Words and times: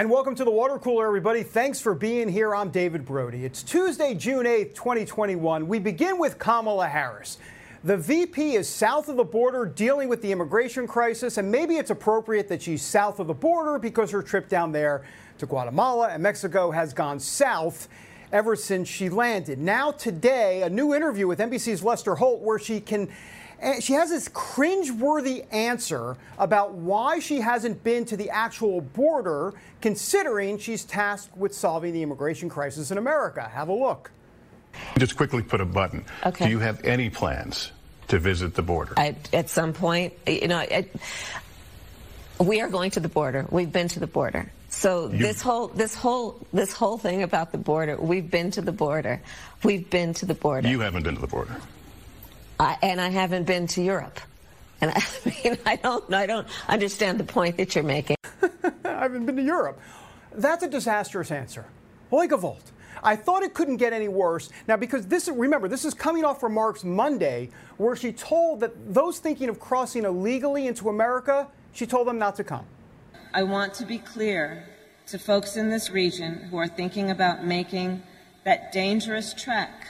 And 0.00 0.08
welcome 0.08 0.34
to 0.36 0.44
the 0.46 0.50
water 0.50 0.78
cooler, 0.78 1.06
everybody. 1.06 1.42
Thanks 1.42 1.78
for 1.78 1.94
being 1.94 2.26
here. 2.26 2.54
I'm 2.54 2.70
David 2.70 3.04
Brody. 3.04 3.44
It's 3.44 3.62
Tuesday, 3.62 4.14
June 4.14 4.46
8th, 4.46 4.74
2021. 4.74 5.68
We 5.68 5.78
begin 5.78 6.18
with 6.18 6.38
Kamala 6.38 6.88
Harris. 6.88 7.36
The 7.84 7.98
VP 7.98 8.54
is 8.54 8.66
south 8.66 9.10
of 9.10 9.18
the 9.18 9.24
border 9.24 9.66
dealing 9.66 10.08
with 10.08 10.22
the 10.22 10.32
immigration 10.32 10.86
crisis, 10.86 11.36
and 11.36 11.52
maybe 11.52 11.76
it's 11.76 11.90
appropriate 11.90 12.48
that 12.48 12.62
she's 12.62 12.80
south 12.80 13.20
of 13.20 13.26
the 13.26 13.34
border 13.34 13.78
because 13.78 14.10
her 14.10 14.22
trip 14.22 14.48
down 14.48 14.72
there 14.72 15.04
to 15.36 15.44
Guatemala 15.44 16.08
and 16.08 16.22
Mexico 16.22 16.70
has 16.70 16.94
gone 16.94 17.20
south 17.20 17.86
ever 18.32 18.56
since 18.56 18.88
she 18.88 19.10
landed. 19.10 19.58
Now, 19.58 19.90
today, 19.90 20.62
a 20.62 20.70
new 20.70 20.94
interview 20.94 21.26
with 21.26 21.40
NBC's 21.40 21.82
Lester 21.82 22.14
Holt 22.14 22.40
where 22.40 22.58
she 22.58 22.80
can 22.80 23.10
and 23.60 23.82
she 23.82 23.92
has 23.94 24.10
this 24.10 24.28
cringe-worthy 24.28 25.44
answer 25.50 26.16
about 26.38 26.72
why 26.74 27.18
she 27.18 27.40
hasn't 27.40 27.82
been 27.84 28.04
to 28.06 28.16
the 28.16 28.30
actual 28.30 28.80
border, 28.80 29.54
considering 29.80 30.58
she's 30.58 30.84
tasked 30.84 31.36
with 31.36 31.54
solving 31.54 31.92
the 31.92 32.02
immigration 32.02 32.48
crisis 32.48 32.90
in 32.90 32.98
America. 32.98 33.42
Have 33.42 33.68
a 33.68 33.72
look. 33.74 34.10
Just 34.98 35.16
quickly 35.16 35.42
put 35.42 35.60
a 35.60 35.64
button. 35.64 36.04
Okay. 36.24 36.44
Do 36.46 36.50
you 36.50 36.60
have 36.60 36.84
any 36.84 37.10
plans 37.10 37.72
to 38.08 38.18
visit 38.18 38.54
the 38.54 38.62
border? 38.62 38.94
I, 38.96 39.16
at 39.32 39.48
some 39.50 39.72
point, 39.72 40.14
you 40.26 40.48
know, 40.48 40.58
I, 40.58 40.86
we 42.38 42.60
are 42.60 42.68
going 42.68 42.90
to 42.92 43.00
the 43.00 43.08
border. 43.08 43.46
We've 43.50 43.70
been 43.72 43.88
to 43.88 44.00
the 44.00 44.06
border. 44.06 44.50
So 44.68 45.10
You- 45.10 45.18
this 45.18 45.42
whole 45.42 45.66
this 45.68 45.94
whole 45.94 46.38
this 46.52 46.72
whole 46.72 46.96
thing 46.96 47.22
about 47.24 47.50
the 47.52 47.58
border, 47.58 47.96
we've 47.96 48.30
been 48.30 48.52
to 48.52 48.62
the 48.62 48.72
border. 48.72 49.20
We've 49.64 49.88
been 49.90 50.14
to 50.14 50.26
the 50.26 50.34
border. 50.34 50.68
You 50.68 50.80
haven't 50.80 51.02
been 51.02 51.16
to 51.16 51.20
the 51.20 51.26
border. 51.26 51.56
I, 52.60 52.76
and 52.82 53.00
I 53.00 53.08
haven't 53.08 53.44
been 53.44 53.66
to 53.68 53.82
Europe. 53.82 54.20
And 54.80 54.92
I 54.94 55.02
mean, 55.44 55.58
I 55.64 55.76
don't, 55.76 56.12
I 56.12 56.26
don't 56.26 56.46
understand 56.68 57.18
the 57.18 57.24
point 57.24 57.56
that 57.56 57.74
you're 57.74 57.84
making. 57.84 58.16
I 58.84 58.88
haven't 58.88 59.26
been 59.26 59.36
to 59.36 59.42
Europe. 59.42 59.80
That's 60.32 60.62
a 60.62 60.68
disastrous 60.68 61.30
answer. 61.30 61.64
Like 62.10 62.32
a 62.32 62.36
vault. 62.36 62.70
I 63.02 63.16
thought 63.16 63.42
it 63.42 63.54
couldn't 63.54 63.78
get 63.78 63.94
any 63.94 64.08
worse. 64.08 64.50
Now, 64.68 64.76
because 64.76 65.06
this, 65.06 65.28
remember, 65.28 65.68
this 65.68 65.86
is 65.86 65.94
coming 65.94 66.22
off 66.22 66.42
remarks 66.42 66.84
Monday, 66.84 67.48
where 67.78 67.96
she 67.96 68.12
told 68.12 68.60
that 68.60 68.92
those 68.92 69.18
thinking 69.18 69.48
of 69.48 69.58
crossing 69.58 70.04
illegally 70.04 70.66
into 70.66 70.90
America, 70.90 71.48
she 71.72 71.86
told 71.86 72.06
them 72.06 72.18
not 72.18 72.36
to 72.36 72.44
come. 72.44 72.66
I 73.32 73.42
want 73.44 73.72
to 73.74 73.86
be 73.86 73.98
clear 73.98 74.66
to 75.06 75.18
folks 75.18 75.56
in 75.56 75.70
this 75.70 75.88
region 75.88 76.34
who 76.50 76.58
are 76.58 76.68
thinking 76.68 77.10
about 77.10 77.42
making 77.42 78.02
that 78.44 78.70
dangerous 78.70 79.32
trek 79.32 79.86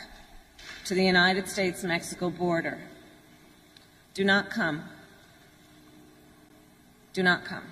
to 0.84 0.94
the 0.94 1.04
United 1.04 1.48
States 1.48 1.84
Mexico 1.84 2.30
border. 2.30 2.78
Do 4.14 4.24
not 4.24 4.50
come. 4.50 4.84
Do 7.12 7.22
not 7.22 7.44
come. 7.44 7.64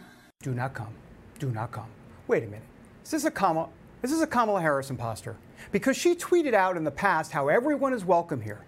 Do 0.43 0.53
not 0.53 0.75
come. 0.75 0.95
Do 1.39 1.51
not 1.51 1.73
come. 1.73 1.89
Wait 2.27 2.43
a 2.43 2.47
minute. 2.47 2.63
Is 3.05 3.11
this 3.11 3.25
a? 3.25 3.67
This 4.03 4.13
is 4.13 4.21
a 4.21 4.27
Kamala 4.27 4.61
Harris 4.61 4.91
imposter 4.91 5.37
because 5.73 5.97
she 5.97 6.15
tweeted 6.15 6.55
out 6.55 6.77
in 6.77 6.85
the 6.85 6.91
past 6.91 7.33
how 7.33 7.49
everyone 7.49 7.93
is 7.93 8.05
welcome 8.05 8.41
here. 8.41 8.65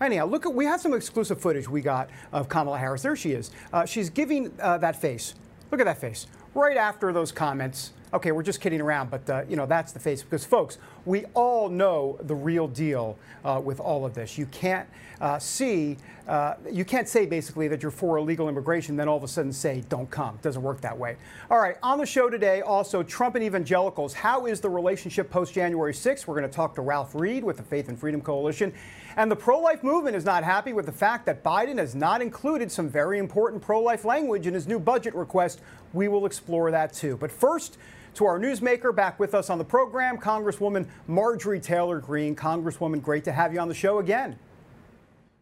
Anyhow, 0.00 0.26
look 0.26 0.46
at 0.46 0.54
we 0.54 0.64
have 0.64 0.80
some 0.80 0.92
exclusive 0.92 1.40
footage 1.40 1.68
we 1.68 1.80
got 1.80 2.10
of 2.32 2.48
Kamala 2.48 2.78
Harris. 2.78 3.02
There 3.02 3.14
she 3.14 3.32
is. 3.32 3.50
Uh, 3.72 3.86
she's 3.86 4.10
giving 4.10 4.52
uh, 4.60 4.78
that 4.78 5.00
face. 5.00 5.34
Look 5.70 5.80
at 5.80 5.84
that 5.84 6.00
face. 6.00 6.26
Right 6.54 6.76
after 6.76 7.12
those 7.12 7.30
comments. 7.32 7.92
Okay, 8.14 8.30
we're 8.30 8.44
just 8.44 8.60
kidding 8.60 8.80
around, 8.80 9.10
but 9.10 9.28
uh, 9.28 9.42
you 9.48 9.56
know 9.56 9.66
that's 9.66 9.90
the 9.90 9.98
face 9.98 10.22
because, 10.22 10.44
folks, 10.44 10.78
we 11.04 11.24
all 11.34 11.68
know 11.68 12.16
the 12.22 12.34
real 12.34 12.68
deal 12.68 13.18
uh, 13.44 13.60
with 13.62 13.80
all 13.80 14.06
of 14.06 14.14
this. 14.14 14.38
You 14.38 14.46
can't 14.46 14.88
uh, 15.20 15.40
see, 15.40 15.96
uh, 16.28 16.54
you 16.70 16.84
can't 16.84 17.08
say 17.08 17.26
basically 17.26 17.66
that 17.66 17.82
you're 17.82 17.90
for 17.90 18.16
illegal 18.18 18.48
immigration, 18.48 18.94
then 18.94 19.08
all 19.08 19.16
of 19.16 19.24
a 19.24 19.28
sudden 19.28 19.52
say 19.52 19.82
don't 19.88 20.08
come. 20.12 20.36
It 20.36 20.42
doesn't 20.42 20.62
work 20.62 20.80
that 20.82 20.96
way. 20.96 21.16
All 21.50 21.58
right, 21.58 21.76
on 21.82 21.98
the 21.98 22.06
show 22.06 22.30
today, 22.30 22.60
also 22.60 23.02
Trump 23.02 23.34
and 23.34 23.42
evangelicals. 23.42 24.14
How 24.14 24.46
is 24.46 24.60
the 24.60 24.70
relationship 24.70 25.28
post 25.28 25.52
January 25.52 25.92
6th? 25.92 26.28
We're 26.28 26.38
going 26.38 26.48
to 26.48 26.54
talk 26.54 26.76
to 26.76 26.82
Ralph 26.82 27.16
Reed 27.16 27.42
with 27.42 27.56
the 27.56 27.64
Faith 27.64 27.88
and 27.88 27.98
Freedom 27.98 28.20
Coalition. 28.20 28.72
And 29.16 29.28
the 29.28 29.36
pro 29.36 29.58
life 29.58 29.82
movement 29.82 30.14
is 30.14 30.24
not 30.24 30.44
happy 30.44 30.72
with 30.72 30.86
the 30.86 30.92
fact 30.92 31.26
that 31.26 31.42
Biden 31.42 31.78
has 31.78 31.96
not 31.96 32.22
included 32.22 32.70
some 32.70 32.88
very 32.88 33.18
important 33.18 33.60
pro 33.60 33.80
life 33.80 34.04
language 34.04 34.46
in 34.46 34.54
his 34.54 34.68
new 34.68 34.78
budget 34.78 35.16
request. 35.16 35.60
We 35.92 36.06
will 36.06 36.26
explore 36.26 36.70
that 36.70 36.92
too. 36.92 37.16
But 37.16 37.32
first, 37.32 37.76
to 38.14 38.26
our 38.26 38.38
newsmaker 38.38 38.94
back 38.94 39.18
with 39.18 39.34
us 39.34 39.50
on 39.50 39.58
the 39.58 39.64
program, 39.64 40.18
Congresswoman 40.18 40.86
Marjorie 41.06 41.60
Taylor 41.60 42.00
Greene. 42.00 42.34
Congresswoman, 42.34 43.02
great 43.02 43.24
to 43.24 43.32
have 43.32 43.52
you 43.52 43.60
on 43.60 43.68
the 43.68 43.74
show 43.74 43.98
again. 43.98 44.38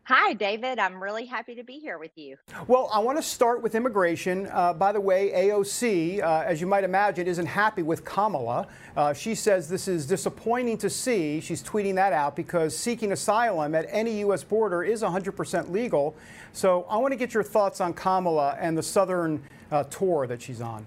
Hi, 0.06 0.32
David. 0.32 0.80
I'm 0.80 1.00
really 1.00 1.26
happy 1.26 1.54
to 1.54 1.62
be 1.62 1.74
here 1.74 1.96
with 1.96 2.10
you. 2.18 2.36
Well, 2.66 2.90
I 2.92 2.98
want 2.98 3.18
to 3.18 3.22
start 3.22 3.62
with 3.62 3.76
immigration. 3.76 4.48
Uh, 4.50 4.72
by 4.72 4.90
the 4.90 5.00
way, 5.00 5.30
AOC, 5.30 6.20
uh, 6.20 6.42
as 6.44 6.60
you 6.60 6.66
might 6.66 6.82
imagine, 6.82 7.28
isn't 7.28 7.46
happy 7.46 7.82
with 7.82 8.04
Kamala. 8.04 8.66
Uh, 8.96 9.12
she 9.12 9.36
says 9.36 9.68
this 9.68 9.86
is 9.86 10.04
disappointing 10.04 10.76
to 10.78 10.90
see. 10.90 11.40
She's 11.40 11.62
tweeting 11.62 11.94
that 11.94 12.12
out 12.12 12.34
because 12.34 12.76
seeking 12.76 13.12
asylum 13.12 13.76
at 13.76 13.86
any 13.90 14.18
U.S. 14.20 14.42
border 14.42 14.82
is 14.82 15.02
100% 15.02 15.70
legal. 15.70 16.16
So 16.52 16.84
I 16.90 16.96
want 16.96 17.12
to 17.12 17.16
get 17.16 17.32
your 17.32 17.44
thoughts 17.44 17.80
on 17.80 17.94
Kamala 17.94 18.56
and 18.60 18.76
the 18.76 18.82
southern 18.82 19.40
uh, 19.70 19.84
tour 19.84 20.26
that 20.26 20.42
she's 20.42 20.60
on. 20.60 20.84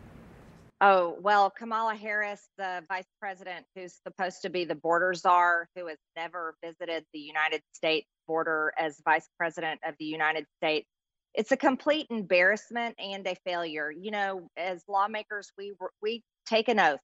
Oh, 0.82 1.16
well, 1.22 1.50
Kamala 1.50 1.96
Harris, 1.96 2.50
the 2.58 2.84
vice 2.90 3.08
president 3.20 3.66
who's 3.76 3.98
supposed 4.06 4.42
to 4.42 4.50
be 4.50 4.66
the 4.66 4.76
border 4.76 5.14
czar, 5.14 5.70
who 5.76 5.88
has 5.88 5.98
never 6.18 6.56
visited 6.64 7.06
the 7.14 7.20
United 7.20 7.62
States 7.74 8.08
border 8.28 8.74
as 8.78 9.02
vice 9.06 9.28
president 9.38 9.80
of 9.86 9.96
the 10.00 10.06
United 10.06 10.46
States. 10.58 10.88
It's 11.34 11.52
a 11.52 11.58
complete 11.58 12.08
embarrassment 12.10 12.96
and 13.00 13.26
a 13.26 13.36
failure. 13.46 13.90
You 13.92 14.12
know, 14.12 14.50
as 14.58 14.84
lawmakers, 14.88 15.52
we 15.58 15.74
we 16.02 16.24
take 16.46 16.68
an 16.68 16.80
oath 16.80 17.00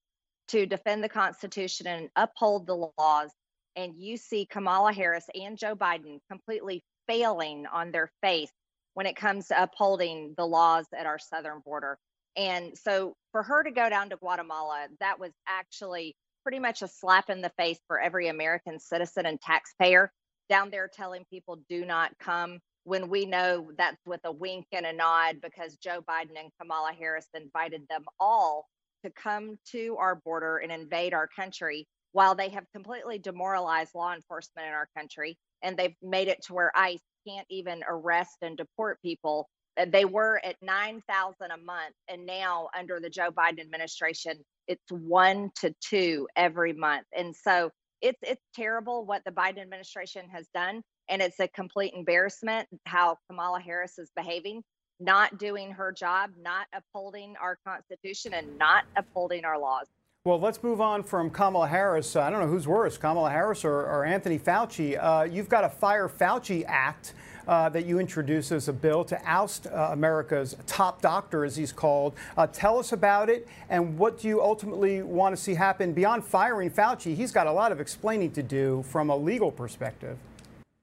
to 0.49 0.65
defend 0.65 1.03
the 1.03 1.09
Constitution 1.09 1.87
and 1.87 2.09
uphold 2.15 2.67
the 2.67 2.91
laws. 2.97 3.31
And 3.77 3.93
you 3.95 4.17
see 4.17 4.45
Kamala 4.45 4.91
Harris 4.91 5.25
and 5.33 5.57
Joe 5.57 5.75
Biden 5.75 6.19
completely 6.29 6.83
failing 7.07 7.65
on 7.71 7.91
their 7.91 8.11
face 8.21 8.51
when 8.95 9.05
it 9.05 9.15
comes 9.15 9.47
to 9.47 9.63
upholding 9.63 10.33
the 10.37 10.45
laws 10.45 10.85
at 10.97 11.05
our 11.05 11.19
southern 11.19 11.61
border. 11.63 11.97
And 12.35 12.77
so 12.77 13.13
for 13.31 13.43
her 13.43 13.63
to 13.63 13.71
go 13.71 13.89
down 13.89 14.09
to 14.09 14.17
Guatemala, 14.17 14.87
that 14.99 15.19
was 15.19 15.31
actually 15.47 16.15
pretty 16.43 16.59
much 16.59 16.81
a 16.81 16.87
slap 16.87 17.29
in 17.29 17.41
the 17.41 17.51
face 17.57 17.79
for 17.87 17.99
every 17.99 18.27
American 18.27 18.79
citizen 18.79 19.25
and 19.25 19.39
taxpayer 19.41 20.11
down 20.49 20.69
there 20.69 20.89
telling 20.91 21.25
people 21.29 21.59
do 21.69 21.85
not 21.85 22.11
come 22.19 22.59
when 22.83 23.09
we 23.09 23.25
know 23.25 23.71
that's 23.77 24.01
with 24.05 24.21
a 24.25 24.31
wink 24.31 24.65
and 24.71 24.85
a 24.85 24.93
nod 24.93 25.37
because 25.41 25.77
Joe 25.77 26.01
Biden 26.09 26.37
and 26.37 26.51
Kamala 26.59 26.93
Harris 26.97 27.27
invited 27.33 27.83
them 27.89 28.05
all 28.19 28.65
to 29.03 29.11
come 29.11 29.57
to 29.71 29.95
our 29.99 30.15
border 30.15 30.57
and 30.57 30.71
invade 30.71 31.13
our 31.13 31.27
country 31.27 31.87
while 32.11 32.35
they 32.35 32.49
have 32.49 32.65
completely 32.73 33.17
demoralized 33.19 33.91
law 33.95 34.13
enforcement 34.13 34.67
in 34.67 34.73
our 34.73 34.87
country 34.97 35.37
and 35.61 35.77
they've 35.77 35.95
made 36.01 36.27
it 36.27 36.41
to 36.43 36.53
where 36.53 36.71
ICE 36.75 37.01
can't 37.27 37.47
even 37.49 37.83
arrest 37.87 38.37
and 38.41 38.57
deport 38.57 39.01
people 39.01 39.47
they 39.87 40.05
were 40.05 40.41
at 40.43 40.55
9,000 40.61 41.51
a 41.51 41.57
month 41.57 41.95
and 42.07 42.25
now 42.25 42.69
under 42.77 42.99
the 42.99 43.09
Joe 43.09 43.29
Biden 43.31 43.61
administration 43.61 44.33
it's 44.67 44.91
1 44.91 45.51
to 45.61 45.73
2 45.81 46.27
every 46.35 46.73
month. 46.73 47.05
And 47.15 47.35
so 47.35 47.71
it's 48.01 48.19
it's 48.21 48.43
terrible 48.55 49.05
what 49.05 49.23
the 49.25 49.31
Biden 49.31 49.59
administration 49.59 50.27
has 50.29 50.47
done 50.53 50.81
and 51.09 51.21
it's 51.21 51.39
a 51.39 51.47
complete 51.47 51.93
embarrassment 51.93 52.67
how 52.85 53.17
Kamala 53.27 53.59
Harris 53.59 53.99
is 53.99 54.09
behaving, 54.15 54.63
not 54.99 55.37
doing 55.37 55.71
her 55.71 55.91
job, 55.91 56.31
not 56.39 56.67
upholding 56.73 57.35
our 57.41 57.57
constitution 57.65 58.33
and 58.33 58.57
not 58.57 58.85
upholding 58.95 59.45
our 59.45 59.59
laws. 59.59 59.87
Well, 60.23 60.39
let's 60.39 60.61
move 60.61 60.79
on 60.79 61.01
from 61.03 61.31
Kamala 61.31 61.67
Harris. 61.67 62.15
Uh, 62.15 62.21
I 62.21 62.29
don't 62.29 62.41
know 62.41 62.47
who's 62.47 62.67
worse, 62.67 62.95
Kamala 62.95 63.31
Harris 63.31 63.65
or, 63.65 63.73
or 63.73 64.05
Anthony 64.05 64.37
Fauci. 64.37 64.95
Uh, 65.01 65.23
you've 65.23 65.49
got 65.49 65.63
a 65.63 65.69
Fire 65.69 66.07
Fauci 66.07 66.63
Act 66.67 67.15
uh, 67.47 67.69
that 67.69 67.85
you 67.85 67.99
introduced 67.99 68.51
as 68.51 68.67
a 68.67 68.73
bill 68.73 69.03
to 69.05 69.19
oust 69.25 69.67
uh, 69.67 69.89
America's 69.91 70.55
top 70.67 71.01
doctor, 71.01 71.45
as 71.45 71.55
he's 71.55 71.71
called. 71.71 72.13
Uh, 72.37 72.47
tell 72.47 72.79
us 72.79 72.91
about 72.91 73.29
it 73.29 73.47
and 73.69 73.97
what 73.97 74.19
do 74.19 74.27
you 74.27 74.41
ultimately 74.41 75.01
want 75.01 75.35
to 75.35 75.41
see 75.41 75.53
happen 75.53 75.93
beyond 75.93 76.23
firing 76.23 76.69
Fauci? 76.69 77.15
He's 77.15 77.31
got 77.31 77.47
a 77.47 77.51
lot 77.51 77.71
of 77.71 77.79
explaining 77.79 78.31
to 78.31 78.43
do 78.43 78.83
from 78.87 79.09
a 79.09 79.15
legal 79.15 79.51
perspective. 79.51 80.17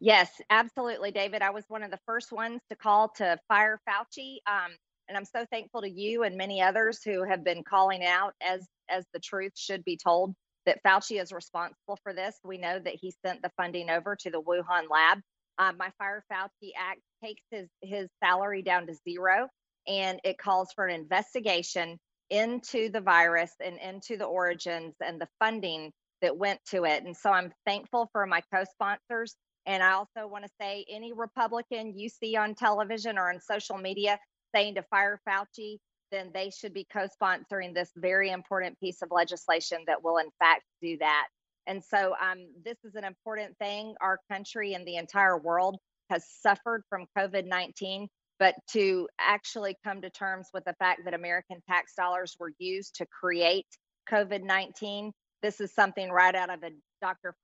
Yes, 0.01 0.41
absolutely, 0.49 1.11
David. 1.11 1.43
I 1.43 1.51
was 1.51 1.65
one 1.69 1.83
of 1.83 1.91
the 1.91 1.99
first 2.07 2.33
ones 2.33 2.61
to 2.71 2.77
call 2.77 3.09
to 3.17 3.39
fire 3.49 3.81
Fauci. 3.89 4.37
Um, 4.47 4.71
and 5.09 5.17
I'm 5.17 5.25
so 5.25 5.45
thankful 5.51 5.81
to 5.83 5.91
you 5.91 6.23
and 6.23 6.37
many 6.37 6.63
others 6.63 7.03
who 7.03 7.25
have 7.25 7.43
been 7.43 7.65
calling 7.65 8.05
out 8.05 8.35
as 8.41 8.67
as 8.89 9.05
the 9.13 9.21
truth 9.21 9.53
should 9.55 9.85
be 9.85 9.97
told 9.97 10.35
that 10.67 10.83
Fauci 10.83 11.21
is 11.21 11.33
responsible 11.33 11.99
for 12.03 12.13
this. 12.13 12.37
We 12.45 12.59
know 12.59 12.79
that 12.79 12.95
he 12.95 13.13
sent 13.25 13.43
the 13.43 13.51
funding 13.57 13.91
over 13.91 14.17
to 14.17 14.31
the 14.31 14.41
Wuhan 14.41 14.85
lab. 14.91 15.21
Um, 15.59 15.77
my 15.79 15.91
Fire 15.99 16.25
Fauci 16.31 16.71
Act 16.77 17.01
takes 17.23 17.43
his 17.51 17.69
his 17.83 18.09
salary 18.23 18.63
down 18.63 18.87
to 18.87 18.95
zero, 19.09 19.49
and 19.87 20.21
it 20.25 20.39
calls 20.39 20.69
for 20.75 20.87
an 20.87 20.95
investigation 20.95 21.99
into 22.31 22.91
the 22.91 23.01
virus 23.01 23.53
and 23.65 23.79
into 23.79 24.17
the 24.17 24.25
origins 24.25 24.95
and 25.05 25.21
the 25.21 25.29
funding 25.39 25.93
that 26.21 26.37
went 26.37 26.61
to 26.71 26.85
it. 26.85 27.05
And 27.05 27.17
so 27.17 27.31
I'm 27.31 27.53
thankful 27.67 28.09
for 28.13 28.27
my 28.27 28.43
co-sponsors. 28.53 29.35
And 29.67 29.83
I 29.83 29.93
also 29.93 30.27
want 30.27 30.45
to 30.45 30.51
say 30.61 30.85
any 30.89 31.13
Republican 31.13 31.99
you 31.99 32.09
see 32.09 32.37
on 32.37 32.55
television 32.55 33.19
or 33.19 33.31
on 33.31 33.41
social 33.41 33.79
media 33.79 34.19
saying 34.55 34.77
to 34.77 34.83
fire 34.83 35.21
Fauci, 35.29 35.79
then 36.11 36.31
they 36.33 36.51
should 36.51 36.73
be 36.73 36.87
co 36.91 37.07
sponsoring 37.21 37.75
this 37.75 37.91
very 37.97 38.31
important 38.31 38.79
piece 38.81 39.03
of 39.03 39.11
legislation 39.11 39.79
that 39.87 40.03
will, 40.03 40.19
in 40.19 40.31
fact, 40.39 40.63
do 40.81 40.97
that. 40.99 41.27
And 41.69 41.85
so, 41.85 42.15
um, 42.21 42.49
this 42.65 42.79
is 42.83 42.95
an 42.95 43.05
important 43.05 43.57
thing. 43.59 43.95
Our 44.01 44.19
country 44.31 44.75
and 44.75 44.87
the 44.87 44.97
entire 44.97 45.39
world 45.39 45.77
has 46.11 46.25
suffered 46.41 46.83
from 46.89 47.07
COVID 47.17 47.47
19, 47.47 48.09
but 48.39 48.55
to 48.73 49.07
actually 49.21 49.77
come 49.85 50.01
to 50.01 50.11
terms 50.11 50.49
with 50.55 50.65
the 50.65 50.75
fact 50.79 51.03
that 51.05 51.15
American 51.15 51.63
tax 51.69 51.93
dollars 51.95 52.37
were 52.41 52.53
used 52.59 52.97
to 52.97 53.07
create 53.07 53.67
COVID 54.11 54.43
19, 54.43 55.13
this 55.43 55.61
is 55.61 55.73
something 55.75 56.11
right 56.11 56.35
out 56.35 56.51
of 56.51 56.63
a 56.63 56.71
Dr. 57.01 57.35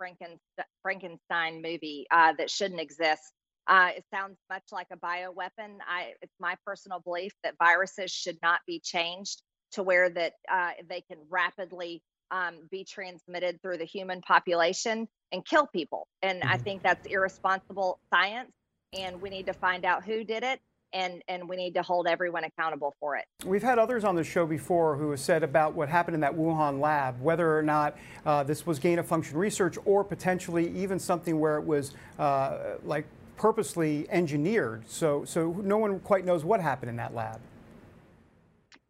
Frankenstein 0.83 1.63
movie 1.63 2.07
uh, 2.11 2.33
that 2.39 2.51
shouldn't 2.51 2.81
exist. 2.81 3.23
Uh, 3.67 3.91
it 3.97 4.05
sounds 4.13 4.37
much 4.51 4.65
like 4.73 4.89
a 4.93 4.97
bioweapon. 4.97 5.77
I, 5.89 6.15
it's 6.21 6.35
my 6.41 6.57
personal 6.67 7.01
belief 7.01 7.33
that 7.45 7.55
viruses 7.59 8.11
should 8.11 8.39
not 8.43 8.61
be 8.67 8.81
changed 8.83 9.43
to 9.73 9.83
where 9.83 10.11
that 10.11 10.33
uh, 10.51 10.71
they 10.89 11.03
can 11.03 11.19
rapidly 11.31 12.03
um, 12.31 12.69
be 12.71 12.85
transmitted 12.85 13.61
through 13.63 13.79
the 13.79 13.85
human 13.85 14.21
population 14.23 15.09
and 15.33 15.45
kill 15.45 15.67
people. 15.67 16.07
And 16.23 16.41
mm-hmm. 16.41 16.51
I 16.51 16.59
think 16.59 16.83
that's 16.83 17.07
irresponsible 17.07 17.99
science. 18.13 18.51
And 18.99 19.21
we 19.21 19.31
need 19.31 19.47
to 19.47 19.53
find 19.53 19.85
out 19.85 20.05
who 20.05 20.25
did 20.25 20.45
it 20.45 20.61
and 20.95 21.23
and 21.29 21.49
we 21.49 21.57
need 21.57 21.75
to 21.75 21.83
hold 21.83 22.07
everyone 22.07 22.45
accountable 22.45 22.95
for 23.01 23.17
it. 23.17 23.25
We've 23.45 23.63
had 23.63 23.79
others 23.79 24.05
on 24.05 24.15
the 24.15 24.25
show 24.25 24.47
before 24.47 24.97
who 24.97 25.11
have 25.11 25.21
said 25.21 25.43
about 25.43 25.75
what 25.75 25.89
happened 25.89 26.15
in 26.15 26.21
that 26.21 26.35
Wuhan 26.35 26.81
lab, 26.81 27.21
whether 27.21 27.59
or 27.59 27.63
not 27.63 27.99
uh, 28.25 28.45
this 28.45 28.65
was 28.65 28.79
gain 28.79 28.99
of 28.99 29.07
function 29.07 29.37
research 29.37 29.77
or 29.85 30.05
potentially 30.05 30.71
even 30.77 30.99
something 30.99 31.41
where 31.41 31.59
it 31.59 31.65
was 31.65 31.93
uh, 32.19 32.77
like 32.85 33.07
purposely 33.37 34.07
engineered. 34.11 34.85
So, 34.89 35.25
so 35.25 35.61
no 35.63 35.77
one 35.77 35.99
quite 36.01 36.25
knows 36.25 36.45
what 36.45 36.61
happened 36.61 36.91
in 36.91 36.97
that 36.97 37.15
lab. 37.15 37.41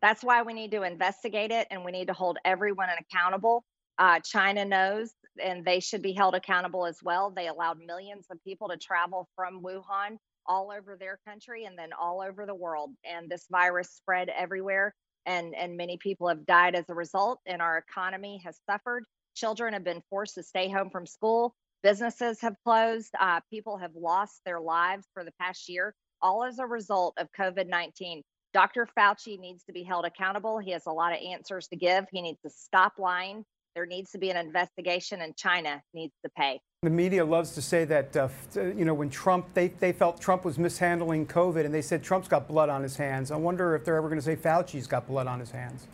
That's 0.04 0.22
why 0.22 0.42
we 0.42 0.52
need 0.52 0.72
to 0.72 0.82
investigate 0.82 1.50
it 1.50 1.66
and 1.70 1.82
we 1.82 1.90
need 1.90 2.08
to 2.08 2.12
hold 2.12 2.36
everyone 2.44 2.90
accountable. 2.90 3.64
Uh, 3.98 4.20
China 4.20 4.62
knows 4.66 5.14
and 5.42 5.64
they 5.64 5.80
should 5.80 6.02
be 6.02 6.12
held 6.12 6.34
accountable 6.34 6.84
as 6.84 6.98
well. 7.02 7.30
They 7.30 7.48
allowed 7.48 7.78
millions 7.78 8.26
of 8.30 8.36
people 8.44 8.68
to 8.68 8.76
travel 8.76 9.30
from 9.34 9.62
Wuhan 9.62 10.18
all 10.46 10.70
over 10.70 10.98
their 11.00 11.18
country 11.26 11.64
and 11.64 11.78
then 11.78 11.94
all 11.98 12.20
over 12.20 12.44
the 12.44 12.54
world. 12.54 12.90
And 13.02 13.30
this 13.30 13.46
virus 13.50 13.92
spread 13.92 14.28
everywhere. 14.28 14.94
And, 15.24 15.54
and 15.54 15.78
many 15.78 15.96
people 15.96 16.28
have 16.28 16.44
died 16.44 16.74
as 16.74 16.84
a 16.90 16.94
result, 16.94 17.40
and 17.46 17.62
our 17.62 17.78
economy 17.78 18.42
has 18.44 18.60
suffered. 18.68 19.04
Children 19.34 19.72
have 19.72 19.84
been 19.84 20.02
forced 20.10 20.34
to 20.34 20.42
stay 20.42 20.68
home 20.68 20.90
from 20.90 21.06
school. 21.06 21.54
Businesses 21.82 22.42
have 22.42 22.56
closed. 22.62 23.10
Uh, 23.18 23.40
people 23.48 23.78
have 23.78 23.92
lost 23.96 24.42
their 24.44 24.60
lives 24.60 25.06
for 25.14 25.24
the 25.24 25.32
past 25.40 25.66
year, 25.66 25.94
all 26.20 26.44
as 26.44 26.58
a 26.58 26.66
result 26.66 27.14
of 27.16 27.28
COVID 27.32 27.68
19. 27.68 28.22
Dr. 28.54 28.88
Fauci 28.96 29.38
needs 29.38 29.64
to 29.64 29.72
be 29.72 29.82
held 29.82 30.04
accountable. 30.04 30.58
He 30.58 30.70
has 30.70 30.86
a 30.86 30.92
lot 30.92 31.12
of 31.12 31.18
answers 31.18 31.66
to 31.68 31.76
give. 31.76 32.06
He 32.12 32.22
needs 32.22 32.40
to 32.42 32.50
stop 32.50 32.94
lying. 32.98 33.44
There 33.74 33.84
needs 33.84 34.12
to 34.12 34.18
be 34.18 34.30
an 34.30 34.36
investigation, 34.36 35.20
and 35.20 35.36
China 35.36 35.82
needs 35.92 36.14
to 36.24 36.30
pay. 36.30 36.60
The 36.84 36.90
media 36.90 37.24
loves 37.24 37.54
to 37.56 37.62
say 37.62 37.84
that, 37.86 38.16
uh, 38.16 38.28
uh 38.56 38.62
you 38.66 38.84
know, 38.84 38.94
when 38.94 39.10
Trump, 39.10 39.52
they, 39.52 39.68
they 39.68 39.90
felt 39.90 40.20
Trump 40.20 40.44
was 40.44 40.56
mishandling 40.56 41.26
COVID, 41.26 41.64
and 41.64 41.74
they 41.74 41.82
said 41.82 42.04
Trump's 42.04 42.28
got 42.28 42.46
blood 42.46 42.68
on 42.68 42.84
his 42.84 42.96
hands. 42.96 43.32
I 43.32 43.36
wonder 43.36 43.74
if 43.74 43.84
they're 43.84 43.96
ever 43.96 44.08
going 44.08 44.20
to 44.20 44.24
say 44.24 44.36
Fauci's 44.36 44.86
got 44.86 45.08
blood 45.08 45.26
on 45.26 45.40
his 45.40 45.50
hands. 45.50 45.88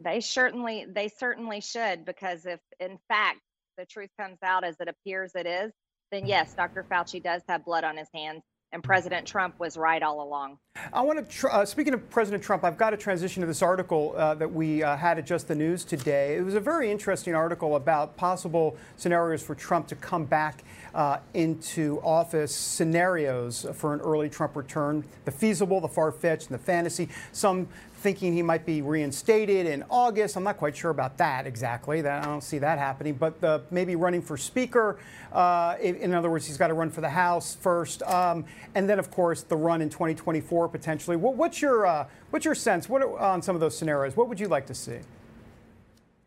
They 0.00 0.20
certainly, 0.20 0.86
they 0.88 1.08
certainly 1.08 1.60
should, 1.60 2.06
because 2.06 2.46
if, 2.46 2.60
in 2.78 2.98
fact, 3.08 3.40
the 3.76 3.84
truth 3.84 4.10
comes 4.18 4.38
out 4.42 4.64
as 4.64 4.76
it 4.80 4.88
appears 4.88 5.32
it 5.34 5.46
is, 5.46 5.72
then 6.10 6.26
yes, 6.26 6.54
Dr. 6.54 6.86
Fauci 6.90 7.22
does 7.22 7.42
have 7.46 7.66
blood 7.66 7.84
on 7.84 7.98
his 7.98 8.08
hands. 8.14 8.42
And 8.72 8.84
President 8.84 9.26
Trump 9.26 9.58
was 9.58 9.76
right 9.76 10.00
all 10.00 10.22
along. 10.22 10.58
I 10.92 11.00
want 11.02 11.18
to, 11.18 11.24
tr- 11.36 11.50
uh, 11.50 11.64
speaking 11.64 11.92
of 11.92 12.08
President 12.08 12.40
Trump, 12.40 12.62
I've 12.62 12.78
got 12.78 12.90
to 12.90 12.96
transition 12.96 13.40
to 13.40 13.46
this 13.46 13.62
article 13.62 14.14
uh, 14.16 14.34
that 14.36 14.50
we 14.52 14.84
uh, 14.84 14.96
had 14.96 15.18
at 15.18 15.26
Just 15.26 15.48
the 15.48 15.56
News 15.56 15.84
today. 15.84 16.36
It 16.36 16.44
was 16.44 16.54
a 16.54 16.60
very 16.60 16.88
interesting 16.88 17.34
article 17.34 17.74
about 17.74 18.16
possible 18.16 18.76
scenarios 18.96 19.42
for 19.42 19.56
Trump 19.56 19.88
to 19.88 19.96
come 19.96 20.24
back 20.24 20.62
uh, 20.94 21.18
into 21.34 22.00
office, 22.02 22.54
scenarios 22.54 23.66
for 23.74 23.94
an 23.94 24.00
early 24.00 24.28
Trump 24.28 24.56
return, 24.56 25.04
the 25.24 25.30
feasible, 25.30 25.80
the 25.80 25.88
far 25.88 26.12
fetched, 26.12 26.50
and 26.50 26.58
the 26.58 26.62
fantasy. 26.62 27.08
Some 27.32 27.68
thinking 28.00 28.32
he 28.32 28.42
might 28.42 28.64
be 28.64 28.80
reinstated 28.80 29.66
in 29.66 29.84
August. 29.90 30.36
I'm 30.36 30.42
not 30.42 30.56
quite 30.56 30.74
sure 30.74 30.90
about 30.90 31.18
that 31.18 31.46
exactly. 31.46 32.00
That, 32.00 32.22
I 32.22 32.26
don't 32.26 32.42
see 32.42 32.58
that 32.58 32.78
happening. 32.78 33.14
But 33.14 33.40
the, 33.40 33.62
maybe 33.70 33.94
running 33.94 34.22
for 34.22 34.36
Speaker. 34.36 34.98
Uh, 35.32 35.76
in, 35.80 36.14
other 36.14 36.30
words, 36.30 36.46
he's 36.46 36.56
got 36.56 36.68
to 36.68 36.74
run 36.74 36.90
for 36.90 37.02
the 37.02 37.10
House 37.10 37.54
first, 37.60 38.02
um, 38.04 38.44
and 38.74 38.88
then 38.88 38.98
of 38.98 39.10
course 39.10 39.42
the 39.42 39.56
run 39.56 39.82
in 39.82 39.90
2024 39.90 40.68
potentially. 40.68 41.16
What, 41.16 41.34
what's 41.34 41.60
your 41.60 41.86
uh, 41.86 42.06
what's 42.30 42.44
your 42.44 42.54
sense? 42.54 42.88
What 42.88 43.02
on 43.02 43.42
some 43.42 43.54
of 43.54 43.60
those 43.60 43.76
scenarios? 43.76 44.16
What 44.16 44.28
would 44.28 44.40
you 44.40 44.48
like 44.48 44.66
to 44.66 44.74
see? 44.74 45.00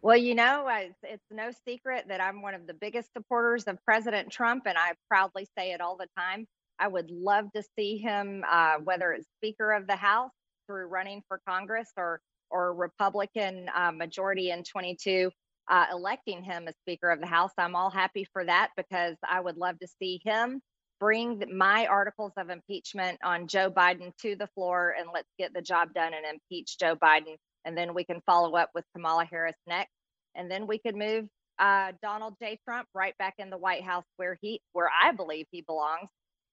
Well, 0.03 0.17
you 0.17 0.35
know, 0.35 0.69
it's, 1.03 1.23
no 1.31 1.51
secret 1.65 2.07
that 2.09 2.19
I'm 2.19 2.41
one 2.41 2.55
of 2.55 2.67
the 2.67 2.73
biggest 2.73 3.13
supporters 3.13 3.63
of 3.67 3.77
President 3.85 4.29
Trump, 4.29 4.63
and 4.65 4.77
I 4.77 4.95
proudly 5.07 5.47
say 5.57 5.71
it 5.71 5.79
all 5.79 5.95
the 5.95 6.09
time. 6.17 6.45
I 6.77 6.89
would 6.89 7.09
love 7.09 7.45
to 7.55 7.63
see 7.77 7.99
him, 7.99 8.43
uh, 8.51 8.79
whether 8.83 9.13
it's 9.13 9.25
Speaker 9.37 9.71
of 9.71 9.87
the 9.87 9.95
House 9.95 10.31
through 10.67 10.87
running 10.87 11.23
for 11.29 11.39
Congress 11.47 11.89
or 11.95 12.19
or 12.51 12.73
Republican 12.73 13.69
uh, 13.73 13.93
majority 13.93 14.51
in 14.51 14.63
22 14.63 15.31
uh, 15.69 15.85
electing 15.93 16.43
him 16.43 16.67
as 16.67 16.75
Speaker 16.81 17.09
of 17.09 17.21
the 17.21 17.25
House. 17.25 17.51
I'm 17.57 17.75
all 17.75 17.89
happy 17.89 18.27
for 18.33 18.43
that 18.43 18.71
because 18.75 19.15
I 19.27 19.39
would 19.39 19.55
love 19.55 19.79
to 19.79 19.87
see 19.87 20.19
him 20.25 20.61
bring 20.99 21.43
my 21.55 21.87
articles 21.87 22.33
of 22.37 22.49
impeachment 22.49 23.19
on 23.23 23.47
Joe 23.47 23.71
Biden 23.71 24.11
to 24.21 24.35
the 24.35 24.47
floor 24.47 24.93
and 24.99 25.07
let's 25.13 25.31
get 25.39 25.53
the 25.53 25.61
job 25.61 25.93
done 25.93 26.13
and 26.13 26.25
impeach 26.25 26.77
Joe 26.77 26.97
Biden. 26.97 27.37
And 27.65 27.77
then 27.77 27.93
we 27.93 28.03
can 28.03 28.21
follow 28.25 28.55
up 28.55 28.69
with 28.75 28.85
Kamala 28.93 29.25
Harris 29.25 29.55
next. 29.67 29.93
And 30.35 30.49
then 30.49 30.67
we 30.67 30.79
could 30.79 30.95
move 30.95 31.27
uh, 31.59 31.91
Donald 32.01 32.35
J. 32.41 32.59
Trump 32.67 32.87
right 32.93 33.17
back 33.17 33.35
in 33.37 33.49
the 33.49 33.57
White 33.57 33.83
House 33.83 34.05
where 34.17 34.37
he, 34.41 34.61
where 34.73 34.89
I 34.89 35.11
believe 35.11 35.45
he 35.51 35.61
belongs, 35.61 36.09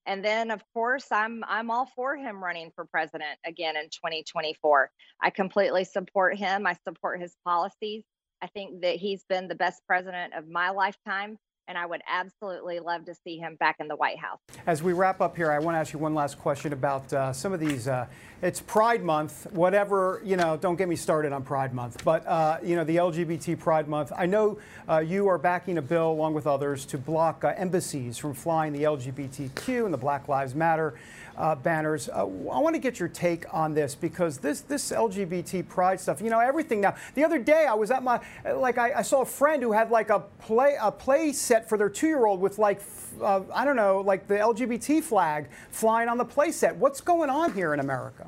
and 0.07 0.25
then 0.25 0.50
of 0.50 0.62
course 0.75 1.07
I'm 1.11 1.45
I'm 1.47 1.71
all 1.71 1.87
for 1.95 2.17
him 2.17 2.43
running 2.43 2.71
for 2.75 2.85
president 2.87 3.38
again 3.47 3.76
in 3.76 3.85
2024. 3.85 4.90
I 5.23 5.31
completely 5.31 5.85
support 5.85 6.37
him. 6.37 6.67
I 6.67 6.76
support 6.87 7.21
his 7.21 7.35
policies. 7.45 8.05
I 8.43 8.47
think 8.49 8.83
that 8.83 8.97
he's 8.97 9.25
been 9.29 9.49
the 9.49 9.55
best 9.55 9.83
president 9.87 10.35
of 10.35 10.49
my 10.49 10.71
lifetime 10.71 11.37
and 11.70 11.78
I 11.78 11.86
would 11.86 12.02
absolutely 12.08 12.80
love 12.80 13.04
to 13.04 13.14
see 13.14 13.38
him 13.38 13.54
back 13.54 13.76
in 13.78 13.86
the 13.86 13.94
White 13.94 14.18
House. 14.18 14.40
As 14.66 14.82
we 14.82 14.92
wrap 14.92 15.20
up 15.20 15.36
here, 15.36 15.52
I 15.52 15.60
want 15.60 15.76
to 15.76 15.78
ask 15.78 15.92
you 15.92 16.00
one 16.00 16.16
last 16.16 16.36
question 16.36 16.72
about 16.72 17.10
uh, 17.12 17.32
some 17.32 17.52
of 17.52 17.60
these. 17.60 17.86
Uh, 17.86 18.06
it's 18.42 18.60
Pride 18.60 19.04
Month, 19.04 19.46
whatever, 19.52 20.20
you 20.24 20.36
know, 20.36 20.56
don't 20.56 20.74
get 20.74 20.88
me 20.88 20.96
started 20.96 21.32
on 21.32 21.44
Pride 21.44 21.72
Month, 21.72 22.02
but, 22.04 22.26
uh, 22.26 22.58
you 22.60 22.74
know, 22.74 22.82
the 22.82 22.96
LGBT 22.96 23.56
Pride 23.60 23.86
Month. 23.86 24.12
I 24.16 24.26
know 24.26 24.58
uh, 24.88 24.98
you 24.98 25.28
are 25.28 25.38
backing 25.38 25.78
a 25.78 25.82
bill, 25.82 26.10
along 26.10 26.34
with 26.34 26.48
others, 26.48 26.84
to 26.86 26.98
block 26.98 27.44
uh, 27.44 27.52
embassies 27.56 28.18
from 28.18 28.34
flying 28.34 28.72
the 28.72 28.82
LGBTQ 28.82 29.84
and 29.84 29.94
the 29.94 29.98
Black 29.98 30.26
Lives 30.26 30.56
Matter 30.56 30.94
uh, 31.37 31.54
banners. 31.54 32.08
Uh, 32.08 32.20
I 32.22 32.58
want 32.58 32.75
to 32.75 32.80
get 32.80 32.99
your 32.99 33.08
take 33.08 33.52
on 33.52 33.75
this 33.75 33.94
because 33.94 34.38
this 34.38 34.60
this 34.62 34.90
LGBT 34.90 35.68
pride 35.68 36.00
stuff. 36.00 36.20
You 36.20 36.30
know 36.30 36.40
everything 36.40 36.80
now. 36.80 36.94
The 37.14 37.25
other 37.25 37.38
day 37.38 37.66
I 37.68 37.75
was 37.75 37.90
at 37.90 38.02
my 38.02 38.20
like 38.54 38.78
I, 38.78 38.92
I 38.94 39.02
saw 39.02 39.22
a 39.22 39.26
friend 39.26 39.62
who 39.62 39.72
had 39.72 39.90
like 39.90 40.10
a 40.10 40.20
play 40.38 40.76
a 40.80 40.90
play 40.90 41.32
set 41.32 41.68
for 41.68 41.78
their 41.78 41.90
two 41.90 42.08
year 42.08 42.26
old 42.26 42.40
with 42.40 42.58
like 42.58 42.82
uh, 43.20 43.40
I 43.54 43.64
don't 43.64 43.76
know 43.76 44.00
like 44.00 44.26
the 44.26 44.34
LGBT 44.34 45.02
flag 45.02 45.49
flying 45.70 46.08
on 46.08 46.18
the 46.18 46.25
play 46.25 46.52
set. 46.52 46.76
What's 46.76 47.00
going 47.00 47.30
on 47.30 47.52
here 47.52 47.75
in 47.75 47.80
America? 47.80 48.26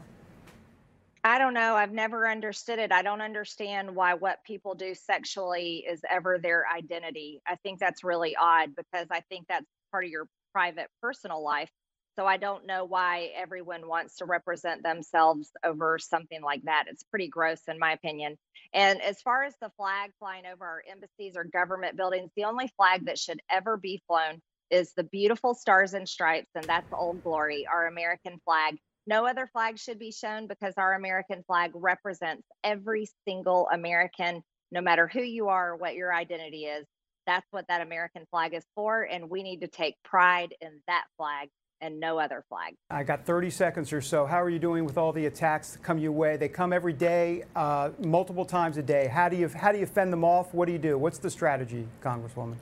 I 1.24 1.38
don't 1.38 1.54
know. 1.54 1.76
I've 1.76 1.92
never 1.92 2.28
understood 2.28 2.80
it. 2.80 2.90
I 2.90 3.02
don't 3.02 3.20
understand 3.20 3.94
why 3.94 4.14
what 4.14 4.42
people 4.44 4.74
do 4.74 4.92
sexually 4.92 5.84
is 5.88 6.00
ever 6.10 6.38
their 6.38 6.64
identity. 6.68 7.40
I 7.46 7.54
think 7.56 7.78
that's 7.78 8.02
really 8.02 8.34
odd 8.34 8.74
because 8.74 9.06
I 9.10 9.20
think 9.28 9.46
that's 9.48 9.66
part 9.92 10.04
of 10.04 10.10
your 10.10 10.26
private 10.52 10.88
personal 11.00 11.42
life. 11.42 11.70
So 12.18 12.26
I 12.26 12.36
don't 12.36 12.66
know 12.66 12.84
why 12.84 13.30
everyone 13.34 13.88
wants 13.88 14.16
to 14.16 14.26
represent 14.26 14.82
themselves 14.82 15.50
over 15.64 15.98
something 15.98 16.42
like 16.42 16.62
that. 16.64 16.84
It's 16.88 17.04
pretty 17.04 17.28
gross, 17.28 17.60
in 17.68 17.78
my 17.78 17.92
opinion. 17.92 18.36
And 18.74 19.00
as 19.00 19.22
far 19.22 19.44
as 19.44 19.54
the 19.60 19.70
flag 19.78 20.10
flying 20.18 20.44
over 20.46 20.64
our 20.64 20.82
embassies 20.90 21.34
or 21.36 21.44
government 21.44 21.96
buildings, 21.96 22.30
the 22.36 22.44
only 22.44 22.70
flag 22.76 23.06
that 23.06 23.18
should 23.18 23.40
ever 23.50 23.78
be 23.78 24.02
flown 24.06 24.40
is 24.70 24.92
the 24.94 25.04
beautiful 25.04 25.54
stars 25.54 25.94
and 25.94 26.08
stripes, 26.08 26.50
and 26.54 26.64
that's 26.64 26.86
Old 26.92 27.22
Glory, 27.22 27.66
our 27.66 27.86
American 27.86 28.38
flag. 28.44 28.76
No 29.06 29.26
other 29.26 29.48
flag 29.52 29.78
should 29.78 29.98
be 29.98 30.12
shown 30.12 30.46
because 30.46 30.74
our 30.76 30.94
American 30.94 31.42
flag 31.46 31.72
represents 31.74 32.46
every 32.62 33.08
single 33.26 33.68
American, 33.72 34.42
no 34.70 34.80
matter 34.80 35.08
who 35.08 35.22
you 35.22 35.48
are 35.48 35.76
what 35.76 35.94
your 35.94 36.14
identity 36.14 36.64
is. 36.64 36.86
That's 37.26 37.46
what 37.50 37.66
that 37.68 37.82
American 37.82 38.24
flag 38.30 38.54
is 38.54 38.64
for. 38.74 39.02
And 39.02 39.28
we 39.28 39.42
need 39.42 39.60
to 39.60 39.68
take 39.68 39.96
pride 40.04 40.54
in 40.60 40.80
that 40.86 41.04
flag 41.16 41.48
and 41.82 41.98
no 41.98 42.18
other 42.18 42.44
flag. 42.48 42.74
I 42.88 43.02
got 43.02 43.26
30 43.26 43.50
seconds 43.50 43.92
or 43.92 44.00
so. 44.00 44.24
How 44.24 44.40
are 44.40 44.48
you 44.48 44.60
doing 44.60 44.86
with 44.86 44.96
all 44.96 45.12
the 45.12 45.26
attacks 45.26 45.72
that 45.72 45.82
come 45.82 45.98
your 45.98 46.12
way? 46.12 46.36
They 46.36 46.48
come 46.48 46.72
every 46.72 46.92
day, 46.92 47.42
uh, 47.54 47.90
multiple 47.98 48.44
times 48.44 48.78
a 48.78 48.82
day. 48.82 49.08
How 49.08 49.28
do 49.28 49.36
you 49.36 49.48
how 49.48 49.72
do 49.72 49.78
you 49.78 49.86
fend 49.86 50.12
them 50.12 50.24
off? 50.24 50.54
What 50.54 50.66
do 50.66 50.72
you 50.72 50.78
do? 50.78 50.96
What's 50.96 51.18
the 51.18 51.30
strategy, 51.30 51.86
Congresswoman? 52.02 52.54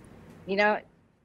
You 0.46 0.56
know, 0.56 0.78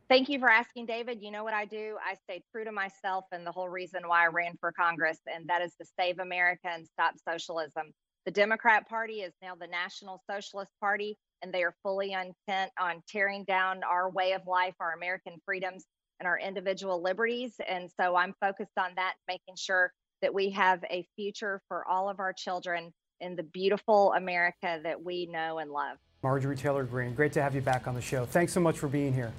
thank 0.09 0.29
you 0.29 0.39
for 0.39 0.49
asking, 0.49 0.85
David. 0.85 1.21
You 1.21 1.31
know 1.31 1.43
what 1.43 1.53
I 1.53 1.65
do? 1.65 1.97
I 2.05 2.15
stay 2.25 2.43
true 2.51 2.65
to 2.65 2.71
myself 2.71 3.25
and 3.31 3.47
the 3.47 3.51
whole 3.51 3.69
reason 3.69 4.01
why 4.05 4.25
I 4.25 4.27
ran 4.27 4.57
for 4.59 4.71
Congress, 4.73 5.19
and 5.33 5.47
that 5.47 5.61
is 5.61 5.73
to 5.79 5.87
save 5.97 6.19
America 6.19 6.67
and 6.69 6.85
stop 6.85 7.15
socialism. 7.27 7.93
The 8.25 8.31
Democrat 8.31 8.89
Party 8.89 9.21
is 9.21 9.33
now 9.41 9.53
the 9.55 9.67
National 9.67 10.21
Socialist 10.29 10.71
Party, 10.81 11.15
and 11.41 11.53
they 11.53 11.63
are 11.63 11.75
fully 11.83 12.13
intent 12.13 12.71
on 12.79 13.03
tearing 13.07 13.45
down 13.45 13.83
our 13.83 14.09
way 14.09 14.33
of 14.33 14.41
life, 14.47 14.73
our 14.79 14.93
American 14.93 15.39
freedoms, 15.45 15.85
and 16.19 16.27
our 16.27 16.39
individual 16.39 17.01
liberties. 17.01 17.55
And 17.67 17.89
so 17.99 18.15
I'm 18.15 18.33
focused 18.39 18.77
on 18.77 18.91
that, 18.95 19.13
making 19.27 19.55
sure 19.57 19.91
that 20.21 20.33
we 20.33 20.49
have 20.51 20.83
a 20.89 21.07
future 21.15 21.61
for 21.67 21.87
all 21.87 22.09
of 22.09 22.19
our 22.19 22.33
children 22.33 22.93
in 23.21 23.35
the 23.35 23.43
beautiful 23.43 24.13
America 24.13 24.79
that 24.83 25.03
we 25.03 25.25
know 25.27 25.59
and 25.59 25.71
love. 25.71 25.97
Marjorie 26.23 26.55
Taylor 26.55 26.83
Greene, 26.83 27.13
great 27.13 27.33
to 27.33 27.41
have 27.41 27.53
you 27.53 27.61
back 27.61 27.87
on 27.87 27.93
the 27.93 28.01
show. 28.01 28.25
Thanks 28.25 28.51
so 28.51 28.59
much 28.59 28.77
for 28.77 28.87
being 28.87 29.13
here. 29.13 29.31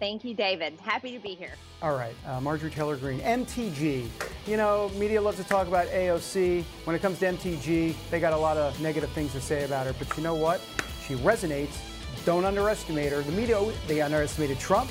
Thank 0.00 0.24
you, 0.24 0.34
David. 0.34 0.78
Happy 0.80 1.12
to 1.12 1.18
be 1.18 1.34
here. 1.34 1.54
All 1.82 1.96
right, 1.96 2.14
uh, 2.26 2.40
Marjorie 2.40 2.70
Taylor 2.70 2.96
Greene, 2.96 3.20
MTG. 3.20 4.08
You 4.46 4.56
know, 4.56 4.90
media 4.96 5.20
loves 5.20 5.38
to 5.38 5.44
talk 5.44 5.66
about 5.66 5.86
AOC. 5.88 6.64
When 6.84 6.94
it 6.94 7.02
comes 7.02 7.18
to 7.20 7.26
MTG, 7.26 7.94
they 8.10 8.20
got 8.20 8.32
a 8.32 8.36
lot 8.36 8.56
of 8.56 8.80
negative 8.80 9.10
things 9.10 9.32
to 9.32 9.40
say 9.40 9.64
about 9.64 9.86
her. 9.86 9.94
But 9.98 10.16
you 10.16 10.22
know 10.22 10.34
what? 10.34 10.60
She 11.06 11.14
resonates. 11.16 11.78
Don't 12.24 12.44
underestimate 12.44 13.12
her. 13.12 13.22
The 13.22 13.32
media, 13.32 13.60
they 13.86 14.00
underestimated 14.00 14.58
Trump 14.58 14.90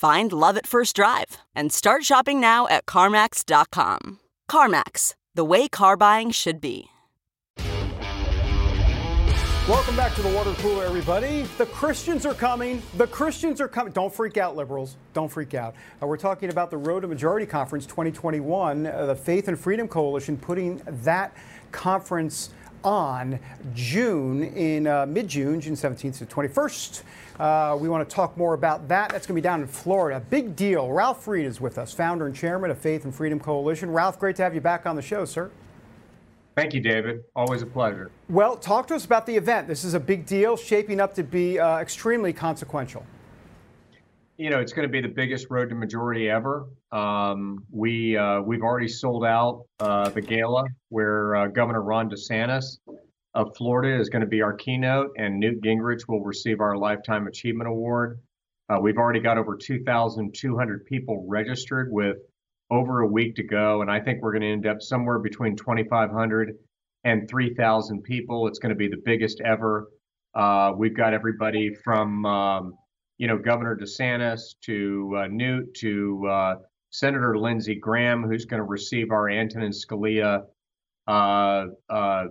Find 0.00 0.32
love 0.32 0.56
at 0.56 0.66
first 0.66 0.96
drive 0.96 1.36
and 1.54 1.70
start 1.70 2.04
shopping 2.04 2.40
now 2.40 2.66
at 2.68 2.86
CarMax.com. 2.86 4.18
CarMax, 4.50 5.12
the 5.34 5.44
way 5.44 5.68
car 5.68 5.94
buying 5.94 6.30
should 6.30 6.58
be. 6.58 6.86
Welcome 9.68 9.96
back 9.96 10.14
to 10.14 10.22
the 10.22 10.30
water 10.30 10.54
cooler, 10.54 10.86
everybody. 10.86 11.42
The 11.58 11.66
Christians 11.66 12.24
are 12.24 12.32
coming. 12.32 12.82
The 12.96 13.08
Christians 13.08 13.60
are 13.60 13.68
coming. 13.68 13.92
Don't 13.92 14.12
freak 14.12 14.38
out, 14.38 14.56
liberals. 14.56 14.96
Don't 15.12 15.28
freak 15.28 15.52
out. 15.52 15.74
Uh, 16.02 16.06
we're 16.06 16.16
talking 16.16 16.48
about 16.48 16.70
the 16.70 16.78
Road 16.78 17.00
to 17.00 17.06
Majority 17.06 17.44
Conference 17.44 17.84
2021, 17.84 18.86
uh, 18.86 19.04
the 19.04 19.14
Faith 19.14 19.48
and 19.48 19.60
Freedom 19.60 19.86
Coalition 19.86 20.38
putting 20.38 20.80
that 20.86 21.36
conference 21.72 22.54
on 22.84 23.38
June 23.74 24.42
in 24.42 24.86
uh, 24.86 25.06
mid 25.06 25.28
June, 25.28 25.60
June 25.60 25.74
17th 25.74 26.18
to 26.18 26.26
21st. 26.26 27.02
Uh, 27.38 27.76
we 27.80 27.88
want 27.88 28.06
to 28.06 28.14
talk 28.14 28.36
more 28.36 28.54
about 28.54 28.86
that. 28.88 29.10
That's 29.10 29.26
going 29.26 29.34
to 29.34 29.40
be 29.40 29.44
down 29.44 29.62
in 29.62 29.66
Florida. 29.66 30.22
Big 30.28 30.54
deal. 30.54 30.90
Ralph 30.90 31.26
Reed 31.26 31.46
is 31.46 31.60
with 31.60 31.78
us, 31.78 31.92
founder 31.92 32.26
and 32.26 32.34
chairman 32.34 32.70
of 32.70 32.78
Faith 32.78 33.04
and 33.04 33.14
Freedom 33.14 33.40
Coalition. 33.40 33.90
Ralph, 33.90 34.18
great 34.18 34.36
to 34.36 34.42
have 34.42 34.54
you 34.54 34.60
back 34.60 34.84
on 34.84 34.96
the 34.96 35.02
show, 35.02 35.24
sir. 35.24 35.50
Thank 36.56 36.74
you, 36.74 36.80
David. 36.80 37.24
Always 37.34 37.62
a 37.62 37.66
pleasure. 37.66 38.10
Well, 38.28 38.56
talk 38.56 38.86
to 38.88 38.94
us 38.94 39.04
about 39.04 39.24
the 39.24 39.36
event. 39.36 39.68
This 39.68 39.84
is 39.84 39.94
a 39.94 40.00
big 40.00 40.26
deal, 40.26 40.56
shaping 40.56 41.00
up 41.00 41.14
to 41.14 41.22
be 41.22 41.58
uh, 41.58 41.78
extremely 41.78 42.32
consequential. 42.32 43.06
You 44.40 44.48
know, 44.48 44.58
it's 44.58 44.72
going 44.72 44.88
to 44.88 44.90
be 44.90 45.02
the 45.02 45.14
biggest 45.14 45.48
road 45.50 45.68
to 45.68 45.74
majority 45.74 46.30
ever. 46.30 46.66
Um, 46.92 47.66
we 47.70 48.16
uh, 48.16 48.40
we've 48.40 48.62
already 48.62 48.88
sold 48.88 49.22
out 49.22 49.66
uh, 49.80 50.08
the 50.08 50.22
gala 50.22 50.64
where 50.88 51.36
uh, 51.36 51.46
Governor 51.48 51.82
Ron 51.82 52.08
DeSantis 52.08 52.78
of 53.34 53.54
Florida 53.54 54.00
is 54.00 54.08
going 54.08 54.22
to 54.22 54.26
be 54.26 54.40
our 54.40 54.54
keynote, 54.54 55.10
and 55.18 55.38
Newt 55.38 55.60
Gingrich 55.60 56.08
will 56.08 56.22
receive 56.22 56.60
our 56.60 56.74
Lifetime 56.78 57.26
Achievement 57.26 57.68
Award. 57.68 58.18
Uh, 58.70 58.78
we've 58.80 58.96
already 58.96 59.20
got 59.20 59.36
over 59.36 59.58
2,200 59.58 60.86
people 60.86 61.26
registered 61.28 61.88
with 61.92 62.16
over 62.70 63.00
a 63.00 63.06
week 63.06 63.36
to 63.36 63.42
go, 63.42 63.82
and 63.82 63.90
I 63.90 64.00
think 64.00 64.22
we're 64.22 64.32
going 64.32 64.40
to 64.40 64.52
end 64.52 64.66
up 64.66 64.80
somewhere 64.80 65.18
between 65.18 65.54
2,500 65.54 66.56
and 67.04 67.28
3,000 67.28 68.02
people. 68.04 68.48
It's 68.48 68.58
going 68.58 68.70
to 68.70 68.74
be 68.74 68.88
the 68.88 69.02
biggest 69.04 69.42
ever. 69.42 69.88
Uh, 70.34 70.72
we've 70.74 70.96
got 70.96 71.12
everybody 71.12 71.74
from, 71.74 72.24
um, 72.24 72.74
you 73.20 73.26
know, 73.26 73.36
Governor 73.36 73.76
DeSantis 73.76 74.54
to 74.62 75.14
uh, 75.14 75.26
Newt 75.26 75.74
to 75.74 76.26
uh, 76.26 76.54
Senator 76.88 77.36
Lindsey 77.36 77.74
Graham, 77.74 78.22
who's 78.22 78.46
going 78.46 78.60
to 78.62 78.64
receive 78.64 79.10
our 79.10 79.28
Antonin 79.28 79.72
Scalia 79.72 80.44
uh, 81.06 81.66
uh, 81.90 81.92
uh, 81.92 82.24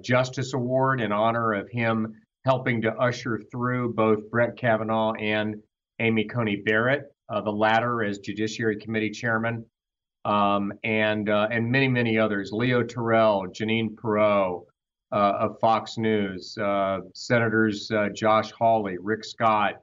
Justice 0.00 0.52
Award 0.52 1.00
in 1.00 1.12
honor 1.12 1.52
of 1.52 1.68
him 1.70 2.20
helping 2.44 2.82
to 2.82 2.92
usher 2.94 3.40
through 3.52 3.94
both 3.94 4.28
Brett 4.32 4.56
Kavanaugh 4.56 5.12
and 5.12 5.54
Amy 6.00 6.24
Coney 6.24 6.56
Barrett, 6.56 7.04
uh, 7.28 7.40
the 7.40 7.52
latter 7.52 8.02
as 8.02 8.18
Judiciary 8.18 8.78
Committee 8.78 9.10
Chairman, 9.10 9.64
um, 10.24 10.72
and 10.82 11.28
and 11.28 11.70
many 11.70 11.86
many 11.86 12.18
others. 12.18 12.50
Leo 12.50 12.82
Terrell, 12.82 13.46
Jeanine 13.46 13.94
uh, 15.12 15.14
of 15.14 15.60
Fox 15.60 15.98
News, 15.98 16.58
Senators 17.14 17.88
Josh 18.12 18.50
Hawley, 18.50 18.96
Rick 19.00 19.24
Scott, 19.24 19.74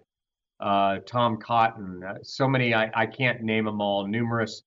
Tom 0.59 1.37
Cotton, 1.37 2.03
so 2.23 2.47
many 2.47 2.73
I, 2.73 2.91
I 2.93 3.05
can't 3.05 3.41
name 3.41 3.65
them 3.65 3.81
all. 3.81 4.07
Numerous 4.07 4.63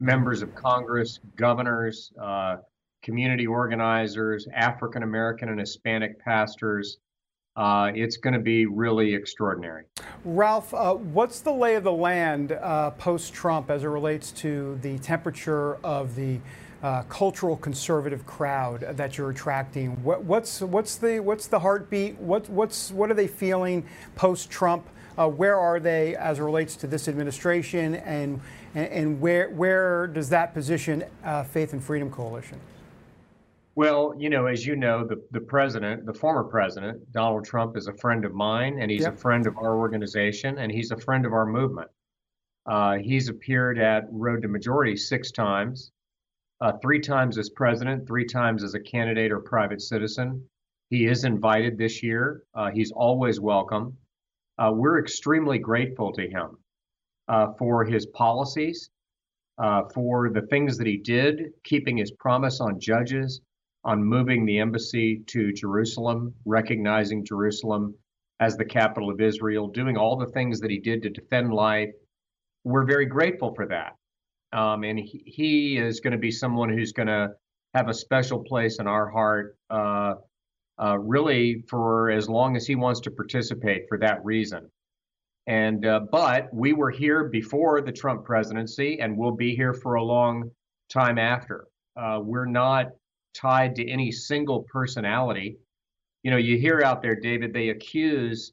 members 0.00 0.42
of 0.42 0.54
Congress, 0.54 1.20
governors 1.36 2.12
community 3.06 3.46
organizers, 3.46 4.48
African 4.52 5.04
American 5.04 5.48
and 5.48 5.60
Hispanic 5.60 6.18
pastors. 6.18 6.98
Uh, 7.54 7.90
it's 7.94 8.16
going 8.16 8.34
to 8.34 8.40
be 8.40 8.66
really 8.66 9.14
extraordinary. 9.14 9.84
Ralph, 10.24 10.74
uh, 10.74 10.94
what's 10.94 11.40
the 11.40 11.52
lay 11.52 11.76
of 11.76 11.84
the 11.84 11.92
land 11.92 12.52
uh, 12.52 12.90
post 12.90 13.32
Trump 13.32 13.70
as 13.70 13.84
it 13.84 13.86
relates 13.86 14.32
to 14.32 14.76
the 14.82 14.98
temperature 14.98 15.76
of 15.76 16.16
the 16.16 16.40
uh, 16.82 17.02
cultural 17.04 17.56
conservative 17.56 18.26
crowd 18.26 18.80
that 18.80 19.16
you're 19.16 19.30
attracting? 19.30 19.92
What, 20.02 20.24
what's 20.24 20.60
what's 20.60 20.96
the 20.96 21.20
what's 21.20 21.46
the 21.46 21.60
heartbeat? 21.60 22.18
What 22.18 22.50
what's 22.50 22.90
what 22.90 23.08
are 23.08 23.14
they 23.14 23.28
feeling 23.28 23.86
post 24.16 24.50
Trump? 24.50 24.86
Uh, 25.18 25.28
where 25.28 25.58
are 25.58 25.80
they 25.80 26.14
as 26.16 26.38
it 26.38 26.42
relates 26.42 26.76
to 26.76 26.86
this 26.86 27.08
administration, 27.08 27.94
and 27.96 28.40
and, 28.74 28.88
and 28.88 29.20
where 29.20 29.50
where 29.50 30.06
does 30.06 30.28
that 30.28 30.52
position 30.52 31.04
uh, 31.24 31.42
Faith 31.42 31.72
and 31.72 31.82
Freedom 31.82 32.10
Coalition? 32.10 32.60
Well, 33.76 34.14
you 34.16 34.30
know, 34.30 34.46
as 34.46 34.64
you 34.64 34.74
know, 34.74 35.06
the, 35.06 35.22
the 35.32 35.40
president, 35.40 36.06
the 36.06 36.14
former 36.14 36.44
president, 36.44 37.12
Donald 37.12 37.44
Trump, 37.44 37.76
is 37.76 37.88
a 37.88 37.92
friend 37.92 38.24
of 38.24 38.32
mine, 38.32 38.78
and 38.80 38.90
he's 38.90 39.02
yep. 39.02 39.12
a 39.12 39.16
friend 39.16 39.46
of 39.46 39.58
our 39.58 39.76
organization, 39.76 40.56
and 40.58 40.72
he's 40.72 40.92
a 40.92 40.96
friend 40.96 41.26
of 41.26 41.34
our 41.34 41.44
movement. 41.44 41.90
Uh, 42.64 42.94
he's 42.96 43.28
appeared 43.28 43.78
at 43.78 44.04
Road 44.10 44.40
to 44.42 44.48
Majority 44.48 44.96
six 44.96 45.30
times, 45.30 45.92
uh, 46.62 46.72
three 46.80 47.00
times 47.00 47.36
as 47.36 47.50
president, 47.50 48.06
three 48.06 48.24
times 48.24 48.64
as 48.64 48.72
a 48.72 48.80
candidate 48.80 49.30
or 49.30 49.40
private 49.40 49.82
citizen. 49.82 50.42
He 50.88 51.06
is 51.06 51.24
invited 51.24 51.76
this 51.76 52.02
year. 52.02 52.44
Uh, 52.54 52.70
he's 52.70 52.92
always 52.92 53.40
welcome. 53.40 53.96
Uh, 54.58 54.72
we're 54.72 54.98
extremely 54.98 55.58
grateful 55.58 56.12
to 56.12 56.28
him 56.28 56.56
uh, 57.28 57.48
for 57.58 57.84
his 57.84 58.06
policies, 58.06 58.90
uh, 59.58 59.82
for 59.94 60.30
the 60.30 60.42
things 60.42 60.78
that 60.78 60.86
he 60.86 60.96
did, 60.96 61.52
keeping 61.64 61.96
his 61.96 62.10
promise 62.12 62.60
on 62.60 62.80
judges, 62.80 63.40
on 63.84 64.02
moving 64.02 64.44
the 64.44 64.58
embassy 64.58 65.22
to 65.26 65.52
Jerusalem, 65.52 66.34
recognizing 66.44 67.24
Jerusalem 67.24 67.94
as 68.40 68.56
the 68.56 68.64
capital 68.64 69.10
of 69.10 69.20
Israel, 69.20 69.68
doing 69.68 69.96
all 69.96 70.16
the 70.16 70.26
things 70.32 70.60
that 70.60 70.70
he 70.70 70.78
did 70.78 71.02
to 71.02 71.10
defend 71.10 71.52
life. 71.52 71.90
We're 72.64 72.84
very 72.84 73.06
grateful 73.06 73.54
for 73.54 73.66
that. 73.66 73.96
Um, 74.52 74.84
and 74.84 74.98
he, 74.98 75.22
he 75.26 75.78
is 75.78 76.00
going 76.00 76.12
to 76.12 76.18
be 76.18 76.30
someone 76.30 76.68
who's 76.68 76.92
going 76.92 77.08
to 77.08 77.30
have 77.74 77.88
a 77.88 77.94
special 77.94 78.42
place 78.42 78.78
in 78.78 78.86
our 78.86 79.08
heart, 79.08 79.56
uh, 80.82 80.98
really 80.98 81.62
for 81.68 82.10
as 82.10 82.28
long 82.28 82.56
as 82.56 82.66
he 82.66 82.74
wants 82.74 83.00
to 83.00 83.10
participate 83.10 83.84
for 83.88 83.98
that 83.98 84.24
reason. 84.24 84.70
And 85.46 85.86
uh, 85.86 86.00
but 86.10 86.52
we 86.52 86.72
were 86.72 86.90
here 86.90 87.24
before 87.24 87.80
the 87.80 87.92
Trump 87.92 88.24
presidency, 88.24 88.98
and 89.00 89.16
we'll 89.16 89.36
be 89.36 89.54
here 89.54 89.72
for 89.72 89.94
a 89.94 90.02
long 90.02 90.50
time 90.90 91.18
after. 91.18 91.66
Uh, 91.96 92.20
we're 92.22 92.46
not 92.46 92.86
tied 93.34 93.76
to 93.76 93.88
any 93.88 94.10
single 94.10 94.62
personality. 94.64 95.58
You 96.22 96.30
know, 96.32 96.36
you 96.36 96.58
hear 96.58 96.82
out 96.82 97.00
there, 97.00 97.14
David, 97.14 97.52
they 97.52 97.68
accuse 97.68 98.52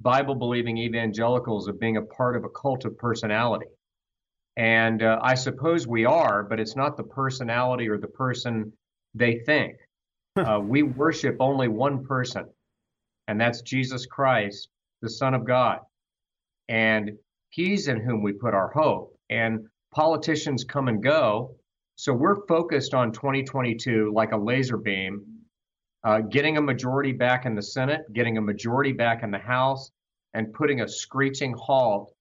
Bible 0.00 0.34
believing 0.34 0.78
evangelicals 0.78 1.68
of 1.68 1.78
being 1.78 1.96
a 1.96 2.02
part 2.02 2.36
of 2.36 2.44
a 2.44 2.48
cult 2.48 2.84
of 2.84 2.96
personality. 2.96 3.66
And 4.56 5.02
uh, 5.02 5.18
I 5.22 5.34
suppose 5.34 5.86
we 5.86 6.04
are, 6.04 6.42
but 6.42 6.60
it's 6.60 6.76
not 6.76 6.96
the 6.96 7.04
personality 7.04 7.88
or 7.88 7.98
the 7.98 8.08
person 8.08 8.72
they 9.14 9.38
think. 9.38 9.76
Uh, 10.36 10.60
we 10.62 10.82
worship 10.82 11.36
only 11.40 11.68
one 11.68 12.04
person, 12.04 12.46
and 13.28 13.40
that's 13.40 13.62
Jesus 13.62 14.06
Christ, 14.06 14.68
the 15.02 15.10
Son 15.10 15.34
of 15.34 15.44
God. 15.44 15.80
And 16.68 17.12
He's 17.50 17.88
in 17.88 18.00
whom 18.00 18.22
we 18.22 18.32
put 18.32 18.54
our 18.54 18.70
hope. 18.70 19.14
And 19.28 19.66
politicians 19.94 20.64
come 20.64 20.88
and 20.88 21.02
go. 21.02 21.54
So 21.96 22.14
we're 22.14 22.46
focused 22.46 22.94
on 22.94 23.12
2022 23.12 24.10
like 24.14 24.32
a 24.32 24.36
laser 24.36 24.78
beam, 24.78 25.22
uh, 26.02 26.20
getting 26.20 26.56
a 26.56 26.62
majority 26.62 27.12
back 27.12 27.44
in 27.44 27.54
the 27.54 27.62
Senate, 27.62 28.00
getting 28.14 28.38
a 28.38 28.40
majority 28.40 28.92
back 28.92 29.22
in 29.22 29.30
the 29.30 29.38
House, 29.38 29.90
and 30.32 30.52
putting 30.54 30.80
a 30.80 30.88
screeching 30.88 31.52
halt 31.52 32.14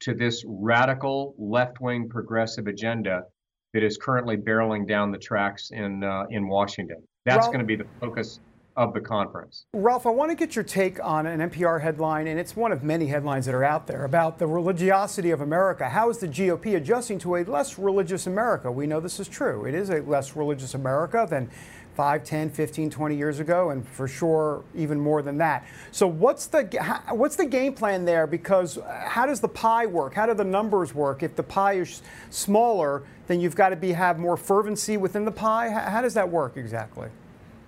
to 0.00 0.14
this 0.14 0.44
radical 0.46 1.34
left 1.36 1.80
wing 1.80 2.08
progressive 2.08 2.68
agenda 2.68 3.24
that 3.74 3.82
is 3.82 3.96
currently 3.96 4.36
barreling 4.36 4.86
down 4.86 5.10
the 5.10 5.18
tracks 5.18 5.70
in, 5.72 6.04
uh, 6.04 6.26
in 6.30 6.46
Washington. 6.46 7.02
That's 7.26 7.46
going 7.48 7.58
to 7.58 7.64
be 7.64 7.74
the 7.74 7.86
focus 8.00 8.38
of 8.76 8.94
the 8.94 9.00
conference. 9.00 9.64
Ralph, 9.72 10.06
I 10.06 10.10
want 10.10 10.30
to 10.30 10.36
get 10.36 10.54
your 10.54 10.62
take 10.62 11.02
on 11.02 11.26
an 11.26 11.50
NPR 11.50 11.80
headline, 11.80 12.28
and 12.28 12.38
it's 12.38 12.54
one 12.54 12.70
of 12.70 12.84
many 12.84 13.06
headlines 13.06 13.46
that 13.46 13.54
are 13.54 13.64
out 13.64 13.86
there 13.86 14.04
about 14.04 14.38
the 14.38 14.46
religiosity 14.46 15.30
of 15.30 15.40
America. 15.40 15.88
How 15.88 16.08
is 16.10 16.18
the 16.18 16.28
GOP 16.28 16.76
adjusting 16.76 17.18
to 17.20 17.36
a 17.36 17.44
less 17.44 17.78
religious 17.78 18.26
America? 18.26 18.70
We 18.70 18.86
know 18.86 19.00
this 19.00 19.18
is 19.18 19.28
true. 19.28 19.64
It 19.64 19.74
is 19.74 19.88
a 19.90 20.02
less 20.02 20.36
religious 20.36 20.74
America 20.74 21.26
than 21.28 21.50
5, 21.96 22.24
10, 22.24 22.50
15, 22.50 22.90
20 22.90 23.16
years 23.16 23.40
ago, 23.40 23.70
and 23.70 23.88
for 23.88 24.06
sure 24.06 24.62
even 24.74 25.00
more 25.00 25.22
than 25.22 25.38
that. 25.38 25.66
So 25.90 26.06
what's 26.06 26.46
the 26.46 26.64
what's 27.10 27.36
the 27.36 27.46
game 27.46 27.72
plan 27.72 28.04
there? 28.04 28.26
Because 28.26 28.78
how 28.86 29.24
does 29.24 29.40
the 29.40 29.48
pie 29.48 29.86
work? 29.86 30.12
How 30.14 30.26
do 30.26 30.34
the 30.34 30.44
numbers 30.44 30.94
work? 30.94 31.22
If 31.22 31.34
the 31.34 31.42
pie 31.42 31.74
is 31.74 32.02
smaller, 32.28 33.02
then 33.26 33.40
you've 33.40 33.56
got 33.56 33.70
to 33.70 33.76
be 33.76 33.92
have 33.92 34.18
more 34.18 34.36
fervency 34.36 34.98
within 34.98 35.24
the 35.24 35.32
pie. 35.32 35.70
How 35.70 36.02
does 36.02 36.14
that 36.14 36.28
work 36.28 36.58
exactly? 36.58 37.08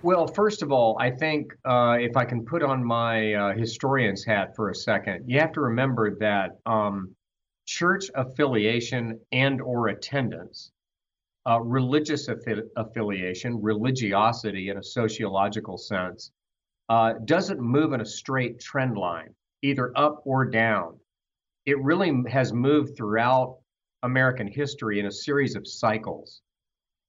Well, 0.01 0.27
first 0.27 0.61
of 0.61 0.71
all, 0.71 0.95
I 0.99 1.09
think 1.09 1.51
uh, 1.65 1.97
if 1.99 2.15
I 2.15 2.23
can 2.23 2.45
put 2.45 2.63
on 2.63 2.85
my 2.85 3.33
uh, 3.33 3.53
historian's 3.53 4.23
hat 4.23 4.55
for 4.55 4.69
a 4.69 4.75
second, 4.75 5.25
you 5.27 5.39
have 5.39 5.51
to 5.53 5.61
remember 5.61 6.15
that 6.19 6.51
um, 6.65 7.15
church 7.65 8.05
affiliation 8.15 9.19
and 9.33 9.59
or 9.59 9.89
attendance, 9.89 10.71
uh, 11.47 11.59
religious 11.61 12.27
affi- 12.27 12.67
affiliation, 12.75 13.61
religiosity 13.61 14.69
in 14.69 14.77
a 14.77 14.83
sociological 14.83 15.77
sense, 15.77 16.31
uh, 16.89 17.13
doesn't 17.25 17.59
move 17.59 17.93
in 17.93 18.01
a 18.01 18.05
straight 18.05 18.59
trend 18.59 18.97
line, 18.97 19.33
either 19.61 19.91
up 19.95 20.21
or 20.25 20.45
down. 20.45 20.97
It 21.65 21.81
really 21.83 22.23
has 22.29 22.51
moved 22.51 22.97
throughout 22.97 23.57
American 24.03 24.47
history 24.47 24.99
in 24.99 25.05
a 25.05 25.11
series 25.11 25.55
of 25.55 25.67
cycles. 25.67 26.41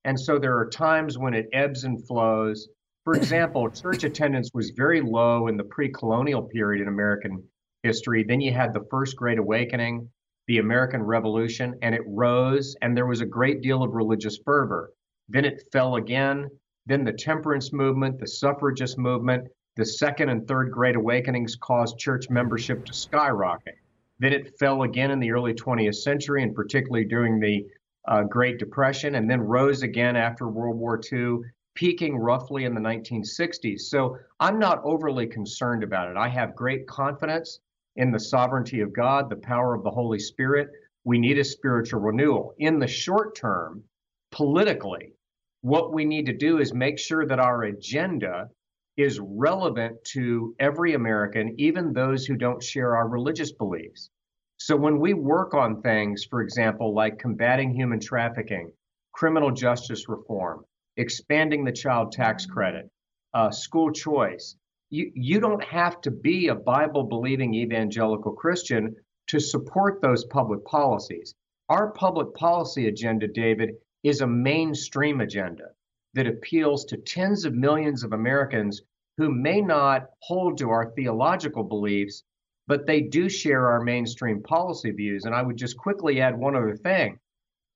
And 0.05 0.19
so 0.19 0.39
there 0.39 0.59
are 0.59 0.69
times 0.69 1.19
when 1.19 1.35
it 1.35 1.49
ebbs 1.53 1.85
and 1.85 2.07
flows 2.07 2.69
for 3.05 3.15
example, 3.15 3.69
church 3.83 4.05
attendance 4.05 4.51
was 4.55 4.71
very 4.71 5.01
low 5.01 5.49
in 5.49 5.57
the 5.57 5.65
pre 5.65 5.91
colonial 5.91 6.43
period 6.43 6.83
in 6.83 6.89
American 6.89 7.43
history. 7.83 8.25
Then 8.25 8.41
you 8.41 8.53
had 8.53 8.73
the 8.73 8.85
First 8.91 9.17
Great 9.17 9.39
Awakening, 9.39 10.09
the 10.51 10.59
American 10.59 11.01
Revolution, 11.01 11.79
and 11.81 11.95
it 11.95 12.03
rose, 12.09 12.75
and 12.83 12.97
there 12.97 13.07
was 13.07 13.21
a 13.21 13.25
great 13.25 13.63
deal 13.63 13.85
of 13.85 13.95
religious 13.95 14.37
fervor. 14.45 14.93
Then 15.29 15.45
it 15.45 15.63
fell 15.71 15.95
again. 15.95 16.49
Then 16.87 17.05
the 17.05 17.13
temperance 17.13 17.73
movement, 17.73 18.19
the 18.19 18.27
suffragist 18.27 18.99
movement, 18.99 19.47
the 19.77 19.87
second 19.87 20.29
and 20.29 20.49
third 20.49 20.73
Great 20.73 20.97
Awakenings 20.97 21.55
caused 21.55 22.01
church 22.01 22.29
membership 22.31 22.85
to 22.87 22.93
skyrocket. 22.93 23.77
Then 24.19 24.33
it 24.33 24.59
fell 24.59 24.83
again 24.83 25.13
in 25.13 25.21
the 25.21 25.31
early 25.31 25.55
20th 25.55 25.95
century, 25.95 26.43
and 26.43 26.53
particularly 26.53 27.05
during 27.05 27.39
the 27.39 27.69
uh, 28.09 28.25
Great 28.25 28.59
Depression, 28.59 29.15
and 29.15 29.31
then 29.31 29.41
rose 29.41 29.85
again 29.85 30.17
after 30.17 30.49
World 30.49 30.77
War 30.77 31.01
II 31.13 31.43
peaking 31.77 32.17
roughly 32.17 32.65
in 32.65 32.75
the 32.75 32.81
1960s. 32.81 33.83
So 33.83 34.19
I'm 34.41 34.59
not 34.59 34.81
overly 34.83 35.29
concerned 35.29 35.85
about 35.85 36.11
it. 36.11 36.17
I 36.17 36.29
have 36.29 36.57
great 36.57 36.89
confidence 36.89 37.61
in 37.97 38.11
the 38.11 38.21
sovereignty 38.21 38.81
of 38.81 38.93
God, 38.93 39.29
the 39.29 39.37
power 39.37 39.75
of 39.75 39.83
the 39.83 39.91
Holy 39.91 40.19
Spirit. 40.19 40.69
We 41.05 41.19
need 41.19 41.39
a 41.39 41.45
spiritual 41.45 42.01
renewal. 42.01 42.55
In 42.59 42.79
the 42.79 42.87
short 42.87 43.35
term, 43.35 43.85
politically, 44.31 45.15
what 45.63 45.93
we 45.93 46.05
need 46.05 46.27
to 46.27 46.37
do 46.37 46.59
is 46.59 46.73
make 46.73 46.99
sure 46.99 47.27
that 47.27 47.41
our 47.41 47.65
agenda 47.65 48.49
is 48.97 49.21
relevant 49.21 49.97
to 50.05 50.55
every 50.59 50.95
American, 50.95 51.55
even 51.59 51.93
those 51.93 52.27
who 52.27 52.37
don't 52.37 52.63
share 52.63 52.97
our 52.97 53.09
religious 53.09 53.53
beliefs. 53.53 54.11
So 54.59 54.77
when 54.77 54.99
we 55.01 55.15
work 55.15 55.55
on 55.55 55.81
things, 55.81 56.27
for 56.29 56.43
example, 56.43 56.95
like 56.95 57.19
combating 57.19 57.73
human 57.75 57.99
trafficking, 57.99 58.71
criminal 59.13 59.51
justice 59.51 60.09
reform, 60.09 60.65
expanding 60.97 61.65
the 61.65 61.73
child 61.73 62.13
tax 62.13 62.45
credit, 62.47 62.91
uh, 63.33 63.51
school 63.51 63.91
choice. 63.91 64.57
You, 64.91 65.13
you 65.15 65.41
don't 65.41 65.63
have 65.65 66.01
to 66.03 66.11
be 66.11 66.49
a 66.49 66.55
Bible 66.55 67.05
believing 67.05 67.55
evangelical 67.55 68.33
Christian 68.33 68.97
to 69.29 69.39
support 69.39 70.03
those 70.03 70.25
public 70.25 70.65
policies. 70.65 71.35
Our 71.69 71.93
public 71.93 72.35
policy 72.35 72.89
agenda, 72.89 73.29
David, 73.29 73.77
is 74.03 74.21
a 74.21 74.27
mainstream 74.27 75.21
agenda 75.21 75.71
that 76.15 76.27
appeals 76.27 76.85
to 76.87 76.97
tens 76.97 77.45
of 77.45 77.55
millions 77.55 78.03
of 78.03 78.13
Americans 78.13 78.83
who 79.17 79.31
may 79.31 79.61
not 79.61 80.11
hold 80.23 80.59
to 80.59 80.71
our 80.71 80.91
theological 80.91 81.63
beliefs, 81.63 82.25
but 82.67 82.87
they 82.87 83.01
do 83.01 83.29
share 83.29 83.69
our 83.69 83.81
mainstream 83.81 84.43
policy 84.43 84.91
views. 84.91 85.25
And 85.25 85.35
I 85.35 85.43
would 85.43 85.57
just 85.57 85.77
quickly 85.77 86.21
add 86.21 86.37
one 86.37 86.57
other 86.57 86.75
thing. 86.75 87.21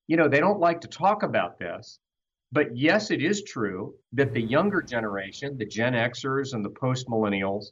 You 0.09 0.17
know, 0.17 0.29
they 0.29 0.41
don't 0.41 0.59
like 0.59 0.81
to 0.81 0.89
talk 0.89 1.23
about 1.23 1.59
this, 1.59 2.01
but 2.55 2.77
yes, 2.77 3.11
it 3.11 3.21
is 3.21 3.43
true 3.43 3.95
that 4.13 4.33
the 4.33 4.41
younger 4.41 4.81
generation, 4.81 5.59
the 5.59 5.67
Gen 5.67 5.95
Xers 5.95 6.55
and 6.55 6.65
the 6.65 6.71
post 6.71 7.09
millennials, 7.09 7.65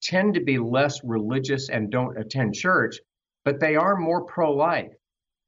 tend 0.00 0.34
to 0.34 0.40
be 0.40 0.56
less 0.56 1.02
religious 1.02 1.68
and 1.68 1.90
don't 1.90 2.16
attend 2.16 2.54
church, 2.54 3.00
but 3.44 3.58
they 3.58 3.74
are 3.74 3.96
more 3.96 4.24
pro 4.24 4.52
life. 4.52 4.92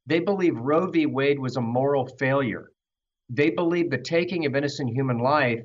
They 0.05 0.19
believe 0.19 0.57
Roe 0.57 0.91
v. 0.91 1.05
Wade 1.05 1.39
was 1.39 1.55
a 1.55 1.61
moral 1.61 2.07
failure. 2.19 2.71
They 3.29 3.51
believe 3.51 3.89
the 3.89 3.99
taking 3.99 4.45
of 4.45 4.53
innocent 4.53 4.89
human 4.89 5.19
life 5.19 5.63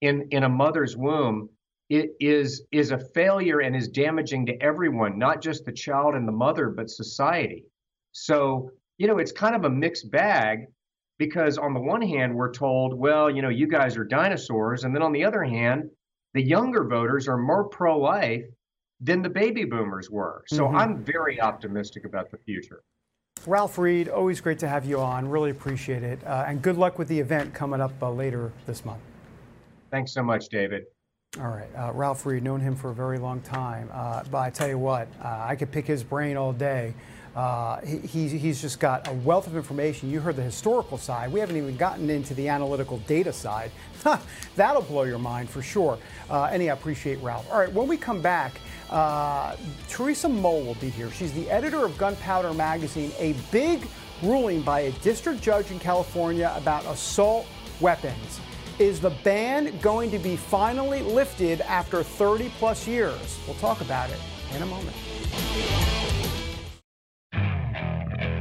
in, 0.00 0.26
in 0.32 0.42
a 0.42 0.48
mother's 0.48 0.96
womb 0.96 1.48
it 1.88 2.10
is, 2.18 2.64
is 2.72 2.90
a 2.90 2.98
failure 2.98 3.60
and 3.60 3.76
is 3.76 3.86
damaging 3.86 4.44
to 4.46 4.60
everyone, 4.60 5.20
not 5.20 5.40
just 5.40 5.64
the 5.64 5.72
child 5.72 6.16
and 6.16 6.26
the 6.26 6.32
mother, 6.32 6.68
but 6.68 6.90
society. 6.90 7.64
So, 8.10 8.72
you 8.98 9.06
know, 9.06 9.18
it's 9.18 9.30
kind 9.30 9.54
of 9.54 9.64
a 9.64 9.70
mixed 9.70 10.10
bag 10.10 10.66
because 11.18 11.58
on 11.58 11.74
the 11.74 11.80
one 11.80 12.02
hand 12.02 12.34
we're 12.34 12.52
told 12.52 12.94
well 12.94 13.30
you 13.30 13.42
know 13.42 13.48
you 13.48 13.66
guys 13.66 13.96
are 13.96 14.04
dinosaurs. 14.04 14.84
And 14.84 14.94
then 14.94 15.02
on 15.02 15.12
the 15.12 15.24
other 15.24 15.42
hand 15.42 15.90
the 16.34 16.42
younger 16.42 16.84
voters 16.84 17.28
are 17.28 17.38
more 17.38 17.64
pro-life 17.64 18.44
than 19.00 19.22
the 19.22 19.30
baby 19.30 19.64
boomers 19.64 20.10
were. 20.10 20.44
So 20.48 20.64
mm-hmm. 20.64 20.76
i'm 20.76 21.04
very 21.04 21.40
optimistic 21.40 22.04
about 22.04 22.30
the 22.30 22.38
future. 22.38 22.82
Ralph 23.46 23.78
reed 23.78 24.08
always 24.08 24.40
great 24.40 24.58
to 24.60 24.68
have 24.68 24.84
you 24.84 24.98
on. 24.98 25.28
Really 25.28 25.50
appreciate 25.50 26.02
it. 26.02 26.18
Uh, 26.24 26.44
and 26.48 26.60
good 26.60 26.76
luck 26.76 26.98
with 26.98 27.08
the 27.08 27.20
event 27.20 27.54
coming 27.54 27.80
up 27.80 27.92
uh, 28.02 28.10
later 28.10 28.52
this 28.66 28.84
month. 28.84 29.00
Thanks 29.90 30.12
so 30.12 30.22
much 30.22 30.48
david. 30.48 30.84
All 31.38 31.48
right, 31.48 31.68
uh, 31.76 31.92
Ralph 31.92 32.24
Reed, 32.24 32.42
known 32.42 32.60
him 32.60 32.74
for 32.74 32.90
a 32.90 32.94
very 32.94 33.18
long 33.18 33.42
time. 33.42 33.90
Uh, 33.92 34.22
but 34.30 34.38
I 34.38 34.48
tell 34.48 34.68
you 34.68 34.78
what, 34.78 35.06
uh, 35.22 35.44
I 35.46 35.54
could 35.54 35.70
pick 35.70 35.86
his 35.86 36.02
brain 36.02 36.36
all 36.38 36.52
day 36.52 36.94
uh, 37.36 37.80
he, 37.82 38.28
he's 38.28 38.62
just 38.62 38.80
got 38.80 39.06
a 39.08 39.12
wealth 39.12 39.46
of 39.46 39.56
information. 39.56 40.10
You 40.10 40.20
heard 40.20 40.36
the 40.36 40.42
historical 40.42 40.96
side. 40.96 41.30
We 41.30 41.38
haven't 41.38 41.58
even 41.58 41.76
gotten 41.76 42.08
into 42.08 42.32
the 42.32 42.48
analytical 42.48 42.96
data 43.06 43.30
side. 43.30 43.70
That'll 44.56 44.80
blow 44.80 45.02
your 45.02 45.18
mind 45.18 45.50
for 45.50 45.60
sure. 45.60 45.98
Uh, 46.30 46.42
I 46.42 46.54
appreciate 46.54 47.20
Ralph. 47.22 47.46
All 47.52 47.58
right, 47.58 47.70
when 47.70 47.88
we 47.88 47.98
come 47.98 48.22
back, 48.22 48.58
uh, 48.88 49.54
Teresa 49.88 50.30
Mull 50.30 50.62
will 50.62 50.76
be 50.76 50.88
here. 50.88 51.10
She's 51.10 51.32
the 51.34 51.50
editor 51.50 51.84
of 51.84 51.98
Gunpowder 51.98 52.54
Magazine. 52.54 53.12
A 53.18 53.34
big 53.52 53.86
ruling 54.22 54.62
by 54.62 54.80
a 54.80 54.92
district 54.92 55.42
judge 55.42 55.70
in 55.70 55.78
California 55.78 56.54
about 56.56 56.86
assault 56.86 57.46
weapons. 57.80 58.40
Is 58.78 58.98
the 58.98 59.10
ban 59.24 59.78
going 59.80 60.10
to 60.10 60.18
be 60.18 60.36
finally 60.36 61.02
lifted 61.02 61.60
after 61.62 62.02
30 62.02 62.50
plus 62.58 62.86
years? 62.86 63.38
We'll 63.46 63.56
talk 63.56 63.82
about 63.82 64.08
it 64.08 64.18
in 64.54 64.62
a 64.62 64.66
moment. 64.66 64.96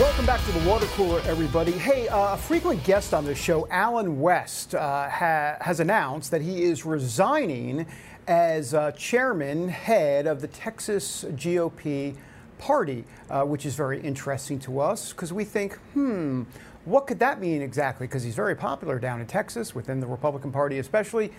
Welcome 0.00 0.24
back 0.24 0.42
to 0.46 0.52
the 0.52 0.66
water 0.66 0.86
cooler, 0.86 1.20
everybody. 1.26 1.72
Hey, 1.72 2.08
uh, 2.08 2.32
a 2.32 2.36
frequent 2.38 2.82
guest 2.84 3.12
on 3.12 3.26
this 3.26 3.36
show, 3.36 3.68
Allen 3.70 4.18
West, 4.18 4.74
uh, 4.74 5.10
ha- 5.10 5.58
has 5.60 5.78
announced 5.78 6.30
that 6.30 6.40
he 6.40 6.62
is 6.62 6.86
resigning 6.86 7.84
as 8.26 8.72
uh, 8.72 8.92
chairman, 8.92 9.68
head 9.68 10.26
of 10.26 10.40
the 10.40 10.48
Texas 10.48 11.26
GOP 11.32 12.16
party, 12.56 13.04
uh, 13.28 13.42
which 13.42 13.66
is 13.66 13.74
very 13.74 14.00
interesting 14.00 14.58
to 14.60 14.80
us 14.80 15.12
because 15.12 15.34
we 15.34 15.44
think, 15.44 15.74
hmm, 15.92 16.44
what 16.86 17.06
could 17.06 17.18
that 17.18 17.38
mean 17.38 17.60
exactly? 17.60 18.06
Because 18.06 18.22
he's 18.22 18.34
very 18.34 18.54
popular 18.54 18.98
down 18.98 19.20
in 19.20 19.26
Texas, 19.26 19.74
within 19.74 20.00
the 20.00 20.06
Republican 20.06 20.50
Party 20.50 20.78
especially. 20.78 21.30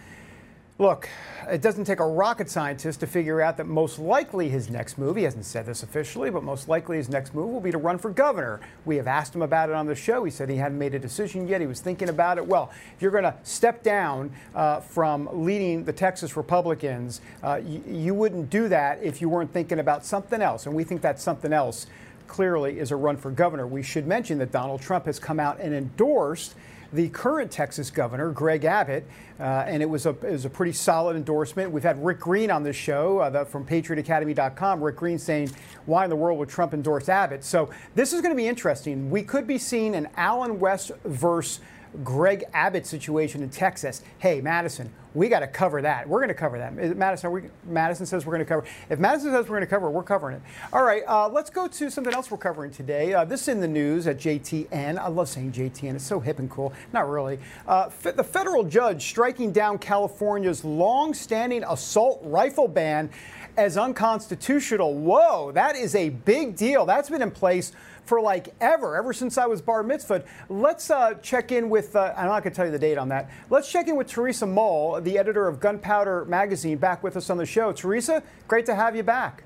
Look, 0.81 1.07
it 1.47 1.61
doesn't 1.61 1.85
take 1.85 1.99
a 1.99 2.07
rocket 2.07 2.49
scientist 2.49 3.01
to 3.01 3.05
figure 3.05 3.39
out 3.39 3.55
that 3.57 3.67
most 3.67 3.99
likely 3.99 4.49
his 4.49 4.67
next 4.67 4.97
move, 4.97 5.15
he 5.15 5.21
hasn't 5.21 5.45
said 5.45 5.67
this 5.67 5.83
officially, 5.83 6.31
but 6.31 6.41
most 6.41 6.67
likely 6.67 6.97
his 6.97 7.07
next 7.07 7.35
move 7.35 7.51
will 7.51 7.61
be 7.61 7.69
to 7.69 7.77
run 7.77 7.99
for 7.99 8.09
governor. 8.09 8.59
We 8.83 8.95
have 8.95 9.05
asked 9.05 9.35
him 9.35 9.43
about 9.43 9.69
it 9.69 9.75
on 9.75 9.85
the 9.85 9.93
show. 9.93 10.23
He 10.23 10.31
said 10.31 10.49
he 10.49 10.55
hadn't 10.55 10.79
made 10.79 10.95
a 10.95 10.99
decision 10.99 11.47
yet. 11.47 11.61
He 11.61 11.67
was 11.67 11.81
thinking 11.81 12.09
about 12.09 12.39
it. 12.39 12.47
Well, 12.47 12.71
if 12.95 12.99
you're 12.99 13.11
going 13.11 13.25
to 13.25 13.35
step 13.43 13.83
down 13.83 14.31
uh, 14.55 14.79
from 14.79 15.29
leading 15.31 15.83
the 15.83 15.93
Texas 15.93 16.35
Republicans, 16.35 17.21
uh, 17.43 17.61
y- 17.63 17.81
you 17.85 18.15
wouldn't 18.15 18.49
do 18.49 18.67
that 18.69 19.03
if 19.03 19.21
you 19.21 19.29
weren't 19.29 19.53
thinking 19.53 19.77
about 19.77 20.03
something 20.03 20.41
else. 20.41 20.65
And 20.65 20.73
we 20.73 20.83
think 20.83 21.03
that 21.03 21.19
something 21.19 21.53
else 21.53 21.85
clearly 22.25 22.79
is 22.79 22.89
a 22.89 22.95
run 22.95 23.17
for 23.17 23.29
governor. 23.29 23.67
We 23.67 23.83
should 23.83 24.07
mention 24.07 24.39
that 24.39 24.51
Donald 24.51 24.81
Trump 24.81 25.05
has 25.05 25.19
come 25.19 25.39
out 25.39 25.59
and 25.59 25.75
endorsed 25.75 26.55
the 26.93 27.09
current 27.09 27.51
Texas 27.51 27.89
governor, 27.89 28.31
Greg 28.31 28.65
Abbott, 28.65 29.07
uh, 29.39 29.63
and 29.65 29.81
it 29.81 29.85
was, 29.89 30.05
a, 30.05 30.09
it 30.09 30.31
was 30.31 30.45
a 30.45 30.49
pretty 30.49 30.73
solid 30.73 31.15
endorsement. 31.15 31.71
We've 31.71 31.83
had 31.83 32.03
Rick 32.03 32.19
Green 32.19 32.51
on 32.51 32.63
this 32.63 32.75
show 32.75 33.19
uh, 33.19 33.29
the, 33.29 33.45
from 33.45 33.65
PatriotAcademy.com. 33.65 34.81
Rick 34.81 34.97
Green 34.97 35.17
saying, 35.17 35.51
Why 35.85 36.03
in 36.03 36.09
the 36.09 36.15
world 36.15 36.37
would 36.39 36.49
Trump 36.49 36.73
endorse 36.73 37.09
Abbott? 37.09 37.43
So 37.43 37.69
this 37.95 38.13
is 38.13 38.21
going 38.21 38.33
to 38.33 38.37
be 38.37 38.47
interesting. 38.47 39.09
We 39.09 39.23
could 39.23 39.47
be 39.47 39.57
seeing 39.57 39.95
an 39.95 40.09
Allen 40.17 40.59
West 40.59 40.91
versus 41.05 41.61
Greg 42.03 42.45
Abbott 42.53 42.85
situation 42.85 43.43
in 43.43 43.49
Texas. 43.49 44.01
Hey, 44.19 44.41
Madison, 44.41 44.91
we 45.13 45.27
got 45.27 45.41
to 45.41 45.47
cover 45.47 45.81
that. 45.81 46.07
We're 46.07 46.19
going 46.19 46.29
to 46.29 46.33
cover 46.33 46.57
that. 46.57 46.95
Madison, 46.95 47.31
we, 47.31 47.43
Madison 47.65 48.05
says 48.05 48.25
we're 48.25 48.33
going 48.33 48.45
to 48.45 48.49
cover. 48.49 48.65
If 48.89 48.99
Madison 48.99 49.31
says 49.31 49.49
we're 49.49 49.57
going 49.57 49.61
to 49.61 49.67
cover, 49.67 49.89
we're 49.89 50.03
covering 50.03 50.37
it. 50.37 50.41
All 50.71 50.83
right, 50.83 51.03
uh, 51.07 51.27
let's 51.27 51.49
go 51.49 51.67
to 51.67 51.91
something 51.91 52.13
else 52.13 52.31
we're 52.31 52.37
covering 52.37 52.71
today. 52.71 53.13
Uh, 53.13 53.25
this 53.25 53.41
is 53.43 53.47
in 53.49 53.59
the 53.59 53.67
news 53.67 54.07
at 54.07 54.17
JTN. 54.17 54.97
I 54.97 55.07
love 55.07 55.27
saying 55.27 55.51
JTN. 55.51 55.95
It's 55.95 56.05
so 56.05 56.19
hip 56.19 56.39
and 56.39 56.49
cool. 56.49 56.71
Not 56.93 57.09
really. 57.09 57.39
Uh, 57.67 57.89
the 58.03 58.23
federal 58.23 58.63
judge 58.63 59.05
striking 59.05 59.51
down 59.51 59.77
California's 59.77 60.63
long-standing 60.63 61.63
assault 61.65 62.21
rifle 62.23 62.67
ban 62.67 63.09
as 63.57 63.77
unconstitutional. 63.77 64.93
Whoa, 64.95 65.51
that 65.53 65.75
is 65.75 65.95
a 65.95 66.09
big 66.09 66.55
deal. 66.55 66.85
That's 66.85 67.09
been 67.09 67.21
in 67.21 67.31
place 67.31 67.71
for 68.03 68.19
like 68.21 68.53
ever, 68.59 68.95
ever 68.95 69.13
since 69.13 69.37
I 69.37 69.45
was 69.45 69.61
bar 69.61 69.83
mitzvahed. 69.83 70.25
Let's 70.49 70.89
uh, 70.89 71.15
check 71.15 71.51
in 71.51 71.69
with, 71.69 71.95
uh, 71.95 72.13
I'm 72.17 72.25
not 72.25 72.43
going 72.43 72.51
to 72.51 72.55
tell 72.55 72.65
you 72.65 72.71
the 72.71 72.79
date 72.79 72.97
on 72.97 73.09
that. 73.09 73.29
Let's 73.49 73.71
check 73.71 73.87
in 73.87 73.95
with 73.95 74.07
Teresa 74.07 74.45
Mull, 74.45 74.99
the 75.01 75.17
editor 75.17 75.47
of 75.47 75.59
Gunpowder 75.59 76.25
Magazine, 76.25 76.77
back 76.77 77.03
with 77.03 77.15
us 77.15 77.29
on 77.29 77.37
the 77.37 77.45
show. 77.45 77.71
Teresa, 77.71 78.23
great 78.47 78.65
to 78.65 78.75
have 78.75 78.95
you 78.95 79.03
back. 79.03 79.43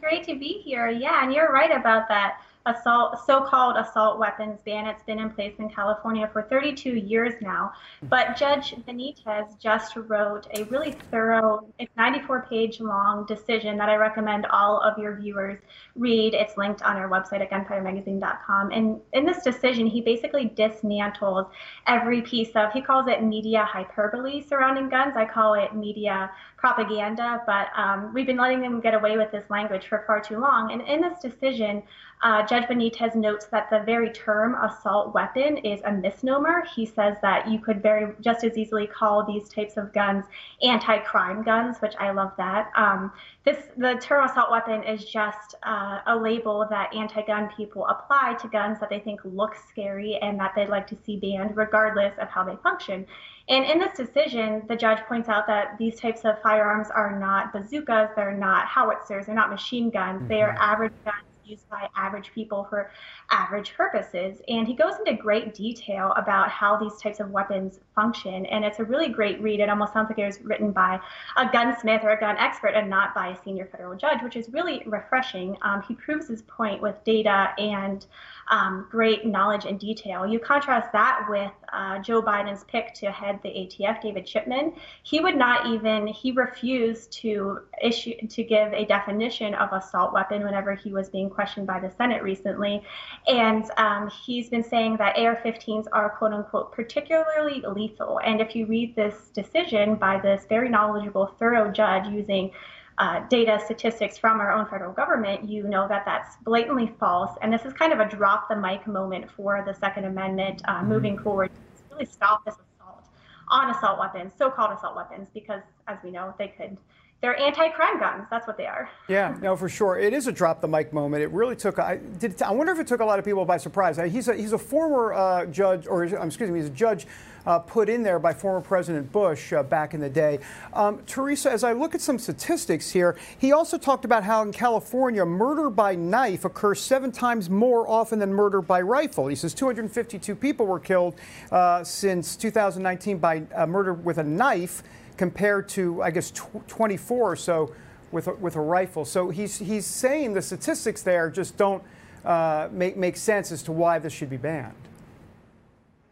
Great 0.00 0.24
to 0.24 0.34
be 0.34 0.60
here. 0.64 0.88
Yeah, 0.88 1.22
and 1.22 1.32
you're 1.32 1.50
right 1.50 1.70
about 1.70 2.08
that 2.08 2.40
assault, 2.66 3.24
so-called 3.26 3.76
assault 3.76 4.18
weapons 4.18 4.60
ban. 4.64 4.86
It's 4.86 5.02
been 5.02 5.18
in 5.18 5.30
place 5.30 5.54
in 5.58 5.68
California 5.68 6.28
for 6.32 6.42
32 6.42 6.90
years 6.90 7.34
now. 7.40 7.72
But 8.04 8.36
Judge 8.36 8.74
Benitez 8.86 9.58
just 9.60 9.96
wrote 9.96 10.46
a 10.54 10.64
really 10.64 10.92
thorough, 11.10 11.66
94-page 11.98 12.80
long 12.80 13.26
decision 13.26 13.76
that 13.76 13.88
I 13.88 13.96
recommend 13.96 14.46
all 14.46 14.80
of 14.80 14.98
your 14.98 15.16
viewers 15.16 15.58
read. 15.94 16.34
It's 16.34 16.56
linked 16.56 16.82
on 16.82 16.96
our 16.96 17.08
website 17.08 17.40
at 17.40 17.50
gunpowdermagazine.com. 17.50 18.70
And 18.70 19.00
in 19.12 19.26
this 19.26 19.42
decision, 19.42 19.86
he 19.86 20.00
basically 20.00 20.48
dismantles 20.48 21.50
every 21.86 22.22
piece 22.22 22.50
of, 22.54 22.72
he 22.72 22.80
calls 22.80 23.08
it 23.08 23.22
media 23.22 23.64
hyperbole 23.64 24.42
surrounding 24.42 24.88
guns. 24.88 25.14
I 25.16 25.26
call 25.26 25.54
it 25.54 25.74
media 25.74 26.30
propaganda, 26.56 27.42
but 27.46 27.68
um, 27.76 28.14
we've 28.14 28.24
been 28.24 28.38
letting 28.38 28.62
them 28.62 28.80
get 28.80 28.94
away 28.94 29.18
with 29.18 29.30
this 29.30 29.44
language 29.50 29.86
for 29.86 30.02
far 30.06 30.18
too 30.18 30.38
long. 30.38 30.72
And 30.72 30.80
in 30.82 31.02
this 31.02 31.20
decision, 31.20 31.82
uh, 32.24 32.44
Judge 32.46 32.64
Benitez 32.64 33.14
notes 33.14 33.44
that 33.52 33.68
the 33.68 33.80
very 33.80 34.10
term 34.10 34.54
assault 34.54 35.12
weapon 35.12 35.58
is 35.58 35.82
a 35.84 35.92
misnomer. 35.92 36.64
He 36.74 36.86
says 36.86 37.18
that 37.20 37.48
you 37.50 37.58
could 37.58 37.82
very 37.82 38.14
just 38.22 38.42
as 38.44 38.56
easily 38.56 38.86
call 38.86 39.26
these 39.26 39.46
types 39.50 39.76
of 39.76 39.92
guns 39.92 40.24
anti-crime 40.62 41.42
guns, 41.42 41.76
which 41.80 41.92
I 42.00 42.12
love 42.12 42.32
that. 42.38 42.72
Um, 42.76 43.12
this 43.44 43.66
the 43.76 43.96
term 44.00 44.24
assault 44.24 44.50
weapon 44.50 44.82
is 44.84 45.04
just 45.04 45.54
uh, 45.64 46.00
a 46.06 46.16
label 46.16 46.66
that 46.70 46.94
anti-gun 46.94 47.50
people 47.54 47.86
apply 47.88 48.36
to 48.40 48.48
guns 48.48 48.80
that 48.80 48.88
they 48.88 49.00
think 49.00 49.20
look 49.24 49.54
scary 49.68 50.16
and 50.22 50.40
that 50.40 50.52
they'd 50.56 50.70
like 50.70 50.86
to 50.86 50.96
see 51.04 51.18
banned, 51.18 51.54
regardless 51.54 52.14
of 52.18 52.28
how 52.28 52.42
they 52.42 52.56
function. 52.62 53.06
And 53.50 53.66
in 53.66 53.78
this 53.78 53.98
decision, 53.98 54.62
the 54.66 54.76
judge 54.76 55.00
points 55.06 55.28
out 55.28 55.46
that 55.46 55.76
these 55.78 56.00
types 56.00 56.22
of 56.24 56.40
firearms 56.40 56.88
are 56.88 57.18
not 57.20 57.52
bazookas, 57.52 58.12
they're 58.16 58.34
not 58.34 58.64
howitzers, 58.64 59.26
they're 59.26 59.34
not 59.34 59.50
machine 59.50 59.90
guns, 59.90 60.20
mm-hmm. 60.20 60.28
they 60.28 60.40
are 60.40 60.56
average 60.58 60.94
guns 61.04 61.18
used 61.46 61.68
by 61.68 61.88
average 61.96 62.32
people 62.34 62.66
for 62.68 62.90
average 63.30 63.74
purposes. 63.74 64.40
And 64.48 64.66
he 64.66 64.74
goes 64.74 64.94
into 64.98 65.20
great 65.20 65.54
detail 65.54 66.12
about 66.16 66.50
how 66.50 66.76
these 66.76 66.96
types 67.00 67.20
of 67.20 67.30
weapons 67.30 67.80
function. 67.94 68.46
And 68.46 68.64
it's 68.64 68.78
a 68.78 68.84
really 68.84 69.08
great 69.08 69.40
read. 69.40 69.60
It 69.60 69.68
almost 69.68 69.92
sounds 69.92 70.08
like 70.08 70.18
it 70.18 70.26
was 70.26 70.40
written 70.42 70.72
by 70.72 71.00
a 71.36 71.48
gunsmith 71.50 72.02
or 72.02 72.10
a 72.10 72.20
gun 72.20 72.36
expert 72.38 72.74
and 72.74 72.88
not 72.88 73.14
by 73.14 73.28
a 73.28 73.42
senior 73.42 73.66
federal 73.66 73.96
judge, 73.96 74.22
which 74.22 74.36
is 74.36 74.48
really 74.50 74.82
refreshing. 74.86 75.56
Um, 75.62 75.82
he 75.86 75.94
proves 75.94 76.28
his 76.28 76.42
point 76.42 76.80
with 76.80 76.96
data 77.04 77.52
and 77.58 78.06
um, 78.48 78.86
great 78.90 79.26
knowledge 79.26 79.64
and 79.64 79.78
detail. 79.78 80.26
You 80.26 80.38
contrast 80.38 80.92
that 80.92 81.26
with 81.28 81.52
uh, 81.74 81.98
Joe 81.98 82.22
Biden's 82.22 82.64
pick 82.64 82.94
to 82.94 83.10
head 83.10 83.40
the 83.42 83.48
ATF, 83.48 84.00
David 84.00 84.26
Chipman. 84.26 84.72
He 85.02 85.20
would 85.20 85.36
not 85.36 85.66
even 85.66 86.06
he 86.06 86.32
refused 86.32 87.12
to 87.14 87.60
issue 87.82 88.14
to 88.28 88.44
give 88.44 88.72
a 88.72 88.84
definition 88.84 89.54
of 89.54 89.72
assault 89.72 90.12
weapon 90.12 90.44
whenever 90.44 90.74
he 90.74 90.92
was 90.92 91.08
being 91.08 91.28
questioned 91.28 91.66
by 91.66 91.80
the 91.80 91.90
Senate 91.90 92.22
recently, 92.22 92.82
and 93.26 93.70
um, 93.76 94.10
he's 94.24 94.48
been 94.48 94.64
saying 94.64 94.96
that 94.98 95.18
AR-15s 95.18 95.86
are 95.92 96.10
quote 96.10 96.32
unquote 96.32 96.72
particularly 96.72 97.62
lethal. 97.66 98.20
And 98.24 98.40
if 98.40 98.54
you 98.54 98.66
read 98.66 98.94
this 98.94 99.30
decision 99.34 99.96
by 99.96 100.20
this 100.20 100.46
very 100.48 100.68
knowledgeable, 100.68 101.34
thorough 101.38 101.70
judge 101.70 102.06
using 102.08 102.50
uh, 102.98 103.26
data 103.28 103.60
statistics 103.64 104.16
from 104.16 104.40
our 104.40 104.52
own 104.52 104.66
federal 104.66 104.92
government, 104.92 105.48
you 105.48 105.64
know 105.64 105.88
that 105.88 106.04
that's 106.04 106.36
blatantly 106.44 106.92
false. 106.98 107.36
And 107.42 107.52
this 107.52 107.64
is 107.64 107.72
kind 107.72 107.92
of 107.92 108.00
a 108.00 108.08
drop 108.08 108.48
the 108.48 108.56
mic 108.56 108.86
moment 108.86 109.30
for 109.30 109.62
the 109.66 109.74
Second 109.74 110.04
Amendment 110.04 110.62
uh, 110.66 110.76
mm-hmm. 110.76 110.88
moving 110.88 111.18
forward 111.18 111.50
to 111.50 111.94
really 111.94 112.06
stop 112.06 112.44
this 112.44 112.54
assault 112.54 113.04
on 113.48 113.70
assault 113.70 113.98
weapons, 113.98 114.32
so 114.38 114.50
called 114.50 114.72
assault 114.76 114.96
weapons, 114.96 115.28
because 115.34 115.62
as 115.88 115.98
we 116.04 116.10
know, 116.10 116.34
they 116.38 116.48
could 116.48 116.76
they're 117.24 117.40
anti-crime 117.40 117.98
guns. 117.98 118.26
That's 118.30 118.46
what 118.46 118.58
they 118.58 118.66
are. 118.66 118.90
Yeah, 119.08 119.34
no, 119.40 119.56
for 119.56 119.66
sure. 119.66 119.98
It 119.98 120.12
is 120.12 120.26
a 120.26 120.32
drop 120.32 120.60
the 120.60 120.68
mic 120.68 120.92
moment. 120.92 121.22
It 121.22 121.30
really 121.30 121.56
took. 121.56 121.78
I 121.78 121.96
did. 122.18 122.42
I 122.42 122.50
wonder 122.50 122.70
if 122.70 122.78
it 122.78 122.86
took 122.86 123.00
a 123.00 123.04
lot 123.04 123.18
of 123.18 123.24
people 123.24 123.46
by 123.46 123.56
surprise. 123.56 123.96
He's 123.96 124.28
a 124.28 124.34
he's 124.34 124.52
a 124.52 124.58
former 124.58 125.14
uh, 125.14 125.46
judge, 125.46 125.86
or 125.86 126.04
excuse 126.04 126.50
me, 126.50 126.58
he's 126.58 126.68
a 126.68 126.72
judge. 126.72 127.06
Uh, 127.46 127.58
put 127.58 127.90
in 127.90 128.02
there 128.02 128.18
by 128.18 128.32
former 128.32 128.60
President 128.60 129.10
Bush 129.12 129.52
uh, 129.52 129.62
back 129.62 129.92
in 129.92 130.00
the 130.00 130.08
day. 130.08 130.38
Um, 130.72 131.02
Teresa, 131.06 131.50
as 131.50 131.62
I 131.62 131.72
look 131.72 131.94
at 131.94 132.00
some 132.00 132.18
statistics 132.18 132.90
here, 132.90 133.18
he 133.38 133.52
also 133.52 133.76
talked 133.76 134.06
about 134.06 134.24
how 134.24 134.40
in 134.40 134.50
California, 134.50 135.26
murder 135.26 135.68
by 135.68 135.94
knife 135.94 136.46
occurs 136.46 136.80
seven 136.80 137.12
times 137.12 137.50
more 137.50 137.86
often 137.86 138.18
than 138.18 138.32
murder 138.32 138.62
by 138.62 138.80
rifle. 138.80 139.26
He 139.26 139.34
says 139.34 139.52
252 139.52 140.34
people 140.34 140.64
were 140.64 140.80
killed 140.80 141.16
uh, 141.52 141.84
since 141.84 142.34
2019 142.36 143.18
by 143.18 143.42
uh, 143.54 143.66
murder 143.66 143.92
with 143.92 144.16
a 144.16 144.24
knife 144.24 144.82
compared 145.16 145.68
to, 145.70 146.02
I 146.02 146.10
guess, 146.10 146.30
tw- 146.30 146.66
24 146.66 147.32
or 147.32 147.36
so 147.36 147.74
with 148.12 148.28
a, 148.28 148.34
with 148.34 148.56
a 148.56 148.60
rifle. 148.60 149.04
So 149.04 149.30
he's, 149.30 149.58
he's 149.58 149.86
saying 149.86 150.34
the 150.34 150.42
statistics 150.42 151.02
there 151.02 151.30
just 151.30 151.56
don't 151.56 151.82
uh, 152.24 152.68
make, 152.72 152.96
make 152.96 153.16
sense 153.16 153.52
as 153.52 153.62
to 153.64 153.72
why 153.72 153.98
this 153.98 154.12
should 154.12 154.30
be 154.30 154.36
banned. 154.36 154.74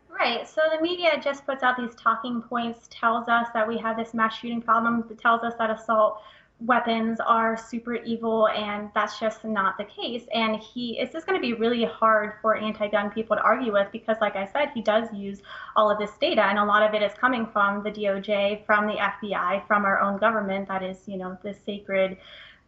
Right. 0.09 0.49
So 0.49 0.61
the 0.75 0.81
media 0.81 1.21
just 1.23 1.45
puts 1.47 1.62
out 1.62 1.77
these 1.77 1.95
talking 1.97 2.43
points, 2.43 2.88
tells 2.91 3.29
us 3.29 3.49
that 3.55 3.67
we 3.67 3.79
have 3.79 3.97
this 3.97 4.15
mass 4.15 4.37
shooting 4.37 4.62
problem, 4.62 5.05
tells 5.21 5.43
us 5.43 5.55
that 5.59 5.71
assault 5.71 6.23
weapons 6.61 7.19
are 7.27 7.57
super 7.57 7.95
evil 7.95 8.47
and 8.49 8.88
that's 8.95 9.19
just 9.19 9.45
not 9.45 9.77
the 9.79 9.85
case 9.85 10.25
and 10.33 10.57
he 10.57 10.97
it's 10.99 11.12
just 11.12 11.27
going 11.27 11.37
to 11.37 11.43
be 11.43 11.55
really 11.55 11.85
hard 11.85 12.35
for 12.41 12.57
anti-gun 12.57 13.11
people 13.11 13.37
to 13.37 13.43
argue 13.43 13.73
with 13.73 13.88
because 13.91 14.17
like 14.21 14.37
i 14.37 14.47
said 14.47 14.69
he 14.73 14.81
does 14.81 15.09
use 15.12 15.41
all 15.75 15.91
of 15.91 15.99
this 15.99 16.12
data 16.21 16.43
and 16.43 16.59
a 16.59 16.65
lot 16.65 16.83
of 16.83 16.95
it 16.95 17.03
is 17.03 17.12
coming 17.19 17.47
from 17.53 17.83
the 17.83 17.91
doj 17.91 18.65
from 18.65 18.87
the 18.87 18.95
fbi 18.95 19.67
from 19.67 19.85
our 19.85 20.01
own 20.01 20.19
government 20.19 20.69
that 20.69 20.85
is 20.85 20.99
you 21.07 21.17
know 21.17 21.37
the 21.43 21.53
sacred 21.67 22.17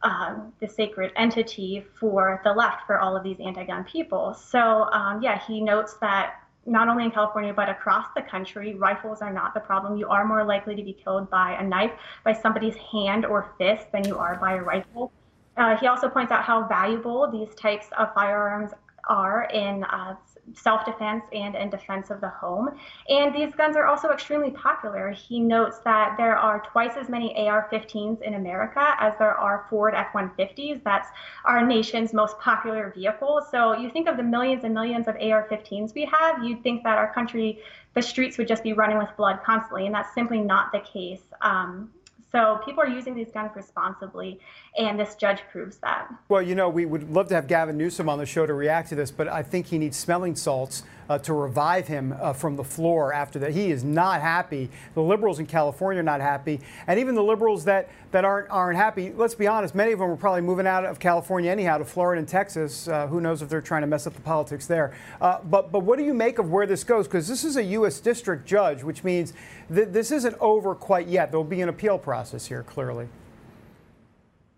um, 0.02 0.52
the 0.60 0.68
sacred 0.68 1.12
entity 1.16 1.82
for 1.98 2.40
the 2.44 2.52
left, 2.52 2.86
for 2.86 3.00
all 3.00 3.16
of 3.16 3.24
these 3.24 3.40
anti-gun 3.40 3.84
people. 3.84 4.34
So 4.34 4.84
um, 4.92 5.22
yeah, 5.22 5.40
he 5.46 5.62
notes 5.62 5.94
that 6.02 6.43
not 6.66 6.88
only 6.88 7.04
in 7.04 7.10
California 7.10 7.52
but 7.52 7.68
across 7.68 8.06
the 8.14 8.22
country, 8.22 8.74
rifles 8.74 9.20
are 9.20 9.32
not 9.32 9.54
the 9.54 9.60
problem. 9.60 9.96
You 9.96 10.08
are 10.08 10.24
more 10.24 10.44
likely 10.44 10.74
to 10.76 10.82
be 10.82 10.92
killed 10.92 11.30
by 11.30 11.56
a 11.60 11.64
knife, 11.64 11.92
by 12.24 12.32
somebody's 12.32 12.76
hand 12.76 13.24
or 13.26 13.54
fist 13.58 13.92
than 13.92 14.06
you 14.06 14.18
are 14.18 14.36
by 14.36 14.54
a 14.54 14.62
rifle. 14.62 15.12
Uh, 15.56 15.76
he 15.76 15.86
also 15.86 16.08
points 16.08 16.32
out 16.32 16.42
how 16.42 16.66
valuable 16.66 17.30
these 17.30 17.54
types 17.54 17.86
of 17.98 18.12
firearms 18.14 18.72
are 19.08 19.44
in 19.52 19.84
uh, 19.84 20.16
self-defense 20.52 21.24
and 21.32 21.54
in 21.54 21.70
defense 21.70 22.10
of 22.10 22.20
the 22.20 22.28
home. 22.28 22.70
And 23.08 23.34
these 23.34 23.54
guns 23.54 23.76
are 23.76 23.86
also 23.86 24.10
extremely 24.10 24.50
popular. 24.50 25.10
He 25.10 25.40
notes 25.40 25.78
that 25.84 26.16
there 26.18 26.36
are 26.36 26.62
twice 26.70 26.96
as 26.96 27.08
many 27.08 27.34
AR-15s 27.48 28.22
in 28.22 28.34
America 28.34 28.94
as 29.00 29.14
there 29.18 29.34
are 29.34 29.66
Ford 29.70 29.94
F-150s. 29.94 30.82
That's 30.84 31.08
our 31.44 31.66
nation's 31.66 32.12
most 32.12 32.38
popular 32.38 32.92
vehicle. 32.94 33.46
So 33.50 33.76
you 33.76 33.90
think 33.90 34.08
of 34.08 34.16
the 34.16 34.22
millions 34.22 34.64
and 34.64 34.74
millions 34.74 35.08
of 35.08 35.16
AR-15s 35.16 35.94
we 35.94 36.04
have, 36.06 36.42
you'd 36.44 36.62
think 36.62 36.82
that 36.84 36.98
our 36.98 37.12
country, 37.12 37.60
the 37.94 38.02
streets 38.02 38.38
would 38.38 38.48
just 38.48 38.62
be 38.62 38.72
running 38.72 38.98
with 38.98 39.10
blood 39.16 39.40
constantly, 39.44 39.86
and 39.86 39.94
that's 39.94 40.14
simply 40.14 40.40
not 40.40 40.72
the 40.72 40.80
case. 40.80 41.22
Um, 41.40 41.90
so 42.34 42.60
people 42.64 42.82
are 42.82 42.88
using 42.88 43.14
these 43.14 43.30
guns 43.30 43.52
responsibly, 43.54 44.40
and 44.76 44.98
this 44.98 45.14
judge 45.14 45.38
proves 45.52 45.76
that. 45.78 46.08
Well, 46.28 46.42
you 46.42 46.56
know, 46.56 46.68
we 46.68 46.84
would 46.84 47.08
love 47.08 47.28
to 47.28 47.34
have 47.36 47.46
Gavin 47.46 47.78
Newsom 47.78 48.08
on 48.08 48.18
the 48.18 48.26
show 48.26 48.44
to 48.44 48.54
react 48.54 48.88
to 48.88 48.96
this, 48.96 49.12
but 49.12 49.28
I 49.28 49.44
think 49.44 49.66
he 49.66 49.78
needs 49.78 49.96
smelling 49.96 50.34
salts 50.34 50.82
uh, 51.08 51.18
to 51.18 51.32
revive 51.32 51.86
him 51.86 52.14
uh, 52.20 52.32
from 52.32 52.56
the 52.56 52.64
floor 52.64 53.12
after 53.12 53.38
that. 53.40 53.52
He 53.52 53.70
is 53.70 53.84
not 53.84 54.20
happy. 54.20 54.70
The 54.94 55.02
liberals 55.02 55.38
in 55.38 55.46
California 55.46 56.00
are 56.00 56.04
not 56.04 56.20
happy, 56.20 56.60
and 56.86 56.98
even 56.98 57.14
the 57.14 57.22
liberals 57.22 57.64
that, 57.64 57.90
that 58.10 58.24
aren't 58.24 58.50
aren't 58.50 58.76
happy. 58.76 59.12
Let's 59.12 59.34
be 59.34 59.46
honest, 59.46 59.74
many 59.74 59.92
of 59.92 59.98
them 59.98 60.10
are 60.10 60.16
probably 60.16 60.40
moving 60.42 60.66
out 60.66 60.84
of 60.84 60.98
California 60.98 61.50
anyhow 61.50 61.78
to 61.78 61.84
Florida 61.84 62.18
and 62.18 62.28
Texas. 62.28 62.88
Uh, 62.88 63.06
who 63.06 63.20
knows 63.20 63.42
if 63.42 63.48
they're 63.48 63.60
trying 63.60 63.82
to 63.82 63.86
mess 63.86 64.06
up 64.06 64.14
the 64.14 64.20
politics 64.20 64.66
there? 64.66 64.94
Uh, 65.20 65.38
but 65.44 65.72
but 65.72 65.80
what 65.80 65.98
do 65.98 66.04
you 66.04 66.14
make 66.14 66.38
of 66.38 66.50
where 66.50 66.66
this 66.66 66.84
goes? 66.84 67.06
Because 67.06 67.28
this 67.28 67.44
is 67.44 67.56
a 67.56 67.64
U.S. 67.64 68.00
district 68.00 68.46
judge, 68.46 68.82
which 68.82 69.04
means 69.04 69.32
th- 69.72 69.88
this 69.88 70.10
isn't 70.10 70.36
over 70.40 70.74
quite 70.74 71.06
yet. 71.06 71.30
There'll 71.30 71.44
be 71.44 71.60
an 71.60 71.68
appeal 71.68 71.98
process 71.98 72.46
here, 72.46 72.62
clearly. 72.62 73.08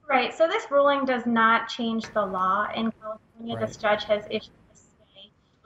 Right. 0.08 0.32
So 0.32 0.46
this 0.46 0.70
ruling 0.70 1.04
does 1.04 1.26
not 1.26 1.68
change 1.68 2.04
the 2.12 2.24
law 2.24 2.68
in 2.74 2.92
California. 2.92 3.56
Right. 3.56 3.66
This 3.66 3.76
judge 3.76 4.04
has 4.04 4.24
issued 4.30 4.52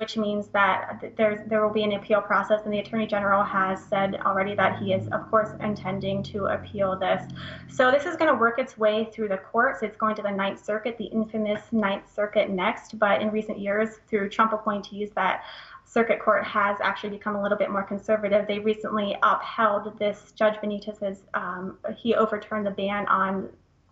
which 0.01 0.17
means 0.17 0.49
that 0.49 1.13
there's, 1.17 1.47
there 1.47 1.63
will 1.63 1.73
be 1.73 1.85
an 1.85 1.93
appeal 1.93 2.23
process, 2.23 2.63
and 2.65 2.73
the 2.73 2.79
Attorney 2.79 3.07
General 3.07 3.45
has 3.45 3.85
said 3.85 4.15
already 4.25 4.55
that 4.55 4.79
he 4.79 4.95
is, 4.95 5.07
of 5.09 5.31
course, 5.31 5.51
intending 5.61 6.23
to 6.23 6.47
appeal 6.47 6.99
this. 6.99 7.23
So 7.69 7.91
this 7.91 8.07
is 8.07 8.17
going 8.17 8.33
to 8.33 8.39
work 8.39 8.59
its 8.59 8.79
way 8.79 9.11
through 9.13 9.29
the 9.29 9.37
courts. 9.37 9.83
It's 9.83 9.99
going 9.99 10.17
to 10.17 10.23
the 10.23 10.31
Ninth 10.31 10.65
Circuit, 10.65 10.97
the 10.97 11.05
infamous 11.05 11.61
Ninth 11.71 12.05
Circuit 12.11 12.49
next. 12.49 12.99
But 12.99 13.21
in 13.21 13.31
recent 13.31 13.59
years, 13.59 13.99
through 14.09 14.31
Trump 14.31 14.55
appointees, 14.55 15.11
that 15.17 15.45
circuit 15.85 16.21
court 16.21 16.45
has 16.45 16.79
actually 16.81 17.11
become 17.11 17.37
a 17.37 17.43
little 17.43 17.59
bit 17.59 17.69
more 17.71 17.83
conservative. 17.83 18.47
They 18.47 18.61
recently 18.61 19.17
upheld 19.23 19.99
this 19.99 20.33
Judge 20.35 20.55
Benitez's, 20.63 21.25
um, 21.35 21.79
he 21.97 22.15
overturned 22.15 22.65
the 22.65 22.71
ban 22.71 23.07
on 23.09 23.51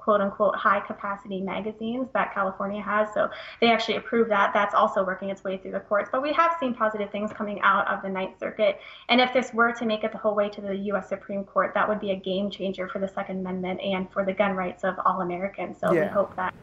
quote 0.08 0.22
unquote 0.22 0.56
high 0.56 0.80
capacity 0.80 1.38
magazines 1.38 2.08
that 2.14 2.32
California 2.32 2.80
has. 2.80 3.12
So 3.12 3.28
they 3.60 3.70
actually 3.70 3.96
approved 3.96 4.30
that. 4.30 4.54
That's 4.54 4.74
also 4.74 5.04
working 5.04 5.28
its 5.28 5.44
way 5.44 5.58
through 5.58 5.72
the 5.72 5.80
courts. 5.80 6.08
But 6.10 6.22
we 6.22 6.32
have 6.32 6.52
seen 6.58 6.72
positive 6.72 7.10
things 7.10 7.30
coming 7.30 7.60
out 7.60 7.86
of 7.88 8.00
the 8.00 8.08
Ninth 8.08 8.38
Circuit. 8.40 8.80
And 9.10 9.20
if 9.20 9.34
this 9.34 9.52
were 9.52 9.70
to 9.72 9.84
make 9.84 10.04
it 10.04 10.12
the 10.12 10.16
whole 10.16 10.34
way 10.34 10.48
to 10.48 10.62
the 10.62 10.74
U.S. 10.74 11.10
Supreme 11.10 11.44
Court, 11.44 11.74
that 11.74 11.86
would 11.86 12.00
be 12.00 12.12
a 12.12 12.16
game 12.16 12.50
changer 12.50 12.88
for 12.88 13.00
the 13.00 13.08
Second 13.08 13.40
Amendment 13.40 13.82
and 13.82 14.10
for 14.10 14.24
the 14.24 14.32
gun 14.32 14.52
rights 14.52 14.82
of 14.82 14.94
all 15.04 15.20
Americans. 15.20 15.76
So 15.78 15.92
yeah. 15.92 16.04
we 16.04 16.06
hope 16.06 16.34
that. 16.36 16.54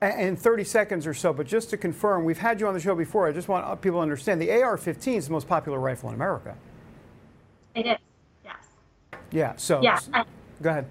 And 0.00 0.38
30 0.38 0.62
seconds 0.62 1.08
or 1.08 1.14
so, 1.14 1.32
but 1.32 1.48
just 1.48 1.68
to 1.70 1.76
confirm, 1.76 2.24
we've 2.24 2.38
had 2.38 2.60
you 2.60 2.68
on 2.68 2.74
the 2.74 2.80
show 2.80 2.94
before. 2.94 3.26
I 3.26 3.32
just 3.32 3.48
want 3.48 3.66
uh, 3.66 3.74
people 3.74 3.98
to 3.98 4.02
understand 4.02 4.40
the 4.40 4.52
AR 4.62 4.76
15 4.76 5.14
is 5.14 5.26
the 5.26 5.32
most 5.32 5.48
popular 5.48 5.80
rifle 5.80 6.10
in 6.10 6.14
America. 6.14 6.56
It 7.74 7.86
is, 7.86 7.98
yes. 8.44 9.18
Yeah, 9.32 9.56
so. 9.56 9.82
Yeah. 9.82 9.98
I, 10.14 10.24
go 10.62 10.70
ahead. 10.70 10.86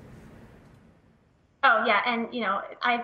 Oh 1.64 1.84
yeah, 1.86 2.02
and 2.06 2.34
you 2.34 2.42
know, 2.42 2.62
I, 2.82 3.04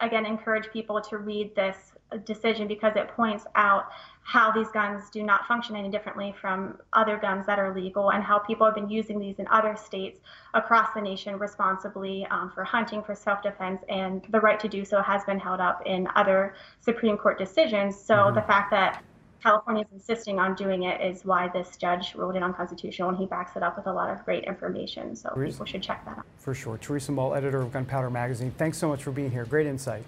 I 0.00 0.06
again 0.06 0.26
encourage 0.26 0.70
people 0.72 1.00
to 1.02 1.18
read 1.18 1.54
this 1.54 1.76
decision 2.24 2.68
because 2.68 2.94
it 2.96 3.08
points 3.08 3.46
out 3.54 3.86
how 4.24 4.52
these 4.52 4.68
guns 4.68 5.10
do 5.10 5.22
not 5.22 5.46
function 5.46 5.74
any 5.74 5.88
differently 5.88 6.34
from 6.40 6.78
other 6.92 7.16
guns 7.16 7.46
that 7.46 7.58
are 7.58 7.74
legal 7.74 8.10
and 8.10 8.22
how 8.22 8.38
people 8.38 8.64
have 8.64 8.74
been 8.74 8.88
using 8.88 9.18
these 9.18 9.38
in 9.38 9.48
other 9.48 9.76
states 9.76 10.20
across 10.54 10.88
the 10.94 11.00
nation 11.00 11.38
responsibly 11.38 12.26
um, 12.30 12.50
for 12.54 12.62
hunting, 12.62 13.02
for 13.02 13.14
self-defense, 13.14 13.82
and 13.88 14.24
the 14.30 14.40
right 14.40 14.60
to 14.60 14.68
do 14.68 14.84
so 14.84 15.02
has 15.02 15.24
been 15.24 15.38
held 15.38 15.60
up 15.60 15.82
in 15.86 16.06
other 16.14 16.54
Supreme 16.80 17.16
Court 17.16 17.36
decisions. 17.36 18.00
So 18.00 18.14
mm-hmm. 18.14 18.34
the 18.34 18.42
fact 18.42 18.70
that 18.70 19.02
California 19.42 19.82
is 19.82 19.92
insisting 19.92 20.38
on 20.38 20.54
doing 20.54 20.84
it 20.84 21.00
is 21.00 21.24
why 21.24 21.48
this 21.48 21.76
judge 21.76 22.14
ruled 22.14 22.36
it 22.36 22.42
unconstitutional, 22.42 23.08
and 23.08 23.18
he 23.18 23.26
backs 23.26 23.56
it 23.56 23.62
up 23.62 23.76
with 23.76 23.86
a 23.86 23.92
lot 23.92 24.10
of 24.10 24.24
great 24.24 24.44
information. 24.44 25.16
So 25.16 25.30
Teresa, 25.34 25.54
people 25.54 25.66
should 25.66 25.82
check 25.82 26.04
that 26.04 26.18
out. 26.18 26.26
For 26.38 26.54
sure. 26.54 26.78
Teresa 26.78 27.12
Mull, 27.12 27.34
editor 27.34 27.60
of 27.60 27.72
Gunpowder 27.72 28.10
Magazine. 28.10 28.52
Thanks 28.56 28.78
so 28.78 28.88
much 28.88 29.02
for 29.02 29.10
being 29.10 29.30
here. 29.30 29.44
Great 29.44 29.66
insight. 29.66 30.04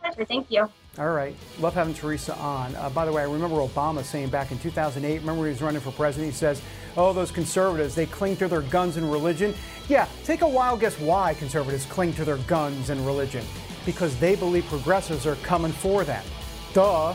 Pleasure. 0.00 0.24
Thank 0.24 0.50
you. 0.50 0.68
All 0.98 1.12
right. 1.12 1.34
Love 1.58 1.74
having 1.74 1.94
Teresa 1.94 2.34
on. 2.36 2.74
Uh, 2.76 2.90
by 2.90 3.04
the 3.04 3.12
way, 3.12 3.22
I 3.22 3.24
remember 3.26 3.56
Obama 3.56 4.04
saying 4.04 4.30
back 4.30 4.52
in 4.52 4.58
2008, 4.58 5.20
remember 5.20 5.44
he 5.44 5.50
was 5.50 5.62
running 5.62 5.80
for 5.80 5.92
president, 5.92 6.32
he 6.32 6.36
says, 6.36 6.62
oh, 6.96 7.12
those 7.12 7.30
conservatives, 7.30 7.94
they 7.94 8.06
cling 8.06 8.36
to 8.36 8.48
their 8.48 8.62
guns 8.62 8.96
and 8.96 9.10
religion. 9.10 9.54
Yeah, 9.88 10.08
take 10.24 10.42
a 10.42 10.48
wild 10.48 10.80
guess 10.80 10.98
why 10.98 11.34
conservatives 11.34 11.86
cling 11.86 12.14
to 12.14 12.24
their 12.24 12.38
guns 12.38 12.90
and 12.90 13.04
religion. 13.04 13.44
Because 13.84 14.16
they 14.18 14.34
believe 14.36 14.64
progressives 14.66 15.26
are 15.26 15.36
coming 15.36 15.72
for 15.72 16.04
them. 16.04 16.24
Duh. 16.72 17.14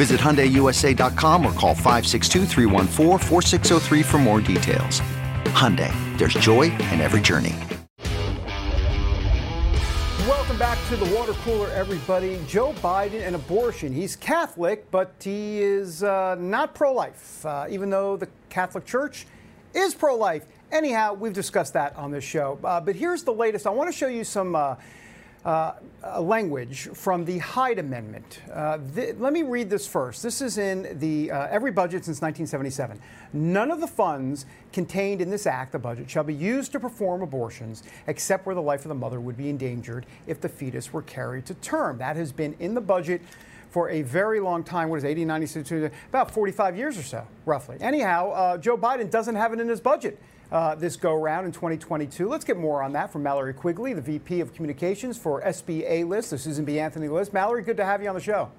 Visit 0.00 0.18
HyundaiUSA.com 0.18 1.44
or 1.44 1.52
call 1.52 1.74
562 1.74 2.46
for 4.02 4.18
more 4.18 4.40
details. 4.40 5.02
Hyundai, 5.52 5.92
there's 6.16 6.32
joy 6.32 6.72
in 6.72 7.02
every 7.02 7.20
journey. 7.20 7.54
Welcome 10.26 10.56
back 10.56 10.78
to 10.88 10.96
the 10.96 11.04
water 11.14 11.34
cooler, 11.44 11.68
everybody. 11.72 12.40
Joe 12.48 12.72
Biden 12.80 13.20
and 13.20 13.34
abortion. 13.34 13.92
He's 13.92 14.16
Catholic, 14.16 14.90
but 14.90 15.12
he 15.22 15.60
is 15.60 16.02
uh, 16.02 16.34
not 16.36 16.74
pro 16.74 16.94
life, 16.94 17.44
uh, 17.44 17.66
even 17.68 17.90
though 17.90 18.16
the 18.16 18.28
Catholic 18.48 18.86
Church 18.86 19.26
is 19.74 19.94
pro 19.94 20.16
life. 20.16 20.46
Anyhow, 20.72 21.12
we've 21.12 21.34
discussed 21.34 21.74
that 21.74 21.94
on 21.96 22.10
this 22.10 22.24
show. 22.24 22.58
Uh, 22.64 22.80
but 22.80 22.96
here's 22.96 23.22
the 23.22 23.34
latest. 23.34 23.66
I 23.66 23.70
want 23.70 23.92
to 23.92 23.94
show 23.94 24.08
you 24.08 24.24
some 24.24 24.56
uh, 25.44 25.72
language 26.20 26.88
from 26.92 27.24
the 27.24 27.38
Hyde 27.38 27.78
Amendment. 27.78 28.40
Uh, 28.52 28.78
th- 28.94 29.16
let 29.18 29.32
me 29.32 29.42
read 29.42 29.70
this 29.70 29.86
first. 29.86 30.22
This 30.22 30.42
is 30.42 30.58
in 30.58 30.98
the 30.98 31.30
uh, 31.30 31.46
every 31.50 31.70
budget 31.72 32.04
since 32.04 32.20
1977. 32.20 33.00
None 33.32 33.70
of 33.70 33.80
the 33.80 33.86
funds 33.86 34.44
contained 34.72 35.22
in 35.22 35.30
this 35.30 35.46
act, 35.46 35.72
the 35.72 35.78
budget, 35.78 36.10
shall 36.10 36.24
be 36.24 36.34
used 36.34 36.72
to 36.72 36.80
perform 36.80 37.22
abortions 37.22 37.82
except 38.06 38.44
where 38.44 38.54
the 38.54 38.62
life 38.62 38.84
of 38.84 38.90
the 38.90 38.94
mother 38.94 39.20
would 39.20 39.36
be 39.36 39.48
endangered 39.48 40.04
if 40.26 40.40
the 40.40 40.48
fetus 40.48 40.92
were 40.92 41.02
carried 41.02 41.46
to 41.46 41.54
term. 41.54 41.98
That 41.98 42.16
has 42.16 42.32
been 42.32 42.54
in 42.58 42.74
the 42.74 42.80
budget 42.80 43.22
for 43.70 43.88
a 43.88 44.02
very 44.02 44.40
long 44.40 44.62
time. 44.64 44.88
What 44.88 44.96
is 44.96 45.04
80, 45.04 45.24
90, 45.24 45.90
about 46.08 46.30
45 46.30 46.76
years 46.76 46.98
or 46.98 47.02
so, 47.02 47.26
roughly. 47.46 47.76
Anyhow, 47.80 48.30
uh, 48.30 48.58
Joe 48.58 48.76
Biden 48.76 49.10
doesn't 49.10 49.36
have 49.36 49.52
it 49.52 49.60
in 49.60 49.68
his 49.68 49.80
budget 49.80 50.18
uh, 50.52 50.74
this 50.74 50.96
go 50.96 51.14
round 51.14 51.46
in 51.46 51.52
2022. 51.52 52.28
Let's 52.28 52.44
get 52.44 52.56
more 52.56 52.82
on 52.82 52.92
that 52.92 53.12
from 53.12 53.22
Mallory 53.22 53.54
Quigley, 53.54 53.92
the 53.92 54.00
VP 54.00 54.40
of 54.40 54.52
Communications 54.52 55.16
for 55.16 55.42
SBA 55.42 56.06
List, 56.08 56.30
the 56.30 56.38
Susan 56.38 56.64
B. 56.64 56.78
Anthony 56.80 57.08
list. 57.08 57.32
Mallory, 57.32 57.62
good 57.62 57.76
to 57.76 57.84
have 57.84 58.02
you 58.02 58.08
on 58.08 58.14
the 58.14 58.20
show. 58.20 58.50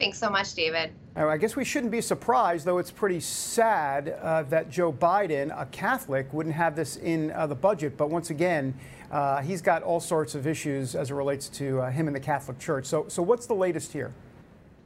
Thanks 0.00 0.18
so 0.18 0.28
much, 0.28 0.54
David. 0.54 0.90
I 1.16 1.36
guess 1.36 1.54
we 1.54 1.64
shouldn't 1.64 1.92
be 1.92 2.00
surprised, 2.00 2.66
though 2.66 2.78
it's 2.78 2.90
pretty 2.90 3.20
sad 3.20 4.18
uh, 4.20 4.42
that 4.44 4.68
Joe 4.68 4.92
Biden, 4.92 5.58
a 5.58 5.66
Catholic, 5.66 6.32
wouldn't 6.32 6.54
have 6.56 6.74
this 6.74 6.96
in 6.96 7.30
uh, 7.30 7.46
the 7.46 7.54
budget. 7.54 7.96
But 7.96 8.10
once 8.10 8.30
again, 8.30 8.74
uh, 9.12 9.40
he's 9.40 9.62
got 9.62 9.84
all 9.84 10.00
sorts 10.00 10.34
of 10.34 10.48
issues 10.48 10.96
as 10.96 11.12
it 11.12 11.14
relates 11.14 11.48
to 11.50 11.80
uh, 11.80 11.90
him 11.90 12.08
and 12.08 12.16
the 12.16 12.20
Catholic 12.20 12.58
Church. 12.58 12.86
So, 12.86 13.06
so 13.06 13.22
what's 13.22 13.46
the 13.46 13.54
latest 13.54 13.92
here? 13.92 14.12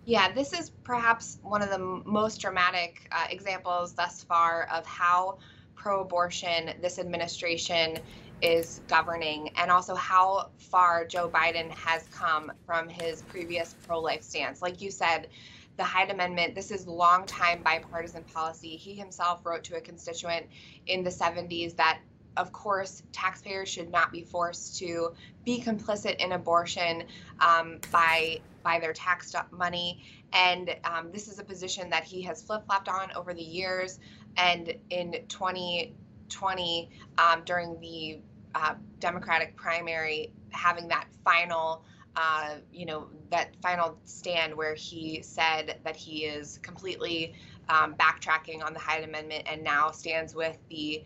Yeah, 0.05 0.31
this 0.33 0.53
is 0.53 0.71
perhaps 0.85 1.39
one 1.43 1.63
of 1.63 1.71
the 1.71 1.79
most 1.79 2.41
dramatic 2.41 3.09
uh, 3.11 3.27
examples 3.31 3.95
thus 3.95 4.23
far 4.23 4.69
of 4.73 4.85
how 4.85 5.39
pro 5.79 6.01
abortion 6.01 6.71
this 6.83 6.99
administration 6.99 7.97
is 8.43 8.81
governing 8.89 9.51
and 9.57 9.71
also 9.71 9.95
how 9.95 10.51
far 10.59 11.05
Joe 11.07 11.29
Biden 11.29 11.71
has 11.71 12.07
come 12.13 12.53
from 12.67 12.89
his 12.89 13.23
previous 13.23 13.75
pro 13.87 14.01
life 14.01 14.23
stance. 14.23 14.61
Like 14.63 14.81
you 14.81 14.91
said, 14.91 15.29
the 15.77 15.85
Hyde 15.85 16.11
Amendment, 16.11 16.55
this 16.55 16.71
is 16.71 16.87
long-time 16.87 17.63
bipartisan 17.63 18.25
policy. 18.25 18.77
He 18.77 18.95
himself 18.95 19.47
wrote 19.47 19.65
to 19.65 19.77
a 19.77 19.81
constituent 19.81 20.47
in 20.87 21.05
the 21.05 21.11
70s 21.11 21.77
that 21.77 22.01
of 22.37 22.53
course, 22.53 23.03
taxpayers 23.13 23.69
should 23.69 23.91
not 23.91 24.13
be 24.13 24.23
forced 24.23 24.79
to 24.79 25.13
be 25.45 25.61
complicit 25.61 26.17
in 26.17 26.33
abortion 26.33 27.03
um, 27.41 27.81
by 27.91 28.41
by 28.63 28.79
their 28.79 28.93
tax 28.93 29.35
money. 29.51 30.03
And 30.33 30.77
um, 30.85 31.11
this 31.11 31.27
is 31.27 31.39
a 31.39 31.45
position 31.45 31.91
that 31.91 32.05
he 32.05 32.23
has 32.23 32.43
flip 32.43 32.65
flopped 32.67 32.89
on 32.89 33.11
over 33.17 33.33
the 33.35 33.43
years. 33.43 33.99
And 34.37 34.73
in 34.91 35.17
2020, 35.29 36.91
um, 37.19 37.43
during 37.45 37.81
the 37.81 38.21
uh, 38.55 38.75
Democratic 39.01 39.57
primary, 39.57 40.33
having 40.51 40.89
that 40.89 41.07
final 41.25 41.85
uh, 42.21 42.57
you 42.73 42.85
know, 42.85 43.07
that 43.31 43.55
final 43.63 43.97
stand 44.05 44.53
where 44.53 44.75
he 44.75 45.23
said 45.23 45.79
that 45.85 45.95
he 45.95 46.25
is 46.25 46.59
completely 46.63 47.33
um, 47.69 47.95
backtracking 47.95 48.65
on 48.65 48.73
the 48.73 48.79
Hyde 48.81 49.05
Amendment 49.05 49.45
and 49.47 49.63
now 49.63 49.93
stands 49.93 50.35
with 50.35 50.59
the 50.69 51.05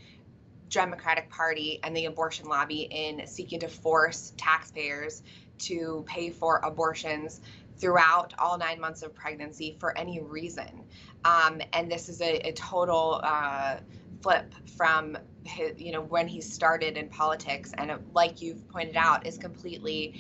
Democratic 0.71 1.29
Party 1.29 1.81
and 1.83 1.95
the 1.95 2.07
abortion 2.07 2.47
lobby 2.49 2.89
in 2.91 3.27
seeking 3.27 3.61
to 3.61 3.69
force 3.69 4.33
taxpayers 4.39 5.23
to 5.59 6.03
pay 6.07 6.31
for 6.31 6.61
abortions 6.65 7.43
throughout 7.77 8.33
all 8.39 8.57
nine 8.57 8.81
months 8.81 9.03
of 9.03 9.15
pregnancy 9.15 9.77
for 9.79 9.97
any 9.99 10.19
reason. 10.21 10.83
Um, 11.25 11.61
and 11.73 11.91
this 11.91 12.09
is 12.09 12.21
a, 12.21 12.49
a 12.49 12.53
total 12.53 13.21
uh, 13.23 13.77
flip 14.23 14.55
from 14.77 15.17
his, 15.45 15.81
you 15.81 15.93
know 15.93 16.03
when 16.03 16.29
he 16.29 16.41
started 16.41 16.97
in 16.97 17.09
politics, 17.09 17.73
and 17.79 17.93
like 18.15 18.41
you've 18.41 18.67
pointed 18.69 18.97
out, 18.97 19.27
is 19.27 19.39
completely 19.39 20.15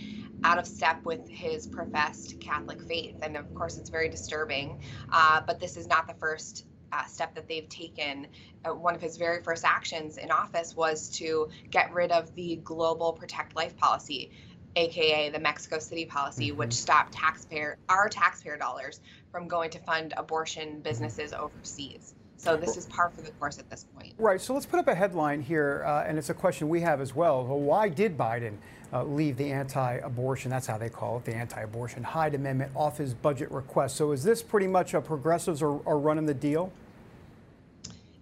out 0.45 0.59
of 0.59 0.67
step 0.67 1.05
with 1.05 1.29
his 1.29 1.67
professed 1.67 2.41
Catholic 2.41 2.83
faith. 2.83 3.15
And 3.23 3.37
of 3.37 3.53
course, 3.55 3.79
it's 3.79 3.91
very 3.91 4.09
disturbing. 4.09 4.79
Uh, 5.13 5.41
but 5.47 5.61
this 5.61 5.77
is 5.77 5.87
not 5.87 6.09
the 6.09 6.15
first 6.15 6.67
uh, 6.93 7.05
step 7.05 7.35
that 7.35 7.49
they've 7.49 7.69
taken. 7.69 8.27
Uh, 8.65 8.75
one 8.75 8.95
of 8.95 9.01
his 9.01 9.17
very 9.17 9.43
first 9.43 9.65
actions 9.65 10.19
in 10.19 10.31
office 10.31 10.77
was 10.77 11.09
to 11.11 11.49
get 11.71 11.93
rid 11.93 12.13
of 12.13 12.35
the 12.35 12.61
Global 12.65 13.13
Protect 13.13 13.57
Life 13.57 13.77
policy, 13.77 14.33
aka 14.77 15.31
the 15.31 15.39
Mexico 15.39 15.79
City 15.79 16.05
policy, 16.05 16.49
mm-hmm. 16.49 16.59
which 16.59 16.73
stopped 16.73 17.13
taxpayer 17.13 17.79
our 17.89 18.09
taxpayer 18.09 18.57
dollars 18.57 19.01
from 19.31 19.49
going 19.49 19.71
to 19.71 19.79
fund 19.81 20.15
abortion 20.17 20.81
businesses 20.81 21.33
overseas. 21.33 22.15
So 22.37 22.57
this 22.57 22.77
is 22.77 22.87
par 22.87 23.13
for 23.15 23.23
the 23.23 23.31
course 23.33 23.61
at 23.61 23.71
this 23.71 23.87
point. 23.97 24.15
Right. 24.19 24.41
So 24.41 24.53
let's 24.53 24.67
put 24.67 24.81
up 24.81 24.89
a 24.89 24.95
headline 24.97 25.41
here, 25.43 25.85
uh, 25.87 26.03
and 26.03 26.19
it's 26.19 26.29
a 26.29 26.35
question 26.35 26.69
we 26.69 26.81
have 26.81 27.01
as 27.01 27.15
well. 27.15 27.45
well 27.45 27.61
why 27.61 27.89
did 27.89 28.19
Biden 28.19 28.57
uh, 28.93 29.05
leave 29.05 29.37
the 29.37 29.53
anti-abortion, 29.53 30.51
that's 30.51 30.67
how 30.67 30.77
they 30.77 30.89
call 30.89 31.19
it, 31.19 31.25
the 31.25 31.35
anti-abortion 31.35 32.03
Hyde 32.03 32.35
Amendment 32.35 32.73
off 32.75 32.99
his 32.99 33.15
budget 33.15 33.49
request? 33.53 33.95
So 33.95 34.11
is 34.11 34.25
this 34.25 34.43
pretty 34.43 34.67
much 34.67 34.93
a 34.95 35.01
progressives 35.01 35.63
are, 35.63 35.79
are 35.87 35.99
running 35.99 36.27
the 36.27 36.35
deal? 36.35 36.73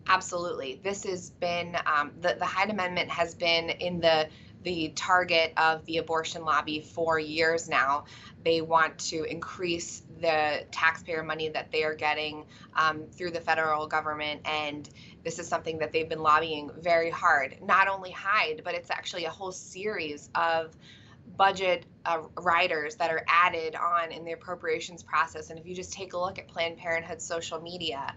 Absolutely. 0.07 0.81
This 0.83 1.05
has 1.05 1.31
been 1.31 1.77
um, 1.87 2.11
the 2.21 2.35
the 2.39 2.45
Hyde 2.45 2.69
Amendment 2.69 3.09
has 3.09 3.35
been 3.35 3.71
in 3.71 4.01
the 4.01 4.29
the 4.63 4.93
target 4.95 5.53
of 5.57 5.85
the 5.87 5.99
abortion 5.99 6.45
lobby 6.45 6.81
for 6.81 7.19
years 7.19 7.69
now. 7.69 8.05
They 8.45 8.61
want 8.61 8.99
to 9.11 9.25
increase 9.25 10.03
the 10.21 10.65
taxpayer 10.71 11.23
money 11.23 11.49
that 11.49 11.71
they 11.71 11.83
are 11.85 11.95
getting 11.95 12.45
um, 12.75 13.05
through 13.13 13.31
the 13.31 13.41
federal 13.41 13.87
government. 13.87 14.43
And 14.45 14.89
this 15.25 15.39
is 15.39 15.49
something 15.49 15.79
that 15.79 15.93
they've 15.93 16.09
been 16.09 16.23
lobbying 16.23 16.71
very 16.81 17.11
hard. 17.11 17.57
Not 17.63 17.89
only 17.89 18.11
Hyde, 18.11 18.63
but 18.65 18.75
it's 18.75 18.91
actually 18.91 19.25
a 19.25 19.31
whole 19.31 19.53
series 19.53 20.31
of 20.35 20.77
budget 21.37 21.87
uh, 22.05 22.23
riders 22.39 22.97
that 22.97 23.11
are 23.11 23.25
added 23.29 23.75
on 23.75 24.13
in 24.13 24.25
the 24.25 24.33
appropriations 24.33 25.03
process. 25.03 25.51
And 25.51 25.59
if 25.59 25.67
you 25.67 25.75
just 25.75 25.93
take 25.93 26.13
a 26.13 26.19
look 26.19 26.39
at 26.39 26.49
Planned 26.49 26.77
Parenthood's 26.77 27.25
social 27.25 27.61
media, 27.61 28.15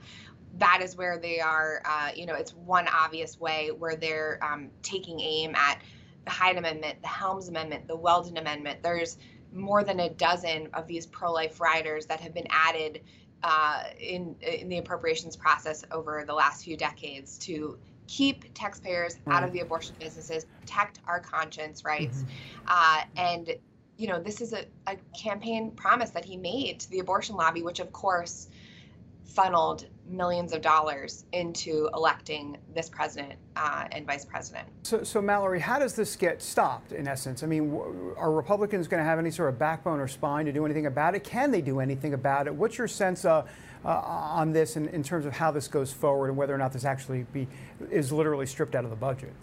that 0.58 0.82
is 0.84 0.96
where 0.96 1.18
they 1.18 1.40
are, 1.40 1.82
uh, 1.86 2.10
you 2.16 2.26
know, 2.26 2.36
it's 2.36 2.54
one 2.54 2.88
obvious 2.88 3.40
way 3.40 3.72
where 3.72 3.96
they're 3.96 4.40
um, 4.44 4.70
taking 4.82 5.20
aim 5.20 5.56
at 5.56 5.82
the 6.26 6.32
Hyde 6.32 6.58
Amendment, 6.58 7.02
the 7.02 7.08
Helms 7.08 7.50
Amendment, 7.50 7.88
the 7.88 7.96
Weldon 7.96 8.38
Amendment. 8.38 8.82
There's 8.82 9.18
more 9.52 9.84
than 9.84 10.00
a 10.00 10.10
dozen 10.10 10.70
of 10.74 10.88
these 10.88 11.06
pro-life 11.06 11.60
riders 11.60 12.06
that 12.08 12.20
have 12.20 12.34
been 12.34 12.48
added 12.50 13.02
uh, 13.44 13.84
in 14.00 14.36
in 14.42 14.70
the 14.70 14.78
appropriations 14.78 15.36
process 15.36 15.84
over 15.92 16.24
the 16.26 16.34
last 16.34 16.64
few 16.64 16.78
decades 16.78 17.38
to 17.40 17.78
keep 18.08 18.54
taxpayers 18.54 19.18
right. 19.26 19.36
out 19.36 19.44
of 19.44 19.52
the 19.52 19.60
abortion 19.60 19.96
businesses, 20.00 20.46
protect 20.62 21.00
our 21.08 21.20
conscience 21.20 21.84
rights, 21.84 22.20
mm-hmm. 22.20 22.66
uh, 22.68 23.02
and 23.18 23.56
you 23.98 24.08
know 24.08 24.20
this 24.20 24.40
is 24.40 24.54
a, 24.54 24.66
a 24.88 24.96
campaign 25.18 25.72
promise 25.72 26.12
that 26.12 26.24
he 26.26 26.38
made 26.38 26.80
to 26.80 26.90
the 26.90 27.00
abortion 27.00 27.36
lobby, 27.36 27.62
which 27.62 27.80
of 27.80 27.92
course 27.92 28.48
funneled 29.24 29.88
millions 30.08 30.54
of 30.54 30.62
dollars 30.62 31.26
into 31.32 31.90
electing 31.94 32.58
this 32.76 32.90
president 32.90 33.34
uh, 33.56 33.88
and 33.92 34.06
vice 34.06 34.26
president. 34.26 34.68
So, 34.84 35.04
so, 35.04 35.22
Mallory, 35.22 35.60
how 35.60 35.80
does 35.80 35.96
this 35.96 36.16
get 36.16 36.42
stopped 36.42 36.92
in 36.92 37.08
essence? 37.08 37.42
I 37.42 37.48
mean, 37.48 37.74
are 38.18 38.32
Republicans 38.32 38.88
going 38.88 39.02
to 39.02 39.06
have 39.06 39.20
any 39.20 39.32
sort 39.32 39.50
of 39.50 39.58
backbone 39.58 40.00
or 40.00 40.08
spine 40.08 40.46
to 40.46 40.52
do 40.52 40.66
anything 40.66 40.86
about 40.86 41.16
it? 41.16 41.24
Can 41.24 41.52
they 41.52 41.62
do 41.62 41.80
anything 41.80 42.14
about 42.14 42.48
it? 42.48 42.54
What's 42.54 42.78
your 42.78 42.88
sense 42.88 43.26
uh, 43.26 43.46
uh, 43.86 43.88
on 43.88 44.52
this 44.52 44.76
in, 44.76 44.88
in 44.90 45.04
terms 45.04 45.26
of 45.26 45.34
how 45.34 45.52
this 45.52 45.68
goes 45.68 45.92
forward 45.92 46.28
and 46.30 46.38
whether 46.38 46.54
or 46.54 46.58
not 46.58 46.74
this 46.74 46.86
actually 46.86 47.26
be, 47.32 47.48
is 47.90 48.12
literally 48.12 48.46
stripped 48.46 48.76
out 48.76 48.84
of 48.84 48.90
the 48.90 48.96
budget? 48.96 49.34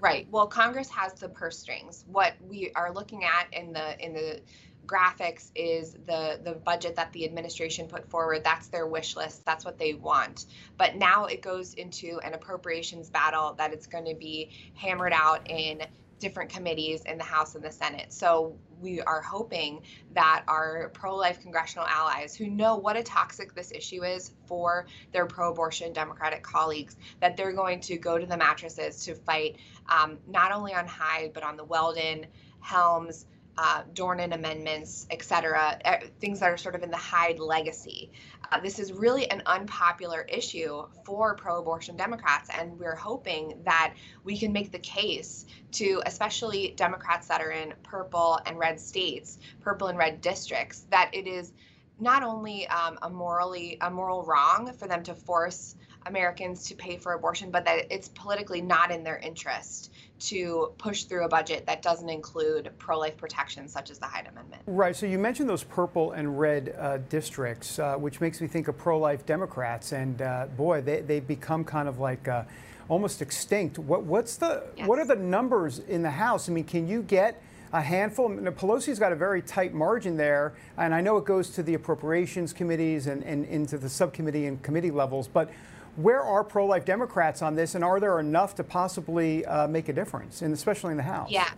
Right. 0.00 0.28
Well, 0.30 0.46
Congress 0.46 0.88
has 0.90 1.14
the 1.14 1.28
purse 1.28 1.58
strings. 1.58 2.04
What 2.06 2.34
we 2.48 2.70
are 2.76 2.92
looking 2.92 3.24
at 3.24 3.52
in 3.52 3.72
the 3.72 3.98
in 4.04 4.12
the 4.12 4.40
graphics 4.88 5.50
is 5.54 5.92
the 6.06 6.40
the 6.42 6.52
budget 6.52 6.96
that 6.96 7.12
the 7.12 7.24
administration 7.24 7.86
put 7.86 8.08
forward. 8.10 8.42
That's 8.42 8.68
their 8.68 8.86
wish 8.86 9.14
list. 9.14 9.44
That's 9.44 9.64
what 9.64 9.78
they 9.78 9.94
want. 9.94 10.46
But 10.76 10.96
now 10.96 11.26
it 11.26 11.42
goes 11.42 11.74
into 11.74 12.18
an 12.24 12.34
appropriations 12.34 13.10
battle 13.10 13.54
that 13.58 13.72
it's 13.72 13.86
going 13.86 14.06
to 14.06 14.14
be 14.14 14.50
hammered 14.74 15.12
out 15.12 15.48
in 15.50 15.82
different 16.18 16.50
committees 16.50 17.02
in 17.04 17.18
the 17.18 17.24
House 17.24 17.54
and 17.54 17.62
the 17.62 17.70
Senate. 17.70 18.12
So 18.12 18.56
we 18.80 19.00
are 19.00 19.22
hoping 19.22 19.82
that 20.14 20.44
our 20.48 20.90
pro 20.94 21.14
life 21.14 21.40
congressional 21.40 21.86
allies 21.86 22.34
who 22.34 22.48
know 22.48 22.76
what 22.76 22.96
a 22.96 23.02
toxic 23.02 23.54
this 23.54 23.70
issue 23.72 24.04
is 24.04 24.32
for 24.46 24.86
their 25.12 25.26
pro 25.26 25.52
abortion 25.52 25.92
Democratic 25.92 26.42
colleagues, 26.42 26.96
that 27.20 27.36
they're 27.36 27.52
going 27.52 27.80
to 27.82 27.96
go 27.98 28.18
to 28.18 28.26
the 28.26 28.36
mattresses 28.36 29.04
to 29.04 29.14
fight 29.14 29.58
um, 29.88 30.18
not 30.26 30.52
only 30.52 30.74
on 30.74 30.86
Hyde, 30.86 31.32
but 31.32 31.42
on 31.42 31.56
the 31.56 31.64
Weldon, 31.64 32.26
Helms, 32.60 33.26
uh, 33.58 33.82
Dornan 33.92 34.32
amendments, 34.32 35.06
et 35.10 35.20
cetera, 35.22 35.78
things 36.20 36.38
that 36.38 36.48
are 36.48 36.56
sort 36.56 36.76
of 36.76 36.84
in 36.84 36.92
the 36.92 36.96
Hyde 36.96 37.40
legacy. 37.40 38.12
Uh, 38.52 38.60
this 38.60 38.78
is 38.78 38.92
really 38.92 39.28
an 39.30 39.42
unpopular 39.46 40.22
issue 40.22 40.86
for 41.04 41.34
pro 41.34 41.58
abortion 41.58 41.96
Democrats, 41.96 42.48
and 42.56 42.78
we're 42.78 42.94
hoping 42.94 43.60
that 43.64 43.94
we 44.22 44.38
can 44.38 44.52
make 44.52 44.70
the 44.70 44.78
case 44.78 45.44
to 45.72 46.00
especially 46.06 46.72
Democrats 46.76 47.26
that 47.26 47.40
are 47.40 47.50
in 47.50 47.74
purple 47.82 48.38
and 48.46 48.56
red 48.58 48.78
states, 48.78 49.38
purple 49.60 49.88
and 49.88 49.98
red 49.98 50.20
districts, 50.20 50.86
that 50.90 51.10
it 51.12 51.26
is 51.26 51.52
not 51.98 52.22
only 52.22 52.68
um, 52.68 52.96
a 53.02 53.10
morally 53.10 53.76
a 53.80 53.90
moral 53.90 54.22
wrong 54.22 54.72
for 54.78 54.86
them 54.86 55.02
to 55.02 55.14
force 55.14 55.74
Americans 56.06 56.64
to 56.68 56.74
pay 56.74 56.96
for 56.96 57.12
abortion, 57.12 57.50
but 57.50 57.64
that 57.64 57.86
it's 57.90 58.08
politically 58.08 58.60
not 58.60 58.90
in 58.90 59.04
their 59.04 59.18
interest 59.18 59.92
to 60.20 60.72
push 60.78 61.04
through 61.04 61.24
a 61.24 61.28
budget 61.28 61.66
that 61.66 61.82
doesn't 61.82 62.08
include 62.08 62.70
pro 62.78 62.98
life 62.98 63.16
protections 63.16 63.72
such 63.72 63.90
as 63.90 63.98
the 63.98 64.06
Hyde 64.06 64.26
Amendment. 64.30 64.62
Right. 64.66 64.96
So 64.96 65.06
you 65.06 65.18
mentioned 65.18 65.48
those 65.48 65.62
purple 65.62 66.12
and 66.12 66.38
red 66.38 66.74
uh, 66.78 66.98
districts, 67.08 67.78
uh, 67.78 67.96
which 67.96 68.20
makes 68.20 68.40
me 68.40 68.48
think 68.48 68.68
of 68.68 68.76
pro 68.76 68.98
life 68.98 69.24
Democrats. 69.26 69.92
And 69.92 70.20
uh, 70.20 70.46
boy, 70.56 70.80
they, 70.80 71.02
they've 71.02 71.26
become 71.26 71.64
kind 71.64 71.88
of 71.88 72.00
like 72.00 72.26
uh, 72.26 72.44
almost 72.88 73.22
extinct. 73.22 73.78
What, 73.78 74.02
what's 74.04 74.36
the, 74.36 74.64
yes. 74.76 74.88
what 74.88 74.98
are 74.98 75.06
the 75.06 75.16
numbers 75.16 75.80
in 75.80 76.02
the 76.02 76.10
House? 76.10 76.48
I 76.48 76.52
mean, 76.52 76.64
can 76.64 76.88
you 76.88 77.02
get 77.02 77.40
a 77.72 77.82
handful. 77.82 78.30
Pelosi's 78.30 78.98
got 78.98 79.12
a 79.12 79.16
very 79.16 79.42
tight 79.42 79.74
margin 79.74 80.16
there, 80.16 80.54
and 80.76 80.94
I 80.94 81.00
know 81.00 81.16
it 81.18 81.24
goes 81.24 81.50
to 81.50 81.62
the 81.62 81.74
appropriations 81.74 82.52
committees 82.52 83.06
and, 83.06 83.22
and 83.24 83.44
into 83.44 83.78
the 83.78 83.88
subcommittee 83.88 84.46
and 84.46 84.62
committee 84.62 84.90
levels. 84.90 85.28
But 85.28 85.50
where 85.98 86.22
are 86.22 86.44
pro-life 86.44 86.84
Democrats 86.84 87.42
on 87.42 87.56
this, 87.56 87.74
and 87.74 87.82
are 87.82 87.98
there 87.98 88.20
enough 88.20 88.54
to 88.54 88.64
possibly 88.64 89.44
uh, 89.46 89.66
make 89.66 89.88
a 89.88 89.92
difference, 89.92 90.42
and 90.42 90.54
especially 90.54 90.92
in 90.92 90.96
the 90.96 91.02
House? 91.02 91.30
Yeah. 91.30 91.50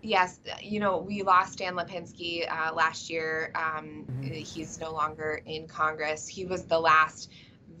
Yes, 0.00 0.38
you 0.62 0.78
know, 0.78 0.98
we 0.98 1.22
lost 1.22 1.58
Dan 1.58 1.74
Lipinski 1.74 2.46
uh, 2.48 2.72
last 2.72 3.10
year. 3.10 3.50
Um, 3.56 4.04
mm-hmm. 4.08 4.32
He's 4.32 4.78
no 4.80 4.92
longer 4.92 5.42
in 5.44 5.66
Congress. 5.66 6.28
He 6.28 6.44
was 6.44 6.64
the 6.64 6.78
last 6.78 7.30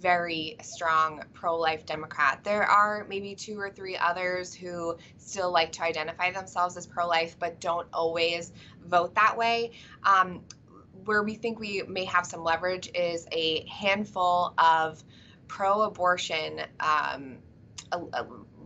very 0.00 0.56
strong 0.62 1.22
pro 1.32 1.56
life 1.56 1.86
Democrat. 1.86 2.40
There 2.42 2.64
are 2.64 3.06
maybe 3.08 3.34
two 3.36 3.58
or 3.58 3.70
three 3.70 3.96
others 3.96 4.52
who 4.52 4.96
still 5.16 5.52
like 5.52 5.70
to 5.72 5.84
identify 5.84 6.32
themselves 6.32 6.76
as 6.76 6.86
pro 6.86 7.06
life, 7.06 7.36
but 7.38 7.60
don't 7.60 7.86
always 7.92 8.52
vote 8.86 9.14
that 9.14 9.36
way. 9.36 9.72
Um, 10.04 10.42
where 11.04 11.22
we 11.22 11.34
think 11.34 11.58
we 11.58 11.82
may 11.88 12.04
have 12.04 12.26
some 12.26 12.42
leverage 12.42 12.90
is 12.94 13.26
a 13.32 13.64
handful 13.68 14.54
of 14.58 15.02
pro-abortion 15.48 16.60
um, 16.80 17.38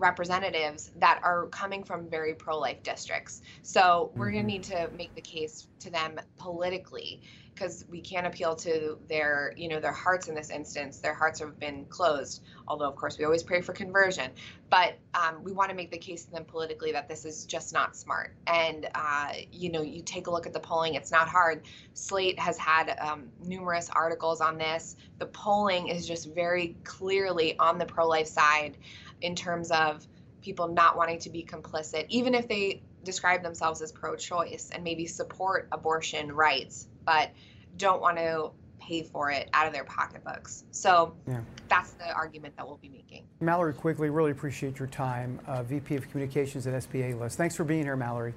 representatives 0.03 0.91
that 0.99 1.21
are 1.23 1.47
coming 1.47 1.85
from 1.85 2.11
very 2.11 2.35
pro-life 2.35 2.83
districts. 2.83 3.41
So 3.63 4.11
we're 4.17 4.33
going 4.33 4.45
to 4.45 4.53
need 4.53 4.65
to 4.65 4.91
make 4.99 5.15
the 5.15 5.23
case 5.23 5.69
to 5.81 5.91
them 5.91 6.21
politically 6.37 7.23
because 7.55 7.85
we 7.89 8.01
can't 8.01 8.27
appeal 8.27 8.57
to 8.57 8.99
their, 9.09 9.53
you 9.57 9.69
know, 9.69 9.79
their 9.79 9.93
hearts 9.93 10.29
in 10.29 10.35
this 10.35 10.51
instance. 10.51 10.99
Their 10.99 11.15
hearts 11.15 11.39
have 11.41 11.59
been 11.59 11.85
closed. 11.87 12.43
Although, 12.67 12.89
of 12.89 12.97
course, 12.97 13.19
we 13.19 13.25
always 13.25 13.43
pray 13.43 13.61
for 13.61 13.73
conversion. 13.73 14.31
But 14.71 14.99
um, 15.15 15.45
we 15.45 15.53
want 15.53 15.69
to 15.69 15.77
make 15.77 15.91
the 15.91 15.99
case 15.99 16.25
to 16.25 16.31
them 16.31 16.45
politically 16.45 16.93
that 16.93 17.09
this 17.09 17.25
is 17.25 17.45
just 17.45 17.73
not 17.73 17.95
smart. 17.95 18.35
And 18.47 18.89
uh, 18.95 19.33
you 19.53 19.71
know, 19.71 19.83
you 19.83 20.03
take 20.03 20.27
a 20.27 20.31
look 20.31 20.47
at 20.47 20.53
the 20.53 20.61
polling; 20.61 20.95
it's 20.95 21.13
not 21.13 21.29
hard. 21.29 21.63
Slate 21.93 22.39
has 22.39 22.57
had 22.57 22.97
um, 22.99 23.29
numerous 23.45 23.91
articles 23.91 24.41
on 24.41 24.57
this. 24.57 24.97
The 25.19 25.27
polling 25.27 25.89
is 25.89 26.07
just 26.07 26.35
very 26.35 26.77
clearly 26.85 27.59
on 27.59 27.79
the 27.79 27.87
pro-life 27.87 28.29
side 28.29 28.79
in 29.23 29.35
terms 29.35 29.71
of 29.71 30.07
people 30.43 30.69
not 30.69 30.97
wanting 30.97 31.19
to 31.21 31.31
be 31.31 31.43
complicit, 31.45 32.07
even 32.09 32.35
if 32.35 32.49
they 32.49 32.83
describe 33.05 33.43
themselves 33.43 33.81
as 33.81 33.93
pro 33.93 34.17
choice 34.17 34.71
and 34.73 34.85
maybe 34.85 35.07
support 35.07 35.69
abortion 35.73 36.33
rights, 36.33 36.89
but 37.05 37.31
don't 37.77 38.01
want 38.01 38.19
to 38.19 38.51
pay 38.81 39.03
for 39.03 39.31
it 39.31 39.49
out 39.53 39.67
of 39.67 39.73
their 39.73 39.85
pocketbooks. 39.85 40.65
So 40.73 41.15
yeah. 41.29 41.41
that's 41.69 41.93
the 41.93 42.13
argument 42.13 42.57
that 42.57 42.67
we'll 42.67 42.79
be 42.79 42.89
making. 42.89 43.25
Mallory 43.41 43.73
Quigley, 43.73 44.11
really 44.11 44.33
appreciate 44.33 44.79
your 44.79 44.89
time. 44.89 45.39
Uh, 45.47 45.63
VP 45.63 45.95
of 45.97 46.11
Communications 46.11 46.67
at 46.67 46.75
SBA 46.75 47.19
List. 47.19 47.39
Thanks 47.39 47.55
for 47.55 47.65
being 47.65 47.85
here, 47.85 47.97
Mallory. 47.97 48.35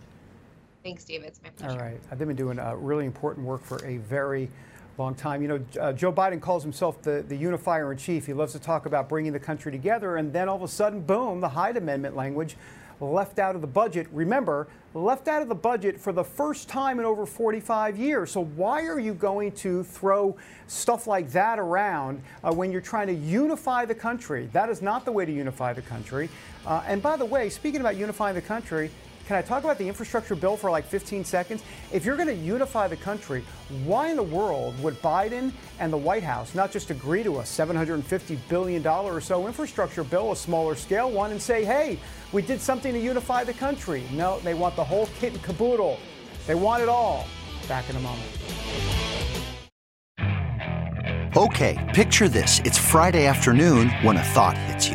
Thanks, 0.84 1.04
David. 1.04 1.30
It's 1.30 1.42
my 1.42 1.50
pleasure. 1.50 1.80
All 1.80 1.84
right. 1.84 2.00
They've 2.12 2.28
been 2.28 2.36
doing 2.36 2.60
uh, 2.60 2.76
really 2.76 3.06
important 3.06 3.46
work 3.46 3.64
for 3.64 3.84
a 3.86 3.98
very 3.98 4.50
long 5.02 5.16
time. 5.16 5.42
You 5.42 5.48
know, 5.48 5.66
uh, 5.80 5.94
Joe 5.94 6.12
Biden 6.12 6.42
calls 6.42 6.64
himself 6.64 7.02
the, 7.02 7.24
the 7.28 7.36
unifier 7.36 7.92
in 7.92 7.98
chief. 7.98 8.26
He 8.26 8.34
loves 8.34 8.54
to 8.54 8.60
talk 8.60 8.86
about 8.86 9.10
bringing 9.10 9.34
the 9.34 9.40
country 9.40 9.72
together, 9.72 10.18
and 10.18 10.32
then 10.32 10.50
all 10.50 10.56
of 10.56 10.64
a 10.64 10.68
sudden, 10.68 11.02
boom, 11.02 11.42
the 11.42 11.50
Hyde 11.50 11.78
Amendment 11.78 12.16
language 12.16 12.56
left 13.02 13.40
out 13.40 13.56
of 13.56 13.62
the 13.62 13.68
budget. 13.68 14.08
Remember, 14.12 14.68
left 14.94 15.28
out 15.28 15.42
of 15.42 15.50
the 15.50 15.56
budget 15.56 16.00
for 16.00 16.14
the 16.14 16.24
first 16.24 16.70
time 16.70 17.00
in 17.00 17.06
over 17.06 17.26
45 17.26 17.98
years. 17.98 18.32
So 18.32 18.46
why 18.46 18.84
are 18.84 19.00
you 19.00 19.14
going 19.14 19.52
to 19.54 19.84
throw 19.84 20.38
stuff 20.68 21.06
like 21.06 21.30
that 21.32 21.60
around 21.60 22.22
uh, 22.44 22.54
when 22.54 22.72
you're 22.72 22.82
trying 22.82 23.08
to 23.08 23.14
unify 23.14 23.86
the 23.86 23.96
country? 23.96 24.50
That 24.54 24.70
is 24.70 24.82
not 24.82 25.04
the 25.04 25.12
way 25.12 25.26
to 25.26 25.32
unify 25.32 25.74
the 25.74 25.82
country. 25.82 26.30
Uh, 26.66 26.84
and 26.88 27.02
by 27.02 27.18
the 27.18 27.26
way, 27.26 27.50
speaking 27.50 27.82
about 27.82 27.98
unifying 27.98 28.36
the 28.36 28.42
country, 28.42 28.90
can 29.26 29.36
I 29.36 29.42
talk 29.42 29.64
about 29.64 29.78
the 29.78 29.88
infrastructure 29.88 30.36
bill 30.36 30.56
for 30.56 30.70
like 30.70 30.86
15 30.86 31.26
seconds? 31.26 31.64
If 31.92 32.06
you're 32.06 32.16
going 32.16 32.28
to 32.28 32.36
unify 32.36 32.88
the 32.88 32.96
country, 32.96 33.44
why 33.84 34.10
in 34.10 34.18
the 34.18 34.24
world 34.24 34.80
would 34.84 35.02
Biden 35.02 35.52
and 35.80 35.92
the 35.92 35.98
White 35.98 36.24
House 36.24 36.54
not 36.54 36.72
just 36.72 36.92
agree 36.92 37.24
to 37.24 37.40
a 37.40 37.42
$750 37.42 38.38
billion 38.48 38.86
or 38.86 39.20
so 39.20 39.48
infrastructure 39.48 40.04
bill, 40.04 40.32
a 40.32 40.36
smaller 40.36 40.76
scale 40.76 41.10
one, 41.10 41.32
and 41.32 41.42
say, 41.42 41.66
hey, 41.66 42.00
we 42.34 42.44
did 42.44 42.62
something 42.62 42.94
to 42.94 43.00
unify 43.00 43.44
the 43.44 43.54
country? 43.54 44.04
No, 44.12 44.40
they 44.42 44.54
want 44.54 44.76
the 44.76 44.84
whole 44.84 45.10
kit 45.20 45.34
and 45.34 45.42
caboodle. 45.42 45.98
They 46.46 46.56
want 46.56 46.84
it 46.84 46.90
all. 46.90 47.26
Back 47.68 47.90
in 47.90 47.96
a 47.96 48.00
moment. 48.00 48.30
Okay, 51.36 51.92
picture 51.94 52.30
this. 52.30 52.62
It's 52.64 52.78
Friday 52.78 53.26
afternoon 53.26 53.90
when 54.04 54.16
a 54.16 54.24
thought 54.24 54.58
hits 54.58 54.88
you. 54.88 54.95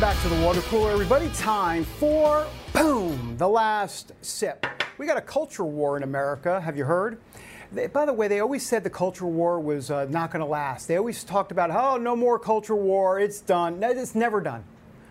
Welcome 0.00 0.16
back 0.16 0.30
to 0.30 0.34
the 0.34 0.46
water 0.46 0.62
cooler, 0.62 0.90
everybody. 0.92 1.28
Time 1.34 1.84
for 1.84 2.46
boom, 2.72 3.36
the 3.36 3.46
last 3.46 4.12
sip. 4.22 4.64
We 4.96 5.04
got 5.04 5.18
a 5.18 5.20
culture 5.20 5.62
war 5.62 5.98
in 5.98 6.04
America. 6.04 6.58
Have 6.58 6.74
you 6.74 6.86
heard? 6.86 7.20
They, 7.70 7.86
by 7.86 8.06
the 8.06 8.12
way, 8.14 8.26
they 8.26 8.40
always 8.40 8.64
said 8.64 8.82
the 8.82 8.88
culture 8.88 9.26
war 9.26 9.60
was 9.60 9.90
uh, 9.90 10.06
not 10.06 10.30
going 10.30 10.40
to 10.40 10.46
last. 10.46 10.88
They 10.88 10.96
always 10.96 11.22
talked 11.22 11.52
about, 11.52 11.70
oh, 11.70 11.98
no 11.98 12.16
more 12.16 12.38
culture 12.38 12.74
war. 12.74 13.20
It's 13.20 13.42
done. 13.42 13.82
It's 13.82 14.14
never 14.14 14.40
done. 14.40 14.64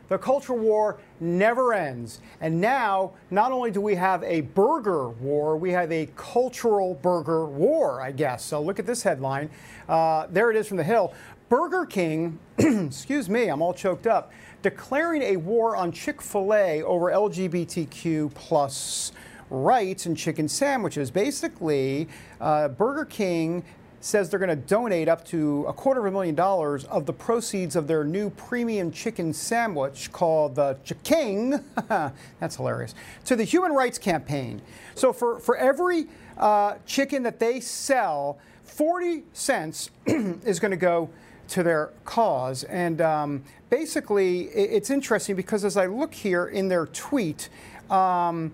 The 0.08 0.18
culture 0.18 0.56
war 0.56 0.98
never 1.20 1.72
ends. 1.72 2.20
And 2.42 2.60
now, 2.60 3.12
not 3.30 3.52
only 3.52 3.70
do 3.70 3.82
we 3.82 3.94
have 3.94 4.24
a 4.24 4.42
burger 4.42 5.10
war, 5.10 5.56
we 5.56 5.72
have 5.72 5.92
a 5.92 6.10
cultural 6.16 6.96
burger 6.96 7.46
war, 7.46 8.02
I 8.02 8.12
guess. 8.12 8.44
So 8.44 8.60
look 8.60 8.80
at 8.80 8.88
this 8.88 9.04
headline. 9.04 9.52
Uh, 9.88 10.26
there 10.32 10.50
it 10.50 10.58
is 10.58 10.68
from 10.68 10.78
the 10.78 10.84
Hill. 10.84 11.14
Burger 11.50 11.86
King, 11.88 12.38
excuse 12.60 13.28
me, 13.28 13.48
I'm 13.48 13.62
all 13.62 13.74
choked 13.74 14.06
up, 14.06 14.32
declaring 14.62 15.22
a 15.22 15.38
war 15.38 15.76
on 15.76 15.92
Chick 15.92 16.22
fil 16.22 16.54
A 16.54 16.84
over 16.84 17.12
LGBTQ 17.12 18.34
plus 18.34 19.12
rights 19.50 20.06
and 20.06 20.16
chicken 20.18 20.48
sandwiches. 20.48 21.12
Basically, 21.12 22.08
uh, 22.40 22.68
Burger 22.68 23.06
King 23.06 23.64
says 24.02 24.30
they're 24.30 24.40
going 24.40 24.50
to 24.50 24.56
donate 24.56 25.10
up 25.10 25.26
to 25.26 25.66
a 25.68 25.74
quarter 25.74 26.00
of 26.00 26.06
a 26.06 26.12
million 26.12 26.36
dollars 26.36 26.86
of 26.86 27.06
the 27.06 27.14
proceeds 27.14 27.76
of 27.76 27.88
their 27.88 28.04
new 28.04 28.30
premium 28.30 28.92
chicken 28.92 29.34
sandwich 29.34 30.12
called 30.12 30.56
the 30.56 30.78
Ch'King. 30.86 31.64
That's 32.40 32.56
hilarious. 32.56 32.96
To 33.26 33.36
the 33.36 33.44
Human 33.44 33.74
Rights 33.74 33.98
Campaign. 33.98 34.62
So 34.96 35.12
for, 35.12 35.40
for 35.40 35.58
every 35.58 36.08
uh, 36.38 36.76
chicken 36.86 37.24
that 37.24 37.40
they 37.40 37.60
sell, 37.60 38.38
40 38.64 39.24
cents 39.34 39.90
is 40.06 40.60
going 40.60 40.72
to 40.72 40.78
go 40.78 41.10
to 41.50 41.64
their 41.64 41.92
cause. 42.06 42.64
And 42.64 43.02
um, 43.02 43.44
basically, 43.70 44.42
it's 44.50 44.90
interesting 44.90 45.36
because 45.36 45.66
as 45.66 45.78
I 45.78 45.88
look 45.88 46.14
here 46.14 46.46
in 46.46 46.68
their 46.68 46.86
tweet, 46.88 47.50
um, 47.90 48.52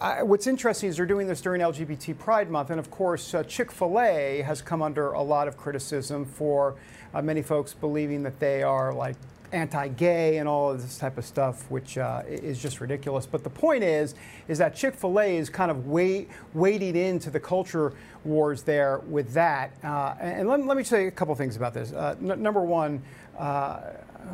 I, 0.00 0.22
what's 0.22 0.46
interesting 0.46 0.88
is 0.88 0.96
they're 0.96 1.06
doing 1.06 1.26
this 1.26 1.40
during 1.40 1.60
LGBT 1.60 2.18
Pride 2.18 2.50
Month, 2.50 2.70
and 2.70 2.78
of 2.78 2.90
course, 2.90 3.34
uh, 3.34 3.42
Chick 3.44 3.70
fil 3.70 4.00
A 4.00 4.42
has 4.42 4.62
come 4.62 4.82
under 4.82 5.12
a 5.12 5.22
lot 5.22 5.48
of 5.48 5.56
criticism 5.56 6.24
for 6.24 6.76
uh, 7.14 7.20
many 7.20 7.42
folks 7.42 7.74
believing 7.74 8.22
that 8.22 8.38
they 8.40 8.62
are 8.62 8.92
like 8.92 9.16
anti-gay 9.52 10.38
and 10.38 10.48
all 10.48 10.70
of 10.70 10.82
this 10.82 10.98
type 10.98 11.18
of 11.18 11.24
stuff, 11.24 11.70
which 11.70 11.98
uh, 11.98 12.22
is 12.26 12.60
just 12.60 12.80
ridiculous. 12.80 13.26
But 13.26 13.44
the 13.44 13.50
point 13.50 13.84
is, 13.84 14.14
is 14.48 14.58
that 14.58 14.74
Chick-fil-A 14.74 15.36
is 15.36 15.50
kind 15.50 15.70
of 15.70 15.86
wait, 15.86 16.28
wading 16.54 16.96
into 16.96 17.30
the 17.30 17.40
culture 17.40 17.92
wars 18.24 18.62
there 18.62 19.00
with 19.06 19.32
that. 19.34 19.72
Uh, 19.84 20.14
and 20.20 20.48
let, 20.48 20.64
let, 20.64 20.76
me 20.76 20.84
say 20.84 21.06
a 21.06 21.10
couple 21.10 21.34
things 21.34 21.56
about 21.56 21.74
this. 21.74 21.92
Uh, 21.92 22.16
number 22.20 22.62
one, 22.62 23.02
uh, 23.38 23.80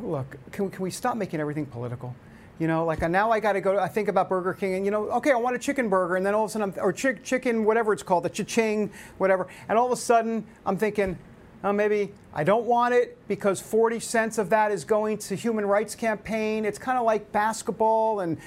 look, 0.02 0.36
can, 0.52 0.70
can 0.70 0.82
we 0.82 0.90
stop 0.90 1.16
making 1.16 1.40
everything 1.40 1.66
political? 1.66 2.14
You 2.58 2.66
know, 2.66 2.84
like 2.84 3.02
uh, 3.04 3.08
now 3.08 3.30
I 3.30 3.38
got 3.38 3.52
to 3.52 3.60
go. 3.60 3.78
I 3.78 3.86
think 3.86 4.08
about 4.08 4.28
Burger 4.28 4.52
King, 4.52 4.74
and 4.74 4.84
you 4.84 4.90
know, 4.90 5.08
okay, 5.10 5.30
I 5.30 5.36
want 5.36 5.54
a 5.54 5.60
chicken 5.60 5.88
burger, 5.88 6.16
and 6.16 6.26
then 6.26 6.34
all 6.34 6.44
of 6.44 6.50
a 6.50 6.52
sudden, 6.52 6.74
I'm, 6.76 6.84
or 6.84 6.92
chick, 6.92 7.22
chicken, 7.22 7.64
whatever 7.64 7.92
it's 7.92 8.02
called, 8.02 8.24
the 8.24 8.28
cha-ching, 8.28 8.90
whatever, 9.18 9.46
and 9.68 9.78
all 9.78 9.86
of 9.86 9.92
a 9.92 9.96
sudden, 9.96 10.44
I'm 10.66 10.76
thinking, 10.76 11.16
oh, 11.64 11.72
maybe 11.72 12.12
I 12.32 12.44
don't 12.44 12.64
want 12.64 12.94
it 12.94 13.18
because 13.28 13.60
40 13.60 14.00
cents 14.00 14.38
of 14.38 14.50
that 14.50 14.72
is 14.72 14.84
going 14.84 15.18
to 15.18 15.34
human 15.34 15.66
rights 15.66 15.94
campaign. 15.94 16.64
It's 16.64 16.78
kind 16.78 16.98
of 16.98 17.04
like 17.04 17.32
basketball 17.32 18.20
and 18.20 18.38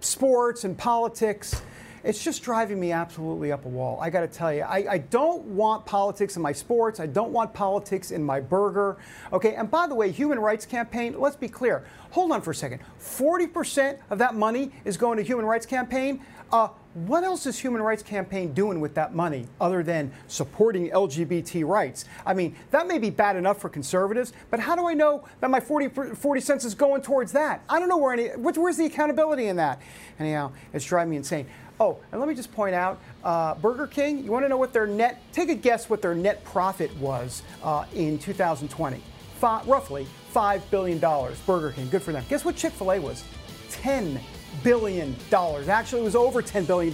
sports 0.00 0.64
and 0.64 0.76
politics. 0.76 1.62
It's 2.04 2.22
just 2.22 2.42
driving 2.42 2.80
me 2.80 2.90
absolutely 2.90 3.52
up 3.52 3.64
a 3.64 3.68
wall. 3.68 3.98
I 4.00 4.10
got 4.10 4.22
to 4.22 4.26
tell 4.26 4.52
you, 4.52 4.62
I, 4.62 4.86
I, 4.90 4.98
don't 4.98 5.44
want 5.44 5.86
politics 5.86 6.34
in 6.34 6.42
my 6.42 6.50
sports. 6.50 6.98
I 6.98 7.06
don't 7.06 7.30
want 7.30 7.54
politics 7.54 8.10
in 8.10 8.24
my 8.24 8.40
burger. 8.40 8.98
Okay, 9.32 9.54
and 9.54 9.70
by 9.70 9.86
the 9.86 9.94
way, 9.94 10.10
Human 10.10 10.40
Rights 10.40 10.66
Campaign, 10.66 11.14
let's 11.18 11.36
be 11.36 11.46
clear. 11.46 11.86
Hold 12.10 12.32
on 12.32 12.42
for 12.42 12.50
a 12.50 12.54
second. 12.56 12.80
40% 13.00 13.98
of 14.10 14.18
that 14.18 14.34
money 14.34 14.72
is 14.84 14.96
going 14.96 15.16
to 15.18 15.22
Human 15.22 15.46
Rights 15.46 15.66
Campaign. 15.66 16.24
Uh, 16.50 16.68
what 16.94 17.24
else 17.24 17.46
is 17.46 17.58
Human 17.58 17.80
Rights 17.80 18.02
Campaign 18.02 18.52
doing 18.52 18.80
with 18.80 18.94
that 18.94 19.14
money 19.14 19.46
other 19.60 19.82
than 19.82 20.12
supporting 20.28 20.90
LGBT 20.90 21.66
rights? 21.66 22.04
I 22.26 22.34
mean, 22.34 22.54
that 22.70 22.86
may 22.86 22.98
be 22.98 23.08
bad 23.08 23.36
enough 23.36 23.60
for 23.60 23.70
conservatives, 23.70 24.32
but 24.50 24.60
how 24.60 24.76
do 24.76 24.86
I 24.86 24.92
know 24.92 25.24
that 25.40 25.50
my 25.50 25.60
40, 25.60 26.14
40 26.14 26.40
cents 26.40 26.64
is 26.64 26.74
going 26.74 27.00
towards 27.00 27.32
that? 27.32 27.62
I 27.68 27.78
don't 27.78 27.88
know 27.88 27.96
where 27.96 28.12
any, 28.12 28.28
where's 28.28 28.76
the 28.76 28.84
accountability 28.84 29.46
in 29.46 29.56
that? 29.56 29.80
Anyhow, 30.18 30.52
it's 30.72 30.84
driving 30.84 31.10
me 31.10 31.16
insane. 31.16 31.46
Oh, 31.80 31.98
and 32.12 32.20
let 32.20 32.28
me 32.28 32.34
just 32.34 32.52
point 32.52 32.74
out, 32.74 33.00
uh, 33.24 33.54
Burger 33.54 33.86
King, 33.86 34.22
you 34.22 34.30
want 34.30 34.44
to 34.44 34.48
know 34.48 34.58
what 34.58 34.72
their 34.72 34.86
net, 34.86 35.22
take 35.32 35.48
a 35.48 35.54
guess 35.54 35.88
what 35.88 36.02
their 36.02 36.14
net 36.14 36.44
profit 36.44 36.94
was 36.98 37.42
uh, 37.62 37.86
in 37.94 38.18
2020. 38.18 39.02
F- 39.42 39.66
roughly 39.66 40.06
$5 40.34 40.62
billion. 40.70 40.98
Burger 40.98 41.72
King, 41.72 41.88
good 41.88 42.02
for 42.02 42.12
them. 42.12 42.24
Guess 42.28 42.44
what 42.44 42.54
Chick-fil-A 42.54 43.00
was? 43.00 43.24
10 43.70 44.20
billion. 44.62 45.14
dollars. 45.30 45.68
Actually, 45.68 46.02
it 46.02 46.04
was 46.04 46.16
over 46.16 46.42
$10 46.42 46.66
billion. 46.66 46.92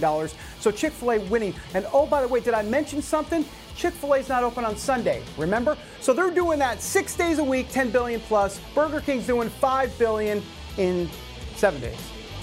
So 0.59 0.71
Chick 0.71 0.93
fil 0.93 1.11
A 1.11 1.19
winning. 1.19 1.53
And 1.73 1.85
oh, 1.93 2.05
by 2.05 2.21
the 2.21 2.27
way, 2.27 2.39
did 2.39 2.53
I 2.53 2.61
mention 2.63 3.01
something? 3.01 3.45
Chick 3.75 3.93
fil 3.93 4.15
A's 4.15 4.29
not 4.29 4.43
open 4.43 4.65
on 4.65 4.75
Sunday, 4.75 5.21
remember? 5.37 5.77
So 6.01 6.13
they're 6.13 6.31
doing 6.31 6.59
that 6.59 6.81
six 6.81 7.15
days 7.15 7.39
a 7.39 7.43
week, 7.43 7.69
10 7.69 7.91
billion 7.91 8.19
plus. 8.21 8.59
Burger 8.75 9.01
King's 9.01 9.25
doing 9.27 9.49
5 9.49 9.97
billion 9.97 10.41
in 10.77 11.09
seven 11.55 11.79
days. 11.81 11.97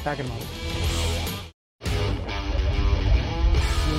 Back 0.04 0.18
in 0.18 0.26
a 0.26 0.28
moment. 0.28 0.50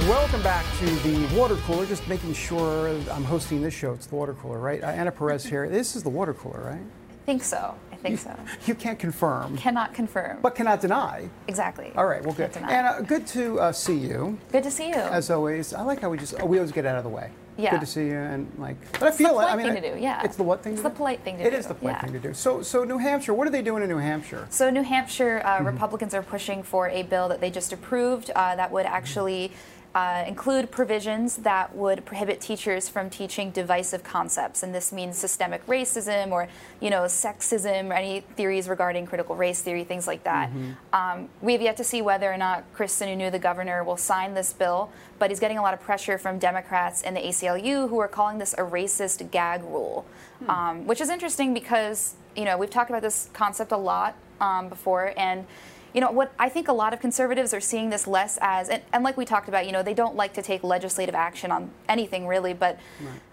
Welcome 0.08 0.42
back 0.42 0.66
to 0.80 0.86
the 0.86 1.36
water 1.38 1.58
cooler. 1.58 1.86
Just 1.86 2.08
making 2.08 2.34
sure 2.34 2.88
I'm 3.12 3.26
hosting 3.26 3.62
this 3.62 3.74
show. 3.74 3.92
It's 3.92 4.06
the 4.08 4.16
water 4.16 4.34
cooler, 4.36 4.58
right? 4.58 4.82
Anna 4.82 5.12
Perez 5.12 5.46
here. 5.46 5.68
This 5.68 5.98
is 5.98 6.04
the 6.04 6.10
water 6.10 6.34
cooler, 6.34 6.64
right? 6.64 6.80
I 6.80 7.26
think 7.26 7.44
so. 7.44 7.76
I 7.98 8.10
think 8.10 8.20
so. 8.20 8.36
You 8.66 8.76
can't 8.76 9.00
confirm. 9.00 9.58
Cannot 9.58 9.94
confirm. 9.94 10.40
But 10.42 10.56
cannot 10.56 10.82
deny. 10.82 11.30
Exactly. 11.48 11.92
All 11.96 12.06
right. 12.06 12.24
Well, 12.24 12.34
good. 12.34 12.56
Anna, 12.58 13.02
good 13.02 13.26
to 13.28 13.60
uh, 13.60 13.72
see 13.72 13.98
you. 13.98 14.38
Good 14.52 14.64
to 14.64 14.72
see 14.72 14.90
you. 14.90 14.96
As 14.96 15.30
always. 15.32 15.74
I 15.74 15.82
like 15.82 16.02
how 16.02 16.10
we 16.10 16.18
just 16.18 16.36
oh, 16.40 16.46
we 16.46 16.58
always 16.58 16.72
get 16.72 16.86
out 16.86 16.98
of 16.98 17.04
the 17.04 17.10
way. 17.10 17.32
Yeah. 17.60 17.72
Good 17.72 17.80
to 17.80 17.86
see 17.88 18.06
you, 18.06 18.18
and 18.18 18.52
like, 18.60 18.76
but 18.94 19.04
I 19.04 19.12
feel 19.12 19.40
it. 19.40 19.46
I 19.46 19.56
mean, 19.56 19.74
thing 19.74 19.82
to 19.82 19.96
do, 19.96 20.00
yeah. 20.00 20.22
It's 20.24 20.36
the 20.36 20.44
what 20.44 20.62
thing? 20.62 20.74
It's 20.74 20.82
to 20.84 20.90
the 20.90 20.90
do? 20.92 20.98
polite 20.98 21.22
thing 21.24 21.38
to 21.40 21.44
It 21.44 21.50
do, 21.50 21.56
is 21.58 21.66
the 21.66 21.74
polite 21.74 21.96
yeah. 21.96 22.02
thing 22.02 22.14
to 22.14 22.20
do. 22.20 22.34
So, 22.36 22.62
so 22.62 22.84
New 22.84 23.00
Hampshire. 23.00 23.34
What 23.34 23.48
are 23.48 23.50
they 23.50 23.64
doing 23.64 23.82
in 23.82 23.90
New 23.90 23.98
Hampshire? 23.98 24.46
So, 24.52 24.70
New 24.70 24.84
Hampshire 24.84 25.42
uh, 25.44 25.58
Mm-hmm. 25.58 25.66
Republicans 25.66 26.14
are 26.14 26.22
pushing 26.22 26.62
for 26.62 26.88
a 26.90 27.02
bill 27.02 27.28
that 27.30 27.42
they 27.42 27.50
just 27.50 27.74
approved 27.74 28.30
uh, 28.36 28.56
that 28.58 28.72
would 28.72 28.86
actually 28.86 29.52
uh, 29.98 30.24
include 30.28 30.70
provisions 30.70 31.38
that 31.38 31.76
would 31.76 32.06
prohibit 32.06 32.40
teachers 32.40 32.88
from 32.88 33.10
teaching 33.10 33.50
divisive 33.50 34.04
concepts, 34.04 34.62
and 34.62 34.76
this 34.76 34.94
means 34.94 35.18
systemic 35.18 35.66
racism 35.66 36.30
or, 36.32 36.48
you 36.80 36.92
know, 36.92 37.02
sexism 37.06 37.90
or 37.90 37.94
any 37.94 38.20
theories 38.36 38.70
regarding 38.70 39.08
critical 39.08 39.36
race 39.36 39.60
theory, 39.60 39.84
things 39.84 40.06
like 40.06 40.24
that. 40.24 40.52
Mm-hmm. 40.52 40.72
Um, 40.94 41.30
we 41.42 41.54
have 41.54 41.64
yet 41.64 41.78
to 41.78 41.84
see 41.84 42.04
whether 42.04 42.32
or 42.32 42.38
not 42.38 42.64
Chris 42.76 42.96
Sununu, 43.00 43.32
the 43.32 43.40
governor, 43.40 43.84
will 43.84 43.98
sign 43.98 44.36
this 44.36 44.54
bill, 44.54 44.92
but 45.18 45.32
he's 45.32 45.40
getting 45.40 45.58
a 45.58 45.64
lot 45.64 45.74
of 45.74 45.82
pressure 45.82 46.20
from 46.20 46.38
Democrats 46.38 47.02
and 47.02 47.16
the 47.16 47.22
ACLU 47.22 47.90
who 47.90 47.98
are 47.98 48.08
calling 48.08 48.38
this 48.38 48.54
a 48.54 48.58
racist 48.58 49.32
gag 49.32 49.64
rule, 49.64 50.06
um, 50.48 50.86
which 50.86 51.02
is 51.02 51.10
interesting 51.10 51.56
because 51.56 52.14
you 52.36 52.46
know 52.46 52.56
we've 52.56 52.70
talked 52.70 52.92
about 52.92 53.02
this 53.02 53.32
concept 53.34 53.72
a 53.72 53.78
lot 53.78 54.14
um, 54.42 54.70
before, 54.70 55.12
and 55.18 55.48
you 55.94 56.02
know 56.02 56.12
what 56.12 56.34
I 56.38 56.50
think 56.50 56.68
a 56.68 56.74
lot 56.74 56.94
of 56.94 57.00
conservatives 57.00 57.54
are 57.54 57.60
seeing 57.62 57.90
this 57.90 58.08
less 58.08 58.38
as, 58.42 58.70
and, 58.70 58.82
and 58.94 59.04
like 59.04 59.18
we 59.18 59.26
talked 59.26 59.48
about, 59.48 59.66
you 59.66 59.72
know 59.72 59.84
they 59.84 59.94
don't 59.94 60.16
like 60.16 60.34
to 60.34 60.42
take 60.42 60.64
legislative 60.64 61.16
action 61.16 61.52
on 61.52 61.72
anything 61.90 62.28
really, 62.28 62.54
but. 62.54 62.80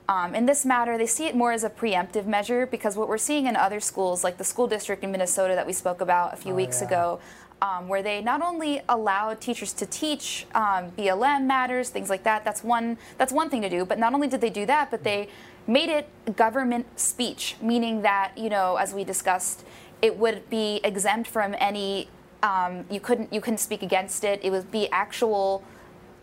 Um, 0.07 0.35
in 0.35 0.45
this 0.45 0.67
matter, 0.67 0.99
they 0.99 1.07
see 1.07 1.25
it 1.29 1.35
more 1.35 1.51
as 1.51 1.65
a 1.65 1.71
preemptive 1.71 2.27
measure 2.27 2.67
because 2.67 2.95
what 2.95 3.09
we're 3.09 3.17
seeing 3.17 3.47
in 3.47 3.57
other 3.57 3.81
schools, 3.81 4.23
like 4.23 4.37
the 4.37 4.45
school 4.45 4.67
district 4.67 5.03
in 5.03 5.11
Minnesota 5.11 5.55
that 5.55 5.67
we 5.67 5.73
spoke 5.73 6.03
about 6.03 6.35
a 6.35 6.37
few 6.37 6.53
Oh, 6.53 6.57
weeks 6.57 6.83
yeah. 6.83 6.89
ago, 6.89 7.21
um, 7.63 7.89
where 7.89 8.03
they 8.03 8.21
not 8.21 8.43
only 8.43 8.83
allowed 8.87 9.41
teachers 9.41 9.73
to 9.73 9.87
teach 9.87 10.45
um, 10.55 10.91
BLM 10.91 11.47
matters, 11.47 11.89
things 11.89 12.11
like 12.11 12.23
that. 12.25 12.45
That's 12.45 12.63
one. 12.63 12.99
That's 13.17 13.33
one 13.33 13.49
thing 13.49 13.63
to 13.63 13.71
do. 13.71 13.87
But 13.87 13.99
not 13.99 14.13
only 14.13 14.29
did 14.29 14.43
they 14.43 14.51
do 14.51 14.67
that, 14.67 14.91
but 14.91 15.05
they 15.05 15.31
made 15.67 15.89
it 15.89 16.37
government 16.37 17.01
speech, 17.01 17.57
meaning 17.63 18.03
that 18.03 18.37
you 18.37 18.51
know, 18.51 18.77
as 18.77 18.93
we 18.93 19.05
discussed, 19.05 19.65
it 20.03 20.19
would 20.19 20.51
be 20.51 20.83
exempt 20.85 21.31
from 21.31 21.55
any. 21.59 22.11
Um, 22.49 22.85
you 22.91 23.01
couldn't. 23.01 23.33
You 23.33 23.41
couldn't 23.41 23.63
speak 23.69 23.83
against 23.83 24.23
it. 24.31 24.37
It 24.43 24.51
would 24.51 24.71
be 24.71 24.85
actual 24.91 25.63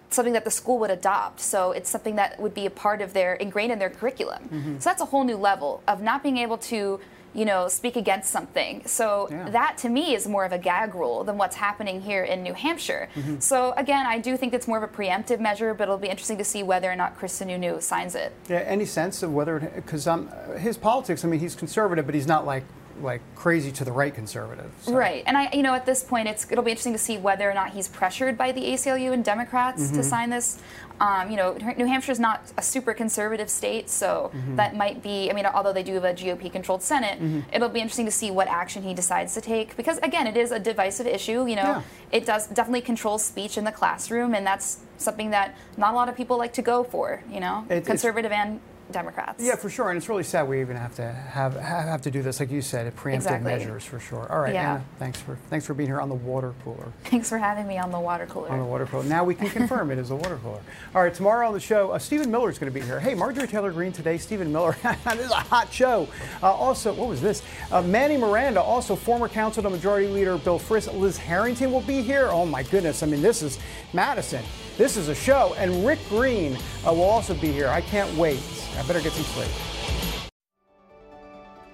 something 0.09 0.33
that 0.33 0.45
the 0.45 0.51
school 0.51 0.77
would 0.79 0.91
adopt. 0.91 1.39
So 1.39 1.71
it's 1.71 1.89
something 1.89 2.15
that 2.17 2.39
would 2.39 2.53
be 2.53 2.65
a 2.65 2.69
part 2.69 3.01
of 3.01 3.13
their 3.13 3.33
ingrained 3.35 3.71
in 3.71 3.79
their 3.79 3.89
curriculum. 3.89 4.43
Mm-hmm. 4.43 4.79
So 4.79 4.89
that's 4.89 5.01
a 5.01 5.05
whole 5.05 5.23
new 5.23 5.37
level 5.37 5.81
of 5.87 6.01
not 6.01 6.21
being 6.21 6.37
able 6.37 6.57
to, 6.73 6.99
you 7.33 7.45
know, 7.45 7.69
speak 7.69 7.95
against 7.95 8.29
something. 8.29 8.83
So 8.85 9.29
Yeah. 9.31 9.49
that 9.51 9.77
to 9.83 9.89
me 9.89 10.13
is 10.13 10.27
more 10.27 10.43
of 10.43 10.51
a 10.51 10.57
gag 10.57 10.95
rule 10.95 11.23
than 11.23 11.37
what's 11.37 11.55
happening 11.55 12.01
here 12.01 12.25
in 12.25 12.43
New 12.43 12.53
Hampshire. 12.53 13.07
Mm-hmm. 13.15 13.39
So 13.39 13.73
again, 13.77 14.05
I 14.05 14.19
do 14.19 14.35
think 14.35 14.53
it's 14.53 14.67
more 14.67 14.79
of 14.83 14.83
a 14.83 14.93
preemptive 14.93 15.39
measure, 15.39 15.73
but 15.73 15.83
it'll 15.83 15.97
be 15.97 16.09
interesting 16.09 16.37
to 16.39 16.43
see 16.53 16.61
whether 16.61 16.91
or 16.91 16.97
not 16.97 17.17
Chris 17.17 17.39
Sununu 17.39 17.81
signs 17.81 18.13
it. 18.13 18.33
Yeah, 18.49 18.57
any 18.67 18.85
sense 18.85 19.23
of 19.23 19.33
whether 19.33 19.59
because 19.59 20.07
um, 20.07 20.29
his 20.59 20.75
politics? 20.77 21.23
I 21.23 21.29
mean, 21.29 21.39
he's 21.39 21.55
conservative, 21.55 22.05
but 22.05 22.15
he's 22.15 22.27
not 22.27 22.45
like 22.45 22.65
like 23.01 23.21
crazy 23.35 23.71
to 23.73 23.85
the 23.85 23.91
right 23.91 24.13
conservative. 24.13 24.71
so- 24.81 24.93
Right, 24.93 25.23
and 25.25 25.37
I, 25.37 25.49
you 25.53 25.63
know, 25.63 25.73
at 25.73 25.85
this 25.85 26.03
point, 26.03 26.27
it's 26.27 26.49
it'll 26.51 26.63
be 26.63 26.71
interesting 26.71 26.93
to 26.93 26.99
see 26.99 27.17
whether 27.17 27.49
or 27.49 27.53
not 27.53 27.69
he's 27.71 27.87
pressured 27.87 28.37
by 28.37 28.51
the 28.51 28.61
ACLU 28.61 29.11
and 29.13 29.23
Democrats 29.23 29.83
Mm-hmm. 29.83 29.95
to 29.95 30.03
sign 30.03 30.29
this. 30.29 30.59
Um, 30.99 31.31
you 31.31 31.37
know, 31.37 31.53
New 31.77 31.87
Hampshire's 31.87 32.19
not 32.19 32.43
a 32.57 32.61
super 32.61 32.93
conservative 32.93 33.49
state, 33.49 33.89
so 33.89 34.29
Mm-hmm. 34.35 34.55
that 34.57 34.75
might 34.75 35.01
be. 35.01 35.31
I 35.31 35.33
mean, 35.33 35.45
although 35.47 35.73
they 35.73 35.81
do 35.83 35.95
have 35.95 36.03
a 36.03 36.13
GOP-controlled 36.13 36.83
Senate, 36.83 37.17
Mm-hmm. 37.19 37.39
it'll 37.53 37.69
be 37.69 37.79
interesting 37.79 38.05
to 38.05 38.11
see 38.11 38.29
what 38.29 38.47
action 38.47 38.83
he 38.83 38.93
decides 38.93 39.33
to 39.33 39.41
take 39.41 39.75
because, 39.77 39.97
again, 39.99 40.27
it 40.27 40.37
is 40.37 40.51
a 40.51 40.59
divisive 40.59 41.07
issue. 41.07 41.45
You 41.47 41.55
know, 41.55 41.63
Yeah. 41.63 41.81
it 42.11 42.25
does 42.25 42.47
definitely 42.47 42.81
control 42.81 43.17
speech 43.17 43.57
in 43.57 43.63
the 43.63 43.71
classroom, 43.71 44.35
and 44.35 44.45
that's 44.45 44.79
something 44.97 45.31
that 45.31 45.55
not 45.77 45.93
a 45.93 45.95
lot 45.95 46.07
of 46.09 46.15
people 46.15 46.37
like 46.37 46.53
to 46.53 46.61
go 46.61 46.83
for. 46.83 47.23
You 47.31 47.39
know, 47.39 47.65
It- 47.69 47.85
conservative 47.85 48.31
and 48.31 48.59
Democrats. 48.91 49.43
Yeah, 49.43 49.55
for 49.55 49.69
sure, 49.69 49.89
and 49.89 49.97
it's 49.97 50.09
really 50.09 50.23
sad 50.23 50.47
we 50.47 50.61
even 50.61 50.75
have 50.75 50.95
to 50.95 51.11
have 51.11 51.55
have, 51.55 52.01
to 52.03 52.11
do 52.11 52.21
this, 52.21 52.39
like 52.39 52.51
you 52.51 52.61
said, 52.61 52.87
a 52.87 52.91
preemptive 52.91 53.15
Exactly. 53.15 53.51
measures 53.51 53.85
for 53.85 53.99
sure. 53.99 54.31
All 54.31 54.39
right, 54.41 54.53
Yeah. 54.53 54.73
Anna, 54.75 54.85
thanks 54.99 55.19
for 55.19 55.37
thanks 55.49 55.65
for 55.65 55.73
being 55.73 55.89
here 55.89 56.01
on 56.01 56.09
the 56.09 56.15
water 56.15 56.53
cooler. 56.63 56.91
Thanks 57.05 57.29
for 57.29 57.37
having 57.37 57.67
me 57.67 57.77
on 57.77 57.91
the 57.91 57.99
water 57.99 58.25
cooler. 58.25 58.49
On 58.49 58.59
the 58.59 58.65
water 58.65 58.85
cooler. 58.85 59.03
Now 59.03 59.23
we 59.23 59.35
can 59.35 59.49
confirm 59.49 59.91
it 59.91 59.97
is 59.97 60.11
a 60.11 60.15
water 60.15 60.37
cooler. 60.43 60.61
All 60.95 61.01
right, 61.01 61.13
tomorrow 61.13 61.47
on 61.47 61.53
the 61.53 61.59
show, 61.59 61.91
uh, 61.91 61.99
Stephen 61.99 62.29
Miller 62.31 62.49
is 62.49 62.57
going 62.57 62.71
to 62.71 62.79
be 62.79 62.85
here. 62.85 62.99
Hey, 62.99 63.15
Marjorie 63.15 63.47
Taylor 63.47 63.71
Greene 63.71 63.91
today, 63.91 64.17
Stephen 64.17 64.51
Miller. 64.51 64.75
this 64.83 65.19
is 65.19 65.31
a 65.31 65.35
hot 65.35 65.71
show. 65.71 66.07
Uh, 66.41 66.51
also, 66.51 66.93
what 66.93 67.07
was 67.07 67.21
this? 67.21 67.43
Uh, 67.71 67.81
Manny 67.81 68.17
Miranda, 68.17 68.61
also 68.61 68.95
former 68.95 69.27
counsel 69.27 69.63
to 69.63 69.69
Majority 69.69 70.07
Leader 70.07 70.37
Bill 70.37 70.59
Frist. 70.59 70.93
Liz 70.97 71.17
Harrington 71.17 71.71
will 71.71 71.81
be 71.81 72.01
here. 72.01 72.27
Oh 72.29 72.45
my 72.45 72.63
goodness! 72.63 73.03
I 73.03 73.05
mean, 73.05 73.21
this 73.21 73.41
is 73.41 73.59
Madison. 73.93 74.43
This 74.77 74.97
is 74.97 75.09
a 75.09 75.15
show, 75.15 75.53
and 75.57 75.85
Rick 75.85 75.99
Green 76.09 76.55
uh, 76.87 76.93
will 76.93 77.03
also 77.03 77.33
be 77.35 77.51
here. 77.51 77.67
I 77.67 77.81
can't 77.81 78.11
wait. 78.17 78.39
I 78.77 78.83
better 78.83 79.01
get 79.01 79.13
some 79.13 79.23
sleep. 79.23 79.49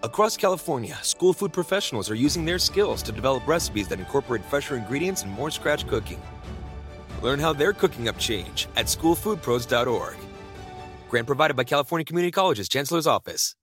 Across 0.04 0.38
California, 0.38 0.98
school 1.02 1.34
food 1.34 1.52
professionals 1.52 2.10
are 2.10 2.16
using 2.16 2.46
their 2.46 2.60
skills 2.60 3.04
to 3.04 3.12
develop 3.12 3.46
recipes 3.46 3.90
that 3.90 4.00
incorporate 4.00 4.46
fresher 4.46 4.78
ingredients 4.78 5.24
and 5.24 5.32
more 5.34 5.52
scratch 5.52 5.86
cooking. 5.86 6.22
Learn 7.22 7.40
how 7.40 7.52
they're 7.52 7.74
cooking 7.74 8.08
up 8.08 8.18
change 8.18 8.70
at 8.78 8.86
schoolfoodpros.org. 8.86 10.16
Grant 11.10 11.28
provided 11.28 11.58
by 11.58 11.66
California 11.66 12.06
Community 12.06 12.32
College's 12.32 12.70
Chancellor's 12.70 13.08
Office. 13.08 13.58